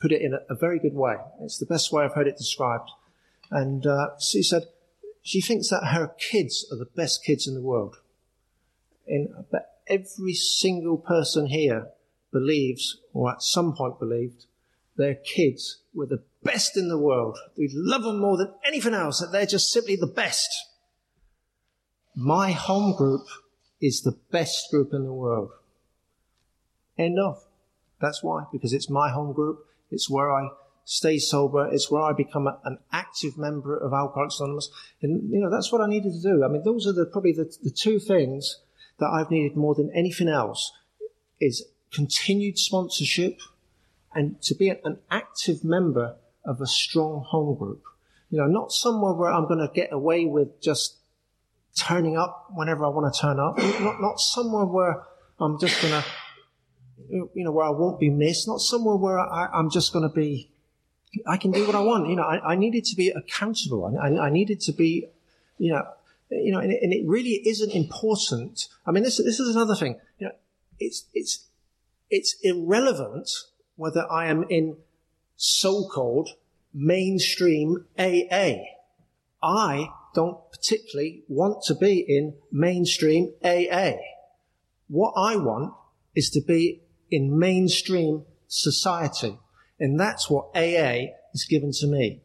put 0.00 0.12
it 0.12 0.22
in 0.22 0.34
a, 0.34 0.38
a, 0.48 0.54
very 0.54 0.78
good 0.78 0.94
way. 0.94 1.16
It's 1.42 1.58
the 1.58 1.66
best 1.66 1.92
way 1.92 2.04
I've 2.04 2.14
heard 2.14 2.28
it 2.28 2.36
described. 2.36 2.90
And 3.50 3.86
uh, 3.86 4.10
she 4.20 4.42
said 4.42 4.64
she 5.22 5.40
thinks 5.40 5.68
that 5.68 5.88
her 5.92 6.14
kids 6.18 6.66
are 6.72 6.78
the 6.78 6.86
best 6.86 7.24
kids 7.24 7.46
in 7.46 7.54
the 7.54 7.60
world. 7.60 7.96
And 9.06 9.28
but 9.50 9.80
every 9.86 10.34
single 10.34 10.98
person 10.98 11.46
here 11.46 11.88
believes, 12.32 12.98
or 13.12 13.32
at 13.32 13.42
some 13.42 13.74
point 13.74 13.98
believed, 13.98 14.46
their 14.98 15.14
kids 15.14 15.78
were 15.94 16.06
the 16.06 16.22
best 16.42 16.76
in 16.76 16.88
the 16.88 16.98
world. 16.98 17.38
We 17.56 17.70
love 17.72 18.02
them 18.02 18.20
more 18.20 18.36
than 18.36 18.52
anything 18.66 18.94
else, 18.94 19.20
that 19.20 19.32
they're 19.32 19.46
just 19.46 19.70
simply 19.70 19.96
the 19.96 20.06
best. 20.06 20.48
My 22.14 22.50
home 22.50 22.96
group 22.96 23.22
is 23.80 24.02
the 24.02 24.18
best 24.30 24.70
group 24.70 24.92
in 24.92 25.04
the 25.04 25.12
world. 25.12 25.52
End 26.98 27.16
of. 27.18 27.44
That's 28.00 28.22
why, 28.22 28.44
because 28.52 28.72
it's 28.72 28.90
my 28.90 29.10
home 29.10 29.32
group. 29.32 29.64
It's 29.90 30.10
where 30.10 30.32
I 30.32 30.48
stay 30.84 31.18
sober. 31.18 31.68
It's 31.72 31.90
where 31.90 32.02
I 32.02 32.12
become 32.12 32.48
a, 32.48 32.58
an 32.64 32.78
active 32.92 33.38
member 33.38 33.76
of 33.76 33.92
Alcoholics 33.92 34.40
Anonymous. 34.40 34.70
And, 35.00 35.30
you 35.30 35.40
know, 35.40 35.50
that's 35.50 35.70
what 35.70 35.80
I 35.80 35.86
needed 35.86 36.12
to 36.12 36.22
do. 36.22 36.44
I 36.44 36.48
mean, 36.48 36.64
those 36.64 36.86
are 36.86 36.92
the, 36.92 37.06
probably 37.06 37.32
the, 37.32 37.52
the 37.62 37.70
two 37.70 38.00
things 38.00 38.60
that 38.98 39.06
I've 39.06 39.30
needed 39.30 39.56
more 39.56 39.74
than 39.74 39.92
anything 39.94 40.28
else 40.28 40.72
is 41.40 41.64
continued 41.92 42.58
sponsorship 42.58 43.38
and 44.18 44.42
to 44.42 44.54
be 44.56 44.68
an 44.68 44.98
active 45.12 45.62
member 45.62 46.16
of 46.44 46.60
a 46.60 46.66
strong 46.66 47.22
home 47.24 47.56
group. 47.56 47.84
You 48.30 48.38
know, 48.38 48.48
not 48.48 48.72
somewhere 48.72 49.12
where 49.12 49.30
I'm 49.30 49.46
going 49.46 49.60
to 49.60 49.72
get 49.72 49.92
away 49.92 50.24
with 50.24 50.60
just 50.60 50.96
turning 51.78 52.16
up 52.16 52.48
whenever 52.52 52.84
I 52.84 52.88
want 52.88 53.14
to 53.14 53.20
turn 53.20 53.38
up. 53.38 53.56
Not, 53.80 54.00
not 54.00 54.18
somewhere 54.18 54.64
where 54.64 55.04
I'm 55.38 55.56
just 55.60 55.80
going 55.80 56.02
to, 56.02 56.08
you 57.08 57.44
know, 57.44 57.52
where 57.52 57.64
I 57.64 57.70
won't 57.70 58.00
be 58.00 58.10
missed. 58.10 58.48
Not 58.48 58.58
somewhere 58.58 58.96
where 58.96 59.20
I, 59.20 59.56
am 59.56 59.70
just 59.70 59.92
going 59.92 60.02
to 60.02 60.12
be, 60.12 60.50
I 61.24 61.36
can 61.36 61.52
do 61.52 61.64
what 61.64 61.76
I 61.76 61.80
want. 61.80 62.08
You 62.08 62.16
know, 62.16 62.24
I, 62.24 62.54
I 62.54 62.56
needed 62.56 62.86
to 62.86 62.96
be 62.96 63.10
accountable. 63.10 63.96
I, 64.02 64.26
I 64.26 64.30
needed 64.30 64.60
to 64.62 64.72
be, 64.72 65.06
you 65.58 65.72
know, 65.72 65.84
you 66.28 66.50
know, 66.50 66.58
and 66.58 66.72
it, 66.72 66.82
and 66.82 66.92
it, 66.92 67.06
really 67.06 67.40
isn't 67.46 67.70
important. 67.70 68.66
I 68.84 68.90
mean, 68.90 69.04
this, 69.04 69.18
this 69.18 69.38
is 69.38 69.54
another 69.54 69.76
thing. 69.76 70.00
You 70.18 70.26
know, 70.26 70.32
it's, 70.80 71.04
it's, 71.14 71.46
it's 72.10 72.34
irrelevant 72.42 73.30
whether 73.78 74.10
I 74.10 74.26
am 74.26 74.44
in 74.50 74.76
so-called 75.36 76.30
mainstream 76.74 77.86
AA. 77.98 78.56
I 79.40 79.88
don't 80.14 80.38
particularly 80.50 81.22
want 81.28 81.62
to 81.66 81.74
be 81.74 82.04
in 82.06 82.34
mainstream 82.50 83.32
AA. 83.44 83.92
What 84.88 85.14
I 85.16 85.36
want 85.36 85.74
is 86.14 86.28
to 86.30 86.40
be 86.40 86.82
in 87.10 87.38
mainstream 87.38 88.24
society. 88.48 89.38
And 89.78 89.98
that's 89.98 90.28
what 90.28 90.50
AA 90.56 91.12
is 91.32 91.46
given 91.48 91.70
to 91.80 91.86
me. 91.86 92.20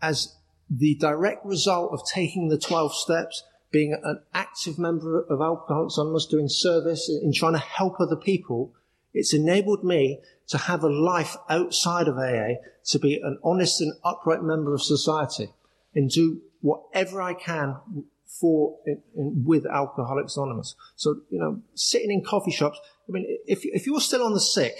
As 0.00 0.36
the 0.70 0.94
direct 0.94 1.44
result 1.44 1.92
of 1.92 2.00
taking 2.14 2.48
the 2.48 2.58
12 2.58 2.94
steps, 2.94 3.42
being 3.72 3.98
an 4.04 4.22
active 4.32 4.78
member 4.78 5.22
of 5.22 5.40
Alcoholics 5.40 5.98
Anonymous, 5.98 6.26
doing 6.26 6.48
service 6.48 7.10
in 7.10 7.32
trying 7.32 7.54
to 7.54 7.58
help 7.58 7.98
other 7.98 8.16
people, 8.16 8.72
it's 9.16 9.34
enabled 9.34 9.82
me 9.82 10.20
to 10.48 10.58
have 10.58 10.84
a 10.84 10.88
life 10.88 11.36
outside 11.48 12.06
of 12.06 12.18
AA, 12.18 12.60
to 12.84 12.98
be 12.98 13.14
an 13.16 13.38
honest 13.42 13.80
and 13.80 13.94
upright 14.04 14.42
member 14.42 14.74
of 14.74 14.82
society, 14.82 15.48
and 15.94 16.10
do 16.10 16.42
whatever 16.60 17.22
I 17.22 17.34
can 17.34 17.76
for 18.26 18.78
in, 18.86 19.02
in, 19.16 19.44
with 19.44 19.66
Alcoholics 19.66 20.36
Anonymous. 20.36 20.74
So 20.96 21.22
you 21.30 21.38
know, 21.38 21.62
sitting 21.74 22.10
in 22.10 22.22
coffee 22.22 22.50
shops. 22.50 22.78
I 23.08 23.12
mean, 23.12 23.24
if 23.46 23.60
if 23.64 23.86
you're 23.86 24.00
still 24.00 24.22
on 24.22 24.34
the 24.34 24.40
sick 24.40 24.74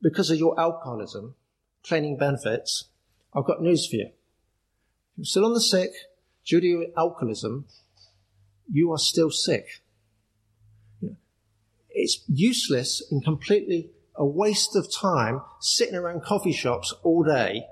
because 0.00 0.30
of 0.30 0.38
your 0.38 0.58
alcoholism, 0.58 1.34
claiming 1.84 2.16
benefits, 2.16 2.84
I've 3.34 3.44
got 3.44 3.62
news 3.62 3.86
for 3.86 3.96
you. 3.96 4.06
If 4.06 5.18
you're 5.18 5.24
still 5.24 5.44
on 5.44 5.54
the 5.54 5.60
sick 5.60 5.90
due 6.44 6.60
to 6.60 6.66
your 6.66 6.86
alcoholism, 6.96 7.66
you 8.70 8.92
are 8.92 8.98
still 8.98 9.30
sick. 9.30 9.81
It's 11.94 12.20
useless 12.28 13.02
and 13.10 13.24
completely 13.24 13.90
a 14.14 14.24
waste 14.24 14.76
of 14.76 14.92
time 14.92 15.42
sitting 15.60 15.94
around 15.94 16.22
coffee 16.22 16.52
shops 16.52 16.92
all 17.02 17.22
day 17.22 17.64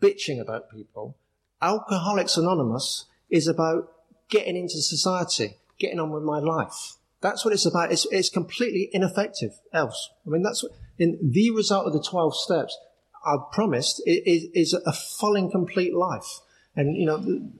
bitching 0.00 0.40
about 0.40 0.70
people. 0.70 1.16
Alcoholics 1.60 2.36
Anonymous 2.36 3.06
is 3.30 3.48
about 3.48 3.92
getting 4.30 4.56
into 4.56 4.80
society, 4.80 5.56
getting 5.78 5.98
on 5.98 6.10
with 6.10 6.22
my 6.22 6.38
life. 6.38 6.94
That's 7.20 7.44
what 7.44 7.52
it's 7.52 7.66
about. 7.66 7.92
It's, 7.92 8.06
it's 8.10 8.28
completely 8.28 8.90
ineffective 8.92 9.52
else. 9.72 10.10
I 10.26 10.30
mean, 10.30 10.42
that's 10.42 10.62
what, 10.62 10.72
in 10.98 11.18
the 11.20 11.50
result 11.50 11.86
of 11.86 11.92
the 11.92 12.02
12 12.02 12.36
steps 12.36 12.78
I 13.26 13.36
promised 13.52 14.00
is, 14.06 14.46
is 14.54 14.72
a 14.72 14.92
full 14.92 15.34
and 15.34 15.50
complete 15.50 15.94
life. 15.94 16.40
And, 16.76 16.96
you 16.96 17.06
know, 17.06 17.50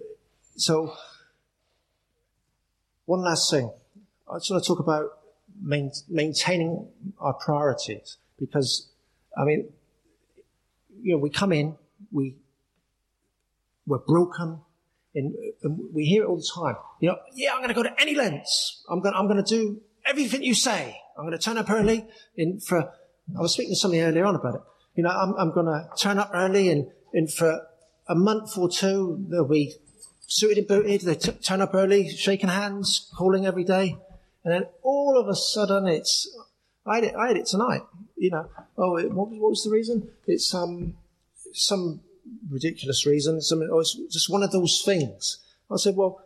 so 0.57 0.95
one 3.05 3.22
last 3.22 3.51
thing. 3.51 3.72
I 4.30 4.36
just 4.36 4.51
want 4.51 4.62
to 4.62 4.68
talk 4.68 4.78
about 4.78 5.18
main, 5.63 5.93
maintaining 6.09 6.89
our 7.19 7.35
priorities 7.35 8.19
because, 8.39 8.89
I 9.37 9.45
mean, 9.45 9.69
you 11.01 11.13
know, 11.13 11.19
we 11.19 11.31
come 11.31 11.53
in, 11.53 11.77
we, 12.11 12.37
we're 13.87 13.99
broken, 13.99 14.61
and, 15.15 15.35
and, 15.63 15.81
we 15.93 16.05
hear 16.05 16.25
it 16.25 16.27
all 16.27 16.37
the 16.37 16.51
time. 16.55 16.77
You 17.01 17.11
know, 17.11 17.19
yeah, 17.35 17.53
I'm 17.53 17.59
going 17.59 17.69
to 17.69 17.75
go 17.75 17.83
to 17.83 18.01
any 18.01 18.15
lengths. 18.15 18.83
I'm 18.89 19.01
going, 19.01 19.15
I'm 19.15 19.27
going 19.27 19.43
to 19.43 19.49
do 19.49 19.81
everything 20.05 20.43
you 20.43 20.55
say. 20.55 20.97
I'm 21.17 21.25
going 21.25 21.37
to 21.37 21.43
turn 21.43 21.59
up 21.59 21.71
early 21.71 22.07
in 22.37 22.61
for, 22.61 22.81
I 22.81 23.41
was 23.41 23.53
speaking 23.53 23.73
to 23.73 23.77
somebody 23.77 24.03
earlier 24.03 24.25
on 24.25 24.35
about 24.35 24.57
it. 24.57 24.61
You 24.95 25.05
know, 25.05 25.11
I'm, 25.11 25.35
I'm 25.35 25.53
going 25.53 25.67
to 25.67 25.89
turn 25.99 26.19
up 26.19 26.31
early 26.35 26.71
and, 26.71 26.87
and 27.13 27.33
for 27.33 27.67
a 28.09 28.15
month 28.15 28.57
or 28.57 28.69
two, 28.69 29.25
they'll 29.29 29.47
be 29.47 29.75
suited 30.27 30.59
and 30.59 30.69
booted. 30.69 31.01
They 31.03 31.15
t- 31.15 31.33
turn 31.33 31.61
up 31.61 31.75
early, 31.75 32.09
shaking 32.09 32.49
hands, 32.49 33.11
calling 33.17 33.47
every 33.47 33.65
day. 33.65 33.97
And 34.49 34.55
then 34.64 34.70
all 34.82 35.20
of 35.20 35.28
a 35.28 35.36
sudden 35.36 35.86
it's, 35.86 36.26
I 36.86 36.94
had 36.94 37.05
it, 37.05 37.14
I 37.14 37.28
had 37.28 37.36
it 37.36 37.44
tonight. 37.44 37.82
You 38.16 38.30
know, 38.30 38.49
oh, 38.78 38.96
it, 38.96 39.12
what, 39.12 39.28
what, 39.28 39.51
was 39.51 39.62
the 39.62 39.70
reason? 39.70 40.09
It's 40.26 40.55
um, 40.55 40.94
some 41.53 42.01
ridiculous 42.51 43.05
reason. 43.05 43.42
Some, 43.42 43.61
oh, 43.70 43.80
it's 43.80 43.92
just 44.11 44.30
one 44.30 44.42
of 44.42 44.51
those 44.51 44.82
things. 44.86 45.40
I 45.70 45.76
said, 45.76 45.96
well, 45.96 46.22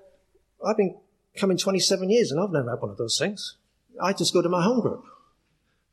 I've 0.65 0.77
been 0.77 1.01
coming 1.37 1.59
27 1.59 2.11
years 2.11 2.31
and 2.31 2.41
I've 2.41 2.53
never 2.53 2.71
had 2.71 2.81
one 2.81 2.93
of 2.93 2.97
those 2.97 3.19
things. 3.19 3.57
I 4.01 4.13
just 4.13 4.33
go 4.33 4.41
to 4.41 4.49
my 4.49 4.63
home 4.63 4.83
group. 4.83 5.05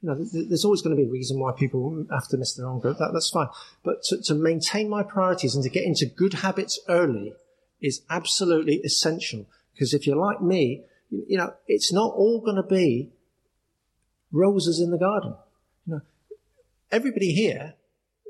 You 0.03 0.09
know, 0.09 0.23
there's 0.31 0.65
always 0.65 0.83
going 0.83 0.95
to 0.95 1.01
be 1.01 1.07
a 1.07 1.11
reason 1.11 1.39
why 1.39 1.53
people 1.53 2.05
have 2.11 2.27
to 2.27 2.37
miss 2.37 2.53
their 2.53 2.67
own 2.67 2.79
group. 2.79 2.99
That, 2.99 3.09
that's 3.11 3.31
fine. 3.31 3.47
But 3.83 4.03
to, 4.03 4.21
to 4.21 4.35
maintain 4.35 4.87
my 4.87 5.01
priorities 5.01 5.55
and 5.55 5.63
to 5.63 5.69
get 5.71 5.83
into 5.83 6.05
good 6.05 6.35
habits 6.35 6.79
early 6.87 7.33
is 7.81 8.03
absolutely 8.07 8.81
essential. 8.85 9.47
Because 9.73 9.95
if 9.95 10.05
you're 10.05 10.15
like 10.15 10.43
me, 10.43 10.83
you 11.09 11.37
know, 11.37 11.53
it's 11.67 11.91
not 11.91 12.13
all 12.13 12.41
going 12.41 12.55
to 12.55 12.63
be 12.63 13.11
roses 14.31 14.79
in 14.79 14.91
the 14.91 14.97
garden. 14.97 15.35
You 15.85 15.95
know, 15.95 16.01
everybody 16.91 17.33
here 17.33 17.75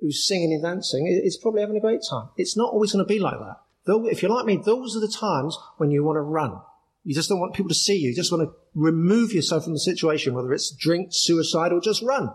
who's 0.02 0.26
singing 0.26 0.54
and 0.54 0.64
dancing 0.64 1.08
is 1.08 1.38
probably 1.38 1.62
having 1.62 1.78
a 1.78 1.82
great 1.82 2.02
time. 2.10 2.30
It's 2.38 2.56
not 2.56 2.72
always 2.72 2.94
going 2.94 3.04
to 3.04 3.08
be 3.08 3.20
like 3.20 3.38
that. 3.40 3.58
Though, 3.86 4.08
if 4.08 4.22
you're 4.22 4.32
like 4.32 4.46
me, 4.46 4.58
those 4.64 4.96
are 4.96 5.00
the 5.00 5.12
times 5.12 5.58
when 5.78 5.92
you 5.92 6.04
want 6.04 6.18
to 6.18 6.22
run. 6.22 6.62
You 7.04 7.16
just 7.16 7.30
don't 7.30 7.40
want 7.40 7.54
people 7.54 7.70
to 7.70 7.76
see 7.76 7.98
you. 7.98 8.10
You 8.10 8.16
just 8.16 8.32
want 8.32 8.48
to 8.48 8.56
remove 8.76 9.34
yourself 9.34 9.64
from 9.64 9.74
the 9.74 9.80
situation, 9.80 10.34
whether 10.34 10.54
it's 10.54 10.72
drink, 10.72 11.10
suicide, 11.12 11.72
or 11.72 11.82
just 11.82 12.02
run. 12.02 12.30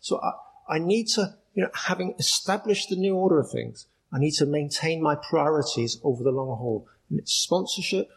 So 0.00 0.20
I, 0.20 0.76
I 0.76 0.78
need 0.78 1.08
to, 1.14 1.34
you 1.54 1.62
know, 1.64 1.70
having 1.74 2.14
established 2.18 2.90
the 2.90 2.96
new 2.96 3.16
order 3.16 3.38
of 3.38 3.50
things, 3.50 3.86
I 4.12 4.18
need 4.18 4.34
to 4.34 4.46
maintain 4.46 5.02
my 5.02 5.16
priorities 5.16 5.98
over 6.04 6.22
the 6.22 6.30
long 6.30 6.56
haul. 6.56 6.86
And 7.10 7.18
it's 7.18 7.32
sponsorship 7.32 8.08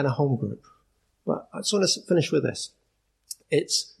and 0.00 0.08
a 0.08 0.10
home 0.10 0.36
group. 0.36 0.64
But 1.26 1.48
I 1.54 1.58
just 1.58 1.72
want 1.72 1.88
to 1.88 2.00
finish 2.08 2.32
with 2.32 2.42
this. 2.42 2.70
It's, 3.50 3.94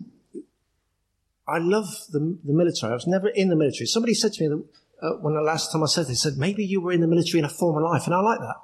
I 1.46 1.58
love 1.58 1.86
the, 2.10 2.38
the 2.44 2.52
military. 2.52 2.92
I 2.92 2.94
was 2.94 3.06
never 3.06 3.28
in 3.28 3.48
the 3.48 3.56
military. 3.56 3.86
Somebody 3.86 4.14
said 4.14 4.32
to 4.34 4.48
me 4.48 4.62
uh, 5.02 5.10
when 5.20 5.34
the 5.34 5.40
last 5.40 5.72
time 5.72 5.82
I 5.82 5.86
said 5.86 6.06
this, 6.06 6.22
said, 6.22 6.36
maybe 6.36 6.64
you 6.64 6.80
were 6.80 6.92
in 6.92 7.00
the 7.00 7.06
military 7.06 7.38
in 7.38 7.44
a 7.44 7.48
former 7.48 7.82
life. 7.82 8.06
And 8.06 8.14
I 8.14 8.20
like 8.20 8.40
that. 8.40 8.56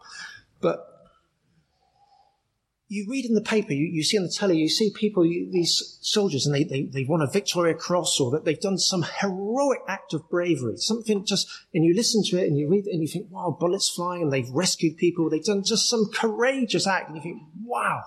But 0.61 0.96
you 2.89 3.07
read 3.09 3.25
in 3.25 3.35
the 3.35 3.41
paper, 3.41 3.73
you, 3.73 3.87
you 3.87 4.05
see 4.05 4.17
on 4.17 4.23
the 4.23 4.31
telly, 4.31 4.59
you 4.59 4.69
see 4.69 4.93
people, 4.95 5.27
you, 5.27 5.51
these 5.51 5.99
soldiers, 6.03 6.47
and 6.47 6.55
they, 6.55 6.63
they, 6.63 6.83
they've 6.85 7.09
won 7.09 7.21
a 7.21 7.27
Victoria 7.27 7.75
Cross 7.75 8.21
or 8.21 8.31
that 8.31 8.45
they've 8.45 8.61
done 8.61 8.79
some 8.79 9.05
heroic 9.21 9.81
act 9.89 10.15
of 10.15 10.29
bravery, 10.31 10.77
something 10.77 11.25
just, 11.27 11.49
and 11.75 11.85
you 11.85 11.95
listen 11.95 12.23
to 12.27 12.41
it 12.41 12.47
and 12.47 12.57
you 12.57 12.69
read 12.69 12.87
it 12.87 12.93
and 12.93 13.03
you 13.03 13.09
think, 13.09 13.27
wow, 13.31 13.57
bullets 13.59 13.89
flying 13.89 14.23
and 14.23 14.33
they've 14.33 14.51
rescued 14.51 14.97
people. 14.97 15.29
They've 15.29 15.43
done 15.43 15.65
just 15.65 15.91
some 15.91 16.11
courageous 16.15 16.87
act. 16.87 17.09
And 17.09 17.17
you 17.17 17.23
think, 17.23 17.43
wow, 17.65 18.05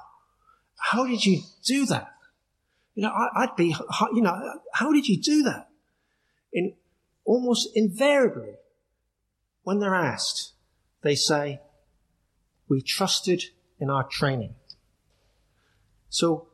how 0.78 1.06
did 1.06 1.26
you 1.26 1.42
do 1.66 1.86
that? 1.88 2.14
You 2.96 3.04
know, 3.04 3.10
I, 3.10 3.46
would 3.46 3.56
be, 3.58 3.76
you 4.14 4.22
know, 4.22 4.60
how 4.74 4.94
did 4.94 5.08
you 5.08 5.22
do 5.22 5.44
that? 5.44 5.68
In 6.54 6.74
almost 7.26 7.70
invariably, 7.76 8.54
when 9.64 9.80
they're 9.80 9.94
asked, 9.94 10.54
they 11.02 11.16
say, 11.16 11.60
we 12.70 12.82
trusted 12.82 13.44
in 13.80 13.90
our 13.90 14.06
training. 14.10 14.56
So 16.10 16.47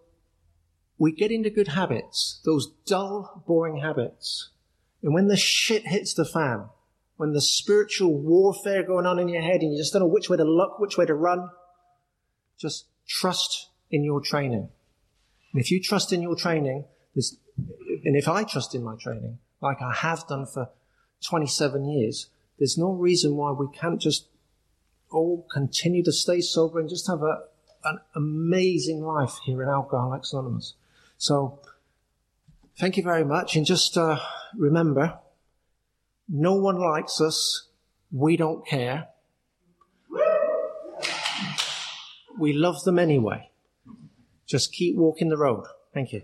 we 0.97 1.11
get 1.11 1.31
into 1.31 1.49
good 1.49 1.69
habits, 1.69 2.41
those 2.45 2.71
dull, 2.85 3.43
boring 3.47 3.77
habits. 3.77 4.51
And 5.01 5.13
when 5.13 5.27
the 5.27 5.37
shit 5.37 5.87
hits 5.87 6.13
the 6.13 6.25
fan, 6.25 6.69
when 7.17 7.33
the 7.33 7.41
spiritual 7.41 8.13
warfare 8.13 8.83
going 8.83 9.05
on 9.05 9.19
in 9.19 9.29
your 9.29 9.41
head 9.41 9.61
and 9.61 9.71
you 9.71 9.77
just 9.77 9.93
don't 9.93 10.01
know 10.01 10.07
which 10.07 10.29
way 10.29 10.37
to 10.37 10.43
look, 10.43 10.79
which 10.79 10.97
way 10.97 11.05
to 11.05 11.13
run, 11.13 11.49
just 12.57 12.87
trust 13.07 13.69
in 13.89 14.03
your 14.03 14.21
training. 14.21 14.69
And 15.53 15.61
if 15.61 15.71
you 15.71 15.81
trust 15.81 16.11
in 16.11 16.21
your 16.21 16.35
training, 16.35 16.85
and 17.15 18.15
if 18.15 18.27
I 18.27 18.43
trust 18.43 18.75
in 18.75 18.83
my 18.83 18.95
training, 18.95 19.39
like 19.61 19.81
I 19.81 19.93
have 19.93 20.27
done 20.27 20.45
for 20.45 20.69
27 21.25 21.87
years, 21.87 22.29
there's 22.59 22.77
no 22.77 22.91
reason 22.91 23.35
why 23.35 23.51
we 23.51 23.67
can't 23.73 24.01
just 24.01 24.27
all 25.11 25.47
continue 25.51 26.03
to 26.03 26.11
stay 26.11 26.41
sober 26.41 26.79
and 26.79 26.89
just 26.89 27.07
have 27.07 27.21
a, 27.21 27.43
an 27.85 27.99
amazing 28.15 29.01
life 29.01 29.39
here 29.45 29.61
in 29.61 29.69
Alcoholics 29.69 30.33
Anonymous. 30.33 30.73
So, 31.17 31.59
thank 32.77 32.97
you 32.97 33.03
very 33.03 33.23
much. 33.23 33.55
And 33.55 33.65
just 33.65 33.97
uh, 33.97 34.19
remember, 34.57 35.19
no 36.27 36.55
one 36.55 36.79
likes 36.79 37.21
us. 37.21 37.67
We 38.11 38.37
don't 38.37 38.65
care. 38.67 39.07
We 42.37 42.53
love 42.53 42.83
them 42.83 42.99
anyway. 42.99 43.49
Just 44.45 44.73
keep 44.73 44.95
walking 44.95 45.29
the 45.29 45.37
road. 45.37 45.65
Thank 45.93 46.11
you. 46.11 46.23